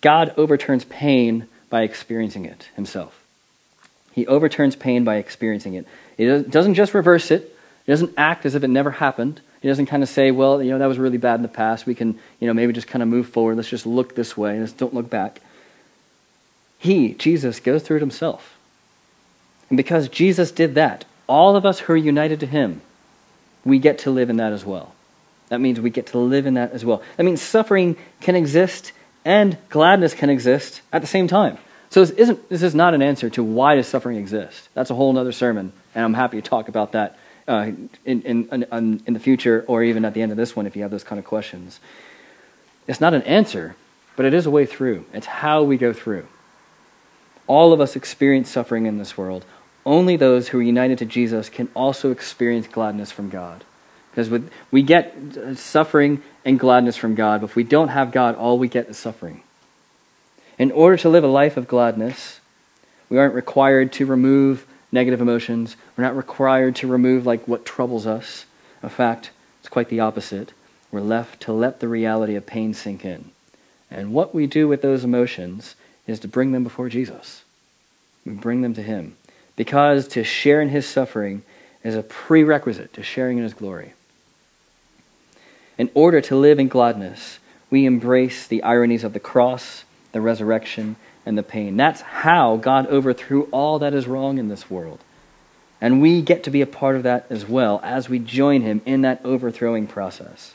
God 0.00 0.32
overturns 0.36 0.84
pain 0.84 1.48
by 1.70 1.82
experiencing 1.82 2.44
it 2.44 2.68
himself. 2.76 3.20
He 4.12 4.26
overturns 4.26 4.76
pain 4.76 5.02
by 5.02 5.16
experiencing 5.16 5.74
it. 5.74 5.86
It 6.16 6.50
doesn't 6.50 6.74
just 6.74 6.94
reverse 6.94 7.32
it. 7.32 7.42
It 7.86 7.90
doesn't 7.90 8.14
act 8.16 8.46
as 8.46 8.54
if 8.54 8.62
it 8.62 8.68
never 8.68 8.92
happened. 8.92 9.40
He 9.60 9.68
doesn't 9.68 9.86
kind 9.86 10.02
of 10.02 10.08
say, 10.08 10.30
well, 10.30 10.62
you 10.62 10.70
know, 10.70 10.78
that 10.78 10.86
was 10.86 10.98
really 10.98 11.18
bad 11.18 11.36
in 11.36 11.42
the 11.42 11.48
past. 11.48 11.84
We 11.84 11.94
can, 11.94 12.18
you 12.38 12.46
know, 12.46 12.54
maybe 12.54 12.72
just 12.72 12.86
kind 12.86 13.02
of 13.02 13.08
move 13.08 13.28
forward. 13.28 13.56
Let's 13.56 13.68
just 13.68 13.86
look 13.86 14.14
this 14.14 14.36
way. 14.36 14.60
Let's 14.60 14.72
don't 14.72 14.94
look 14.94 15.10
back. 15.10 15.40
He, 16.78 17.14
Jesus, 17.14 17.60
goes 17.60 17.82
through 17.82 17.96
it 17.96 18.00
himself. 18.00 18.56
And 19.70 19.76
because 19.76 20.08
Jesus 20.08 20.52
did 20.52 20.74
that, 20.76 21.06
all 21.26 21.56
of 21.56 21.64
us 21.64 21.80
who 21.80 21.94
are 21.94 21.96
united 21.96 22.40
to 22.40 22.46
him, 22.46 22.82
we 23.64 23.78
get 23.78 23.98
to 24.00 24.10
live 24.10 24.30
in 24.30 24.36
that 24.36 24.52
as 24.52 24.64
well. 24.64 24.94
That 25.48 25.60
means 25.60 25.80
we 25.80 25.90
get 25.90 26.06
to 26.08 26.18
live 26.18 26.46
in 26.46 26.54
that 26.54 26.72
as 26.72 26.84
well. 26.84 27.02
That 27.16 27.24
means 27.24 27.42
suffering 27.42 27.96
can 28.20 28.34
exist 28.34 28.92
and 29.24 29.56
gladness 29.68 30.14
can 30.14 30.30
exist 30.30 30.80
at 30.92 31.00
the 31.00 31.08
same 31.08 31.28
time. 31.28 31.58
So 31.90 32.04
this, 32.04 32.10
isn't, 32.10 32.48
this 32.48 32.62
is 32.62 32.74
not 32.74 32.94
an 32.94 33.02
answer 33.02 33.30
to 33.30 33.42
why 33.42 33.76
does 33.76 33.86
suffering 33.86 34.16
exist. 34.16 34.68
That's 34.74 34.90
a 34.90 34.94
whole 34.94 35.16
other 35.16 35.32
sermon, 35.32 35.72
and 35.94 36.04
I'm 36.04 36.14
happy 36.14 36.40
to 36.40 36.48
talk 36.48 36.68
about 36.68 36.92
that 36.92 37.18
uh, 37.46 37.70
in, 38.04 38.22
in, 38.22 38.64
in, 38.72 39.02
in 39.06 39.14
the 39.14 39.20
future 39.20 39.64
or 39.68 39.82
even 39.82 40.04
at 40.04 40.14
the 40.14 40.22
end 40.22 40.32
of 40.32 40.36
this 40.36 40.56
one 40.56 40.66
if 40.66 40.74
you 40.74 40.82
have 40.82 40.90
those 40.90 41.04
kind 41.04 41.18
of 41.18 41.24
questions. 41.24 41.78
It's 42.86 43.00
not 43.00 43.14
an 43.14 43.22
answer, 43.22 43.76
but 44.16 44.26
it 44.26 44.34
is 44.34 44.46
a 44.46 44.50
way 44.50 44.66
through. 44.66 45.04
It's 45.12 45.26
how 45.26 45.62
we 45.62 45.76
go 45.76 45.92
through. 45.92 46.26
All 47.46 47.72
of 47.72 47.80
us 47.80 47.96
experience 47.96 48.50
suffering 48.50 48.86
in 48.86 48.98
this 48.98 49.16
world. 49.18 49.44
Only 49.86 50.16
those 50.16 50.48
who 50.48 50.58
are 50.58 50.62
united 50.62 50.98
to 50.98 51.04
Jesus 51.04 51.48
can 51.48 51.68
also 51.74 52.10
experience 52.10 52.66
gladness 52.66 53.12
from 53.12 53.28
God. 53.28 53.64
Because 54.14 54.30
we 54.70 54.82
get 54.82 55.12
uh, 55.36 55.56
suffering 55.56 56.22
and 56.44 56.58
gladness 56.58 56.96
from 56.96 57.16
God, 57.16 57.40
but 57.40 57.50
if 57.50 57.56
we 57.56 57.64
don't 57.64 57.88
have 57.88 58.12
God, 58.12 58.36
all 58.36 58.58
we 58.58 58.68
get 58.68 58.88
is 58.88 58.96
suffering. 58.96 59.42
In 60.56 60.70
order 60.70 60.96
to 60.98 61.08
live 61.08 61.24
a 61.24 61.28
life 61.28 61.56
of 61.56 61.66
gladness, 61.66 62.38
we 63.08 63.18
aren't 63.18 63.34
required 63.34 63.92
to 63.94 64.06
remove 64.06 64.66
negative 64.92 65.20
emotions. 65.20 65.76
We're 65.96 66.04
not 66.04 66.16
required 66.16 66.76
to 66.76 66.86
remove 66.86 67.26
like 67.26 67.48
what 67.48 67.66
troubles 67.66 68.06
us. 68.06 68.46
In 68.84 68.88
fact, 68.88 69.30
it's 69.58 69.68
quite 69.68 69.88
the 69.88 69.98
opposite. 69.98 70.52
We're 70.92 71.00
left 71.00 71.40
to 71.42 71.52
let 71.52 71.80
the 71.80 71.88
reality 71.88 72.36
of 72.36 72.46
pain 72.46 72.72
sink 72.72 73.04
in. 73.04 73.32
And 73.90 74.12
what 74.12 74.32
we 74.32 74.46
do 74.46 74.68
with 74.68 74.80
those 74.80 75.02
emotions 75.02 75.74
is 76.06 76.20
to 76.20 76.28
bring 76.28 76.52
them 76.52 76.62
before 76.62 76.88
Jesus. 76.88 77.42
We 78.24 78.32
bring 78.32 78.62
them 78.62 78.74
to 78.74 78.82
him. 78.82 79.16
Because 79.56 80.06
to 80.08 80.22
share 80.22 80.60
in 80.60 80.68
his 80.68 80.86
suffering 80.86 81.42
is 81.82 81.96
a 81.96 82.02
prerequisite 82.02 82.92
to 82.92 83.02
sharing 83.02 83.38
in 83.38 83.44
his 83.44 83.54
glory. 83.54 83.94
In 85.78 85.90
order 85.94 86.20
to 86.20 86.36
live 86.36 86.58
in 86.58 86.68
gladness, 86.68 87.38
we 87.70 87.86
embrace 87.86 88.46
the 88.46 88.62
ironies 88.62 89.04
of 89.04 89.12
the 89.12 89.20
cross 89.20 89.84
the 90.14 90.20
resurrection, 90.20 90.96
and 91.26 91.36
the 91.36 91.42
pain. 91.42 91.76
That's 91.76 92.00
how 92.00 92.56
God 92.56 92.86
overthrew 92.86 93.48
all 93.50 93.80
that 93.80 93.92
is 93.92 94.06
wrong 94.06 94.38
in 94.38 94.48
this 94.48 94.70
world. 94.70 95.00
And 95.80 96.00
we 96.00 96.22
get 96.22 96.44
to 96.44 96.50
be 96.50 96.62
a 96.62 96.66
part 96.66 96.96
of 96.96 97.02
that 97.02 97.26
as 97.28 97.46
well 97.46 97.80
as 97.82 98.08
we 98.08 98.18
join 98.20 98.62
him 98.62 98.80
in 98.86 99.02
that 99.02 99.20
overthrowing 99.24 99.86
process. 99.86 100.54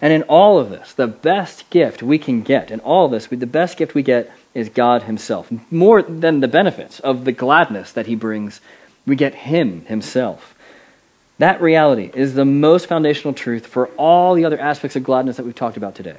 And 0.00 0.12
in 0.12 0.22
all 0.24 0.58
of 0.58 0.70
this, 0.70 0.92
the 0.92 1.08
best 1.08 1.68
gift 1.68 2.02
we 2.02 2.18
can 2.18 2.42
get, 2.42 2.70
in 2.70 2.80
all 2.80 3.06
of 3.06 3.10
this, 3.10 3.26
the 3.26 3.46
best 3.46 3.76
gift 3.76 3.94
we 3.94 4.02
get 4.02 4.30
is 4.54 4.68
God 4.68 5.02
himself. 5.02 5.50
More 5.70 6.00
than 6.00 6.40
the 6.40 6.48
benefits 6.48 7.00
of 7.00 7.24
the 7.24 7.32
gladness 7.32 7.90
that 7.92 8.06
he 8.06 8.14
brings, 8.14 8.60
we 9.04 9.16
get 9.16 9.34
him 9.34 9.84
himself. 9.86 10.54
That 11.38 11.60
reality 11.60 12.10
is 12.14 12.34
the 12.34 12.44
most 12.44 12.86
foundational 12.86 13.34
truth 13.34 13.66
for 13.66 13.88
all 13.98 14.34
the 14.34 14.44
other 14.44 14.58
aspects 14.58 14.96
of 14.96 15.04
gladness 15.04 15.36
that 15.36 15.44
we've 15.44 15.54
talked 15.54 15.76
about 15.76 15.94
today. 15.94 16.18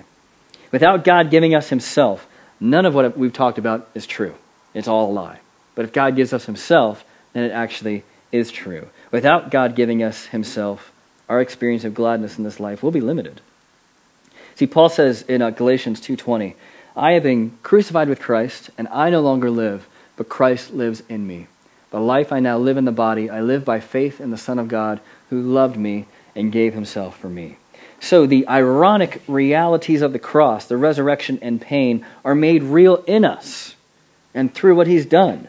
Without 0.71 1.03
God 1.03 1.32
giving 1.32 1.56
us 1.56 1.69
Himself, 1.69 2.27
none 2.60 2.86
of 2.86 2.93
what 2.93 3.17
we've 3.17 3.34
talked 3.34 3.58
about 3.58 3.89
is 3.95 4.06
true. 4.06 4.36
It's 4.73 4.88
all 4.88 5.10
a 5.10 5.13
lie. 5.13 5.39
But 5.75 5.86
if 5.86 5.93
God 5.93 6.15
gives 6.15 6.34
us 6.34 6.45
Himself, 6.45 7.03
then 7.34 7.43
it 7.43 7.51
actually 7.51 8.03
is 8.32 8.51
true. 8.51 8.89
Without 9.12 9.49
God 9.49 9.75
giving 9.75 10.03
us 10.03 10.27
Himself, 10.27 10.91
our 11.30 11.41
experience 11.41 11.84
of 11.84 11.93
gladness 11.93 12.38
in 12.38 12.43
this 12.43 12.60
life 12.60 12.84
will 12.84 12.91
be 12.91 13.01
limited. 13.01 13.41
See, 14.56 14.67
Paul 14.67 14.89
says 14.89 15.23
in 15.23 15.41
uh, 15.41 15.49
Galatians 15.51 15.99
2:20, 16.01 16.56
"I 16.95 17.13
have 17.13 17.23
been 17.23 17.58
crucified 17.63 18.10
with 18.10 18.19
Christ, 18.19 18.69
and 18.77 18.88
I 18.89 19.10
no 19.10 19.21
longer 19.21 19.51
live, 19.51 19.88
but 20.15 20.30
Christ 20.30 20.73
lives 20.73 21.03
in 21.08 21.27
me. 21.27 21.47
The 21.91 22.00
life 22.00 22.32
I 22.32 22.39
now 22.39 22.58
live 22.58 22.78
in 22.78 22.86
the 22.86 22.91
body, 22.91 23.30
I 23.30 23.41
live 23.41 23.63
by 23.63 23.80
faith 23.80 24.19
in 24.19 24.32
the 24.32 24.38
Son 24.38 24.60
of 24.60 24.67
God, 24.67 25.00
who 25.30 25.41
loved 25.41 25.78
me 25.78 26.06
and 26.36 26.52
gave 26.52 26.73
Himself 26.73 27.17
for 27.17 27.30
me." 27.30 27.58
So 28.00 28.26
the 28.26 28.47
ironic 28.47 29.21
realities 29.28 30.02
of 30.02 30.13
the 30.13 30.19
cross, 30.19 30.65
the 30.65 30.78
resurrection 30.78 31.39
and 31.41 31.60
pain, 31.60 32.06
are 32.23 32.36
made 32.36 32.62
real 32.63 33.04
in 33.08 33.26
us 33.26 33.76
and 34.36 34.54
through 34.54 34.76
what 34.76 34.88
He's 34.88 35.06
done. 35.06 35.47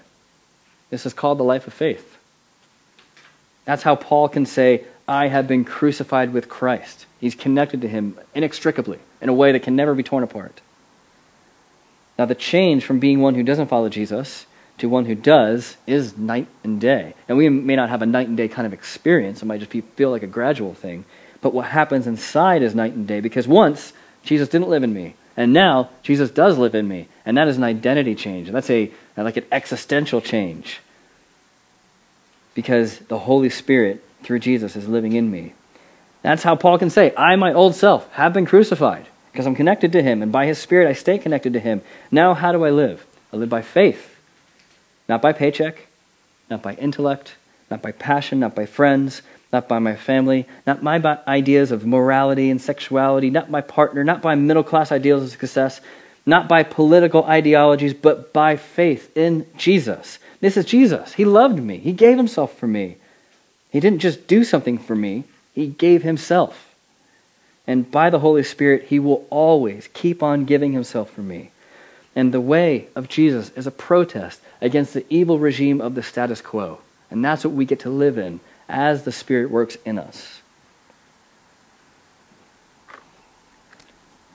This 0.90 1.04
is 1.04 1.12
called 1.12 1.38
the 1.38 1.44
life 1.44 1.66
of 1.66 1.74
faith. 1.74 2.16
That's 3.66 3.82
how 3.82 3.96
Paul 3.96 4.30
can 4.30 4.46
say, 4.46 4.84
I 5.06 5.28
have 5.28 5.46
been 5.46 5.64
crucified 5.64 6.32
with 6.32 6.48
Christ. 6.48 7.04
He's 7.20 7.34
connected 7.34 7.82
to 7.82 7.88
him 7.88 8.18
inextricably 8.34 8.98
in 9.20 9.28
a 9.28 9.34
way 9.34 9.52
that 9.52 9.62
can 9.62 9.76
never 9.76 9.94
be 9.94 10.02
torn 10.02 10.22
apart. 10.22 10.60
Now, 12.18 12.24
the 12.24 12.34
change 12.34 12.84
from 12.84 12.98
being 12.98 13.20
one 13.20 13.34
who 13.34 13.42
doesn't 13.42 13.68
follow 13.68 13.88
Jesus 13.88 14.46
to 14.78 14.88
one 14.88 15.06
who 15.06 15.14
does 15.14 15.76
is 15.86 16.16
night 16.16 16.46
and 16.64 16.80
day. 16.80 17.14
And 17.28 17.36
we 17.36 17.48
may 17.48 17.76
not 17.76 17.88
have 17.88 18.02
a 18.02 18.06
night 18.06 18.28
and 18.28 18.36
day 18.36 18.48
kind 18.48 18.66
of 18.66 18.72
experience, 18.72 19.42
it 19.42 19.46
might 19.46 19.60
just 19.60 19.70
be, 19.70 19.80
feel 19.80 20.10
like 20.10 20.22
a 20.22 20.28
gradual 20.28 20.74
thing. 20.74 21.04
But 21.40 21.54
what 21.54 21.66
happens 21.66 22.06
inside 22.06 22.62
is 22.62 22.74
night 22.74 22.94
and 22.94 23.06
day 23.06 23.20
because 23.20 23.46
once 23.46 23.92
Jesus 24.22 24.48
didn't 24.48 24.68
live 24.68 24.82
in 24.82 24.92
me, 24.92 25.14
and 25.36 25.52
now 25.52 25.90
Jesus 26.02 26.30
does 26.30 26.58
live 26.58 26.74
in 26.74 26.88
me. 26.88 27.06
And 27.24 27.36
that 27.36 27.46
is 27.46 27.56
an 27.56 27.62
identity 27.62 28.16
change. 28.16 28.48
And 28.48 28.56
that's 28.56 28.70
a 28.70 28.90
uh, 29.16 29.22
like 29.22 29.36
an 29.36 29.46
existential 29.52 30.20
change. 30.20 30.80
Because 32.54 32.98
the 32.98 33.20
Holy 33.20 33.48
Spirit 33.48 34.04
through 34.24 34.40
Jesus 34.40 34.74
is 34.74 34.88
living 34.88 35.12
in 35.12 35.30
me. 35.30 35.54
That's 36.22 36.42
how 36.42 36.56
Paul 36.56 36.78
can 36.78 36.90
say, 36.90 37.14
I, 37.16 37.36
my 37.36 37.52
old 37.52 37.76
self, 37.76 38.12
have 38.14 38.32
been 38.32 38.46
crucified 38.46 39.06
because 39.30 39.46
I'm 39.46 39.54
connected 39.54 39.92
to 39.92 40.02
him, 40.02 40.22
and 40.22 40.32
by 40.32 40.46
his 40.46 40.58
Spirit 40.58 40.88
I 40.88 40.92
stay 40.92 41.18
connected 41.18 41.52
to 41.52 41.60
him. 41.60 41.82
Now, 42.10 42.34
how 42.34 42.50
do 42.50 42.64
I 42.64 42.70
live? 42.70 43.06
I 43.32 43.36
live 43.36 43.48
by 43.48 43.62
faith, 43.62 44.17
not 45.08 45.22
by 45.22 45.32
paycheck, 45.32 45.86
not 46.50 46.62
by 46.62 46.74
intellect, 46.74 47.34
not 47.70 47.82
by 47.82 47.92
passion, 47.92 48.40
not 48.40 48.54
by 48.54 48.66
friends, 48.66 49.22
not 49.52 49.68
by 49.68 49.78
my 49.78 49.96
family, 49.96 50.46
not 50.66 50.82
my 50.82 50.98
ideas 51.26 51.70
of 51.70 51.86
morality 51.86 52.50
and 52.50 52.60
sexuality, 52.60 53.30
not 53.30 53.50
my 53.50 53.60
partner, 53.60 54.04
not 54.04 54.20
by 54.20 54.34
middle 54.34 54.62
class 54.62 54.92
ideals 54.92 55.22
of 55.22 55.30
success, 55.30 55.80
not 56.26 56.48
by 56.48 56.62
political 56.62 57.24
ideologies, 57.24 57.94
but 57.94 58.32
by 58.32 58.56
faith 58.56 59.16
in 59.16 59.46
Jesus. 59.56 60.18
This 60.40 60.56
is 60.56 60.66
Jesus. 60.66 61.14
He 61.14 61.24
loved 61.24 61.58
me, 61.58 61.78
He 61.78 61.92
gave 61.92 62.18
Himself 62.18 62.56
for 62.56 62.66
me. 62.66 62.96
He 63.70 63.80
didn't 63.80 64.00
just 64.00 64.26
do 64.26 64.44
something 64.44 64.78
for 64.78 64.94
me, 64.94 65.24
He 65.54 65.68
gave 65.68 66.02
Himself. 66.02 66.74
And 67.66 67.90
by 67.90 68.10
the 68.10 68.20
Holy 68.20 68.42
Spirit, 68.42 68.84
He 68.84 68.98
will 68.98 69.26
always 69.30 69.88
keep 69.94 70.22
on 70.22 70.44
giving 70.44 70.72
Himself 70.72 71.10
for 71.10 71.22
me. 71.22 71.50
And 72.14 72.32
the 72.32 72.40
way 72.40 72.88
of 72.94 73.08
Jesus 73.08 73.50
is 73.50 73.66
a 73.66 73.70
protest 73.70 74.40
against 74.60 74.94
the 74.94 75.04
evil 75.08 75.38
regime 75.38 75.80
of 75.80 75.94
the 75.94 76.02
status 76.02 76.40
quo. 76.40 76.80
And 77.10 77.24
that's 77.24 77.44
what 77.44 77.54
we 77.54 77.64
get 77.64 77.80
to 77.80 77.90
live 77.90 78.18
in 78.18 78.40
as 78.68 79.04
the 79.04 79.12
Spirit 79.12 79.50
works 79.50 79.76
in 79.84 79.98
us. 79.98 80.42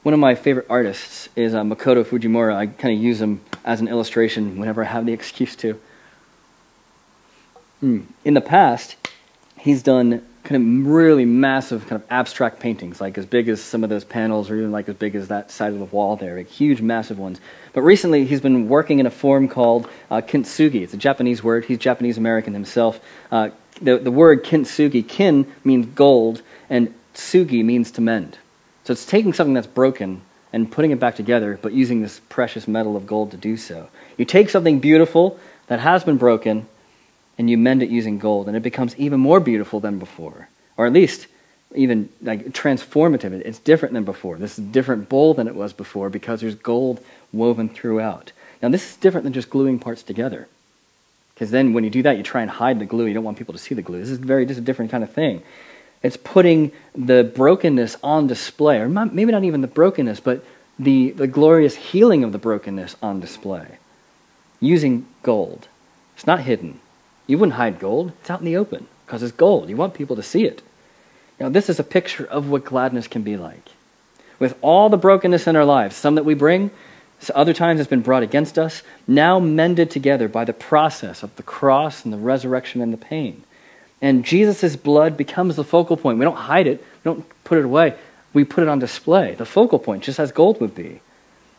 One 0.02 0.12
of 0.12 0.20
my 0.20 0.34
favorite 0.34 0.66
artists 0.68 1.30
is 1.34 1.54
uh, 1.54 1.62
Makoto 1.62 2.04
Fujimura. 2.04 2.54
I 2.54 2.66
kind 2.66 2.94
of 2.94 3.02
use 3.02 3.22
him 3.22 3.40
as 3.64 3.80
an 3.80 3.88
illustration 3.88 4.58
whenever 4.58 4.84
I 4.84 4.88
have 4.88 5.06
the 5.06 5.12
excuse 5.14 5.56
to. 5.56 5.80
Mm. 7.82 8.06
In 8.24 8.34
the 8.34 8.40
past, 8.40 8.96
he's 9.56 9.82
done 9.82 10.22
kind 10.44 10.62
of 10.62 10.86
really 10.86 11.24
massive 11.24 11.86
kind 11.86 12.00
of 12.00 12.06
abstract 12.10 12.60
paintings, 12.60 13.00
like 13.00 13.16
as 13.16 13.24
big 13.24 13.48
as 13.48 13.62
some 13.62 13.82
of 13.82 13.90
those 13.90 14.04
panels, 14.04 14.50
or 14.50 14.56
even 14.56 14.70
like 14.70 14.88
as 14.88 14.94
big 14.94 15.14
as 15.14 15.28
that 15.28 15.50
side 15.50 15.72
of 15.72 15.78
the 15.78 15.86
wall 15.86 16.16
there, 16.16 16.36
like 16.36 16.48
huge, 16.48 16.82
massive 16.82 17.18
ones. 17.18 17.40
But 17.72 17.82
recently, 17.82 18.26
he's 18.26 18.42
been 18.42 18.68
working 18.68 18.98
in 18.98 19.06
a 19.06 19.10
form 19.10 19.48
called 19.48 19.88
uh, 20.10 20.20
kintsugi. 20.20 20.82
It's 20.82 20.94
a 20.94 20.98
Japanese 20.98 21.42
word. 21.42 21.64
He's 21.64 21.78
Japanese 21.78 22.18
American 22.18 22.52
himself. 22.52 23.00
Uh, 23.32 23.50
the, 23.80 23.98
the 23.98 24.10
word 24.10 24.44
kintsugi, 24.44 25.08
kin 25.08 25.50
means 25.64 25.86
gold, 25.86 26.42
and 26.68 26.94
sugi 27.14 27.64
means 27.64 27.90
to 27.92 28.00
mend. 28.00 28.38
So 28.84 28.92
it's 28.92 29.06
taking 29.06 29.32
something 29.32 29.54
that's 29.54 29.66
broken 29.66 30.20
and 30.52 30.70
putting 30.70 30.90
it 30.90 31.00
back 31.00 31.16
together, 31.16 31.58
but 31.60 31.72
using 31.72 32.02
this 32.02 32.20
precious 32.28 32.68
metal 32.68 32.96
of 32.96 33.06
gold 33.06 33.30
to 33.30 33.36
do 33.36 33.56
so. 33.56 33.88
You 34.18 34.24
take 34.24 34.50
something 34.50 34.78
beautiful 34.78 35.38
that 35.66 35.80
has 35.80 36.04
been 36.04 36.18
broken, 36.18 36.68
and 37.38 37.50
you 37.50 37.58
mend 37.58 37.82
it 37.82 37.90
using 37.90 38.18
gold, 38.18 38.48
and 38.48 38.56
it 38.56 38.62
becomes 38.62 38.96
even 38.96 39.20
more 39.20 39.40
beautiful 39.40 39.80
than 39.80 39.98
before, 39.98 40.48
or 40.76 40.86
at 40.86 40.92
least 40.92 41.26
even 41.74 42.08
like 42.22 42.46
transformative. 42.50 43.32
It's 43.32 43.58
different 43.58 43.94
than 43.94 44.04
before. 44.04 44.36
This 44.36 44.58
is 44.58 44.64
a 44.64 44.68
different 44.68 45.08
bowl 45.08 45.34
than 45.34 45.48
it 45.48 45.54
was 45.54 45.72
before 45.72 46.08
because 46.08 46.40
there's 46.40 46.54
gold 46.54 47.04
woven 47.32 47.68
throughout. 47.68 48.32
Now, 48.62 48.68
this 48.68 48.90
is 48.90 48.96
different 48.96 49.24
than 49.24 49.32
just 49.32 49.50
gluing 49.50 49.78
parts 49.78 50.02
together. 50.02 50.48
Because 51.34 51.50
then 51.50 51.72
when 51.72 51.82
you 51.82 51.90
do 51.90 52.02
that, 52.02 52.16
you 52.16 52.22
try 52.22 52.42
and 52.42 52.50
hide 52.50 52.78
the 52.78 52.86
glue. 52.86 53.06
You 53.06 53.14
don't 53.14 53.24
want 53.24 53.38
people 53.38 53.54
to 53.54 53.58
see 53.58 53.74
the 53.74 53.82
glue. 53.82 53.98
This 53.98 54.10
is 54.10 54.18
very 54.18 54.46
just 54.46 54.58
a 54.58 54.62
different 54.62 54.92
kind 54.92 55.02
of 55.02 55.12
thing. 55.12 55.42
It's 56.02 56.16
putting 56.16 56.70
the 56.94 57.24
brokenness 57.34 57.96
on 58.02 58.26
display, 58.26 58.78
or 58.78 58.88
maybe 58.88 59.32
not 59.32 59.42
even 59.42 59.60
the 59.60 59.66
brokenness, 59.66 60.20
but 60.20 60.44
the, 60.78 61.10
the 61.10 61.26
glorious 61.26 61.74
healing 61.74 62.22
of 62.22 62.32
the 62.32 62.38
brokenness 62.38 62.96
on 63.02 63.20
display 63.20 63.78
using 64.60 65.06
gold. 65.22 65.68
It's 66.14 66.26
not 66.26 66.40
hidden. 66.40 66.80
You 67.26 67.38
wouldn't 67.38 67.56
hide 67.56 67.78
gold. 67.78 68.12
It's 68.20 68.30
out 68.30 68.40
in 68.40 68.46
the 68.46 68.56
open 68.56 68.86
because 69.06 69.22
it's 69.22 69.32
gold. 69.32 69.68
You 69.68 69.76
want 69.76 69.94
people 69.94 70.16
to 70.16 70.22
see 70.22 70.44
it. 70.44 70.62
Now, 71.40 71.48
this 71.48 71.68
is 71.68 71.78
a 71.78 71.84
picture 71.84 72.24
of 72.24 72.48
what 72.48 72.64
gladness 72.64 73.08
can 73.08 73.22
be 73.22 73.36
like. 73.36 73.70
With 74.38 74.56
all 74.60 74.88
the 74.88 74.96
brokenness 74.96 75.46
in 75.46 75.56
our 75.56 75.64
lives, 75.64 75.96
some 75.96 76.16
that 76.16 76.24
we 76.24 76.34
bring, 76.34 76.70
other 77.34 77.54
times 77.54 77.80
it's 77.80 77.88
been 77.88 78.02
brought 78.02 78.22
against 78.22 78.58
us, 78.58 78.82
now 79.06 79.38
mended 79.38 79.90
together 79.90 80.28
by 80.28 80.44
the 80.44 80.52
process 80.52 81.22
of 81.22 81.34
the 81.36 81.42
cross 81.42 82.04
and 82.04 82.12
the 82.12 82.18
resurrection 82.18 82.80
and 82.80 82.92
the 82.92 82.98
pain. 82.98 83.44
And 84.02 84.24
Jesus' 84.24 84.76
blood 84.76 85.16
becomes 85.16 85.56
the 85.56 85.64
focal 85.64 85.96
point. 85.96 86.18
We 86.18 86.24
don't 86.24 86.36
hide 86.36 86.66
it, 86.66 86.80
we 86.80 87.10
don't 87.10 87.44
put 87.44 87.58
it 87.58 87.64
away. 87.64 87.94
We 88.32 88.44
put 88.44 88.62
it 88.62 88.68
on 88.68 88.80
display, 88.80 89.34
the 89.34 89.46
focal 89.46 89.78
point, 89.78 90.02
just 90.02 90.18
as 90.18 90.32
gold 90.32 90.60
would 90.60 90.74
be, 90.74 91.00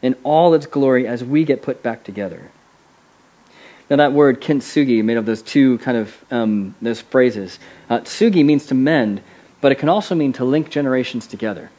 in 0.02 0.16
all 0.24 0.54
its 0.54 0.66
glory 0.66 1.08
as 1.08 1.24
we 1.24 1.46
get 1.46 1.62
put 1.62 1.82
back 1.82 2.04
together. 2.04 2.52
Now, 3.90 3.98
that 3.98 4.14
word 4.14 4.42
kintsugi, 4.42 5.04
made 5.04 5.18
of 5.18 5.26
those 5.26 5.42
two 5.42 5.78
kind 5.80 5.98
of 5.98 6.26
um, 6.32 6.76
those 6.82 7.02
phrases, 7.02 7.60
uh, 7.90 8.00
tsugi 8.00 8.44
means 8.44 8.66
to 8.68 8.76
mend, 8.76 9.22
but 9.62 9.72
it 9.72 9.76
can 9.76 9.90
also 9.90 10.16
mean 10.16 10.34
to 10.34 10.46
link 10.46 10.70
generations 10.70 11.28
together. 11.28 11.70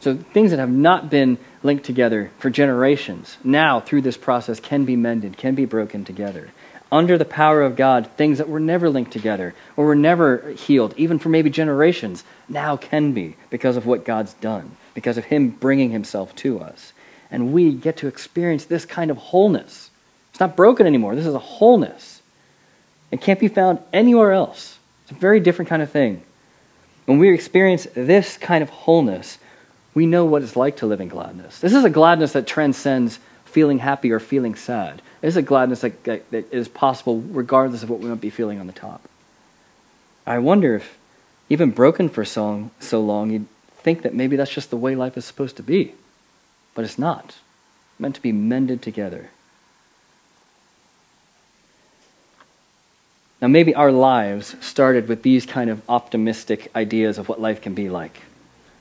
So 0.00 0.14
things 0.16 0.50
that 0.50 0.60
have 0.60 0.70
not 0.70 1.10
been 1.10 1.38
linked 1.62 1.84
together 1.84 2.30
for 2.38 2.50
generations 2.50 3.38
now 3.42 3.80
through 3.80 4.02
this 4.02 4.16
process 4.16 4.60
can 4.60 4.84
be 4.84 4.94
mended, 4.94 5.36
can 5.36 5.54
be 5.54 5.64
broken 5.64 6.04
together. 6.04 6.50
Under 6.92 7.18
the 7.18 7.24
power 7.24 7.62
of 7.62 7.74
God, 7.74 8.08
things 8.16 8.38
that 8.38 8.48
were 8.48 8.60
never 8.60 8.88
linked 8.88 9.10
together 9.10 9.54
or 9.76 9.86
were 9.86 9.96
never 9.96 10.52
healed, 10.52 10.94
even 10.96 11.18
for 11.18 11.28
maybe 11.28 11.50
generations, 11.50 12.22
now 12.48 12.76
can 12.76 13.12
be 13.12 13.36
because 13.50 13.76
of 13.76 13.86
what 13.86 14.04
God's 14.04 14.34
done, 14.34 14.76
because 14.94 15.18
of 15.18 15.24
Him 15.24 15.48
bringing 15.48 15.90
Himself 15.90 16.32
to 16.36 16.60
us. 16.60 16.92
And 17.28 17.52
we 17.52 17.72
get 17.72 17.96
to 17.98 18.06
experience 18.06 18.66
this 18.66 18.84
kind 18.84 19.10
of 19.10 19.16
wholeness. 19.16 19.90
It's 20.36 20.40
not 20.40 20.54
broken 20.54 20.86
anymore. 20.86 21.14
This 21.14 21.24
is 21.24 21.32
a 21.32 21.38
wholeness. 21.38 22.20
It 23.10 23.22
can't 23.22 23.40
be 23.40 23.48
found 23.48 23.78
anywhere 23.90 24.32
else. 24.32 24.78
It's 25.04 25.12
a 25.12 25.14
very 25.14 25.40
different 25.40 25.70
kind 25.70 25.80
of 25.80 25.90
thing. 25.90 26.24
When 27.06 27.18
we 27.18 27.32
experience 27.32 27.86
this 27.94 28.36
kind 28.36 28.62
of 28.62 28.68
wholeness, 28.68 29.38
we 29.94 30.04
know 30.04 30.26
what 30.26 30.42
it's 30.42 30.54
like 30.54 30.76
to 30.76 30.86
live 30.86 31.00
in 31.00 31.08
gladness. 31.08 31.58
This 31.60 31.72
is 31.72 31.84
a 31.84 31.88
gladness 31.88 32.32
that 32.32 32.46
transcends 32.46 33.18
feeling 33.46 33.78
happy 33.78 34.12
or 34.12 34.20
feeling 34.20 34.54
sad. 34.54 35.00
This 35.22 35.30
is 35.30 35.36
a 35.38 35.42
gladness 35.42 35.80
that, 35.80 36.04
that, 36.04 36.30
that 36.32 36.52
is 36.52 36.68
possible 36.68 37.22
regardless 37.22 37.82
of 37.82 37.88
what 37.88 38.00
we 38.00 38.10
might 38.10 38.20
be 38.20 38.28
feeling 38.28 38.60
on 38.60 38.66
the 38.66 38.74
top. 38.74 39.08
I 40.26 40.38
wonder 40.38 40.74
if, 40.74 40.98
even 41.48 41.70
broken 41.70 42.10
for 42.10 42.26
so, 42.26 42.70
so 42.78 43.00
long, 43.00 43.30
you'd 43.30 43.46
think 43.78 44.02
that 44.02 44.12
maybe 44.12 44.36
that's 44.36 44.52
just 44.52 44.68
the 44.68 44.76
way 44.76 44.94
life 44.94 45.16
is 45.16 45.24
supposed 45.24 45.56
to 45.56 45.62
be. 45.62 45.94
But 46.74 46.84
it's 46.84 46.98
not. 46.98 47.24
It's 47.24 48.00
meant 48.00 48.16
to 48.16 48.20
be 48.20 48.32
mended 48.32 48.82
together. 48.82 49.30
Now, 53.40 53.48
maybe 53.48 53.74
our 53.74 53.92
lives 53.92 54.56
started 54.60 55.08
with 55.08 55.22
these 55.22 55.44
kind 55.44 55.68
of 55.68 55.82
optimistic 55.88 56.70
ideas 56.74 57.18
of 57.18 57.28
what 57.28 57.40
life 57.40 57.60
can 57.60 57.74
be 57.74 57.90
like. 57.90 58.20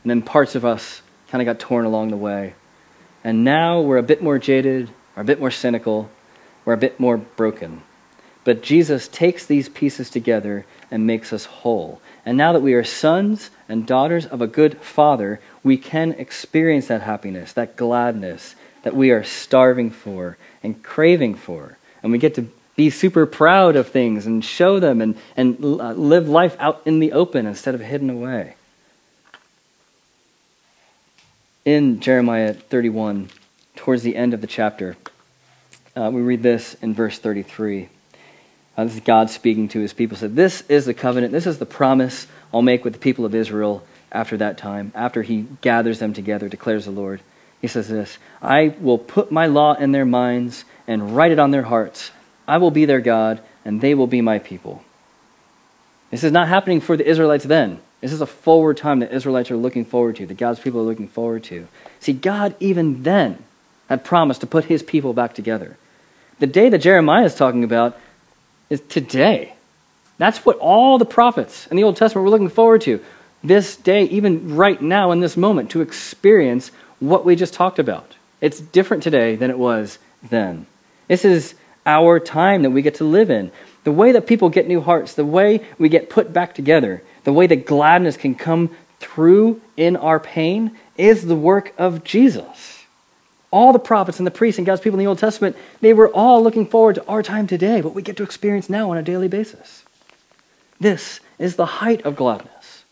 And 0.03 0.09
then 0.09 0.21
parts 0.21 0.55
of 0.55 0.63
us 0.63 1.01
kind 1.27 1.41
of 1.41 1.45
got 1.45 1.59
torn 1.59 1.85
along 1.85 2.09
the 2.09 2.17
way. 2.17 2.55
And 3.23 3.43
now 3.43 3.81
we're 3.81 3.97
a 3.97 4.03
bit 4.03 4.21
more 4.21 4.39
jaded, 4.39 4.89
or 5.15 5.21
a 5.21 5.25
bit 5.25 5.39
more 5.39 5.51
cynical, 5.51 6.09
we're 6.63 6.73
a 6.73 6.77
bit 6.77 6.99
more 6.99 7.17
broken. 7.17 7.81
But 8.45 8.61
Jesus 8.61 9.07
takes 9.07 9.45
these 9.45 9.67
pieces 9.67 10.09
together 10.09 10.65
and 10.91 11.07
makes 11.07 11.33
us 11.33 11.45
whole. 11.45 11.99
And 12.25 12.37
now 12.37 12.53
that 12.53 12.61
we 12.61 12.73
are 12.75 12.83
sons 12.83 13.49
and 13.67 13.87
daughters 13.87 14.25
of 14.25 14.41
a 14.41 14.47
good 14.47 14.77
father, 14.77 15.41
we 15.63 15.77
can 15.77 16.11
experience 16.13 16.87
that 16.87 17.01
happiness, 17.01 17.51
that 17.53 17.75
gladness 17.75 18.55
that 18.83 18.95
we 18.95 19.09
are 19.09 19.23
starving 19.23 19.89
for 19.89 20.37
and 20.61 20.81
craving 20.83 21.35
for. 21.35 21.77
And 22.03 22.11
we 22.11 22.19
get 22.19 22.35
to 22.35 22.47
be 22.75 22.89
super 22.89 23.25
proud 23.25 23.75
of 23.75 23.87
things 23.87 24.25
and 24.25 24.43
show 24.43 24.79
them 24.79 25.01
and, 25.01 25.17
and 25.37 25.63
uh, 25.63 25.93
live 25.93 26.27
life 26.27 26.55
out 26.59 26.81
in 26.85 26.99
the 26.99 27.13
open 27.13 27.45
instead 27.45 27.75
of 27.75 27.81
hidden 27.81 28.09
away. 28.09 28.55
In 31.63 31.99
Jeremiah 31.99 32.53
31, 32.53 33.29
towards 33.75 34.03
the 34.03 34.15
end 34.15 34.33
of 34.33 34.41
the 34.41 34.47
chapter, 34.47 34.97
uh, 35.95 36.11
we 36.13 36.21
read 36.21 36.43
this 36.43 36.75
in 36.81 36.93
verse 36.93 37.17
33. 37.17 37.89
Uh, 38.77 38.83
this 38.83 38.95
is 38.95 38.99
God 38.99 39.29
speaking 39.29 39.67
to 39.69 39.79
his 39.79 39.93
people. 39.93 40.17
Said, 40.17 40.35
"This 40.35 40.63
is 40.67 40.85
the 40.85 40.93
covenant. 40.93 41.31
This 41.31 41.47
is 41.47 41.57
the 41.59 41.65
promise 41.65 42.27
I'll 42.53 42.61
make 42.61 42.83
with 42.83 42.93
the 42.93 42.99
people 42.99 43.25
of 43.25 43.33
Israel 43.33 43.83
after 44.11 44.37
that 44.37 44.57
time, 44.57 44.91
after 44.93 45.21
He 45.23 45.47
gathers 45.61 45.99
them 45.99 46.13
together," 46.13 46.49
declares 46.49 46.85
the 46.85 46.91
Lord. 46.91 47.21
He 47.61 47.67
says 47.67 47.87
this: 47.87 48.17
"I 48.41 48.75
will 48.81 48.97
put 48.97 49.31
my 49.31 49.45
law 49.45 49.75
in 49.75 49.93
their 49.93 50.05
minds 50.05 50.65
and 50.87 51.15
write 51.15 51.31
it 51.31 51.39
on 51.39 51.51
their 51.51 51.63
hearts. 51.63 52.11
I 52.47 52.57
will 52.57 52.71
be 52.71 52.85
their 52.85 53.01
God, 53.01 53.41
and 53.63 53.81
they 53.81 53.93
will 53.95 54.07
be 54.07 54.21
my 54.21 54.39
people. 54.39 54.83
This 56.11 56.23
is 56.23 56.31
not 56.31 56.47
happening 56.47 56.81
for 56.81 56.95
the 56.95 57.07
Israelites 57.07 57.45
then. 57.45 57.79
This 58.01 58.13
is 58.13 58.21
a 58.21 58.27
forward 58.27 58.77
time 58.77 58.99
that 58.99 59.11
Israelites 59.11 59.49
are 59.49 59.57
looking 59.57 59.85
forward 59.85 60.15
to, 60.17 60.25
that 60.27 60.37
God's 60.37 60.59
people 60.59 60.79
are 60.79 60.83
looking 60.83 61.07
forward 61.07 61.43
to. 61.45 61.67
See, 61.99 62.13
God 62.13 62.55
even 62.59 63.03
then 63.03 63.43
had 63.89 64.03
promised 64.03 64.41
to 64.41 64.47
put 64.47 64.65
his 64.65 64.83
people 64.83 65.13
back 65.13 65.33
together. 65.33 65.77
The 66.39 66.47
day 66.47 66.69
that 66.69 66.79
Jeremiah 66.79 67.25
is 67.25 67.35
talking 67.35 67.63
about 67.63 67.97
is 68.69 68.81
today. 68.81 69.53
That's 70.17 70.45
what 70.45 70.57
all 70.57 70.97
the 70.97 71.05
prophets 71.05 71.67
in 71.67 71.77
the 71.77 71.83
Old 71.83 71.97
Testament 71.97 72.25
were 72.25 72.29
looking 72.29 72.49
forward 72.49 72.81
to. 72.81 73.03
This 73.43 73.75
day, 73.75 74.03
even 74.05 74.55
right 74.55 74.81
now 74.81 75.11
in 75.11 75.19
this 75.19 75.37
moment, 75.37 75.71
to 75.71 75.81
experience 75.81 76.71
what 76.99 77.25
we 77.25 77.35
just 77.35 77.53
talked 77.53 77.79
about. 77.79 78.15
It's 78.41 78.59
different 78.59 79.03
today 79.03 79.35
than 79.35 79.49
it 79.49 79.57
was 79.57 79.99
then. 80.29 80.65
This 81.07 81.25
is 81.25 81.55
our 81.85 82.19
time 82.19 82.63
that 82.63 82.71
we 82.71 82.81
get 82.81 82.95
to 82.95 83.03
live 83.03 83.29
in. 83.29 83.51
The 83.83 83.91
way 83.91 84.11
that 84.13 84.27
people 84.27 84.49
get 84.49 84.67
new 84.67 84.81
hearts, 84.81 85.13
the 85.13 85.25
way 85.25 85.65
we 85.77 85.89
get 85.89 86.09
put 86.09 86.33
back 86.33 86.55
together, 86.55 87.03
the 87.23 87.33
way 87.33 87.47
that 87.47 87.65
gladness 87.65 88.17
can 88.17 88.35
come 88.35 88.75
through 88.99 89.61
in 89.77 89.95
our 89.95 90.19
pain 90.19 90.75
is 90.97 91.25
the 91.25 91.35
work 91.35 91.73
of 91.77 92.03
Jesus. 92.03 92.83
All 93.51 93.71
the 93.71 93.79
prophets 93.79 94.19
and 94.19 94.27
the 94.27 94.31
priests 94.31 94.57
and 94.57 94.65
God's 94.65 94.81
people 94.81 94.99
in 94.99 95.05
the 95.05 95.09
Old 95.09 95.19
Testament, 95.19 95.55
they 95.81 95.93
were 95.93 96.09
all 96.09 96.43
looking 96.43 96.65
forward 96.65 96.95
to 96.95 97.05
our 97.07 97.23
time 97.23 97.47
today, 97.47 97.81
what 97.81 97.93
we 97.93 98.01
get 98.01 98.17
to 98.17 98.23
experience 98.23 98.69
now 98.69 98.91
on 98.91 98.97
a 98.97 99.03
daily 99.03 99.27
basis. 99.27 99.83
This 100.79 101.19
is 101.37 101.55
the 101.55 101.65
height 101.65 102.01
of 102.03 102.15
gladness. 102.15 102.83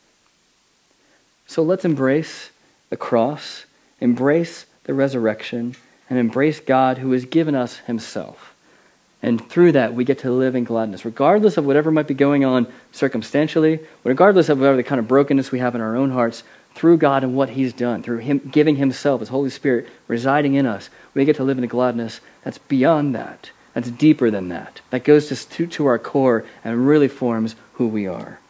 So 1.48 1.64
let's 1.64 1.86
embrace 1.86 2.52
the 2.90 2.98
cross, 2.98 3.66
embrace 4.00 4.66
the 4.86 4.94
resurrection, 4.94 5.76
and 6.10 6.20
embrace 6.20 6.60
God 6.60 7.00
who 7.00 7.12
has 7.12 7.26
given 7.26 7.56
us 7.56 7.78
Himself. 7.80 8.53
And 9.24 9.50
through 9.50 9.72
that, 9.72 9.94
we 9.94 10.04
get 10.04 10.20
to 10.20 10.32
live 10.32 10.54
in 10.54 10.66
gladness, 10.66 11.06
regardless 11.06 11.56
of 11.56 11.66
whatever 11.66 11.92
might 11.92 12.08
be 12.08 12.14
going 12.14 12.44
on 12.44 12.68
circumstantially, 12.92 13.80
regardless 14.04 14.50
of 14.50 14.60
whatever 14.60 14.76
the 14.76 14.84
kind 14.84 15.00
of 15.00 15.08
brokenness 15.08 15.50
we 15.50 15.60
have 15.60 15.76
in 15.76 15.82
our 15.82 15.96
own 15.96 16.12
hearts, 16.12 16.44
through 16.76 16.98
God 16.98 17.24
and 17.24 17.34
what 17.34 17.52
He's 17.52 17.72
done, 17.72 18.04
through 18.04 18.18
Him 18.18 18.40
giving 18.40 18.76
Himself, 18.76 19.22
His 19.22 19.30
Holy 19.30 19.50
Spirit 19.50 19.88
residing 20.10 20.56
in 20.56 20.66
us, 20.66 20.90
we 21.14 21.24
get 21.24 21.38
to 21.38 21.44
live 21.44 21.58
in 21.58 21.64
a 21.64 21.68
gladness 21.68 22.20
that's 22.44 22.58
beyond 22.58 23.16
that, 23.16 23.52
that's 23.74 23.90
deeper 23.90 24.30
than 24.30 24.50
that, 24.50 24.82
that 24.90 25.06
goes 25.06 25.30
to, 25.30 25.68
to 25.68 25.86
our 25.86 25.98
core 25.98 26.44
and 26.62 26.86
really 26.86 27.08
forms 27.08 27.56
who 27.76 27.88
we 27.88 28.06
are. 28.06 28.42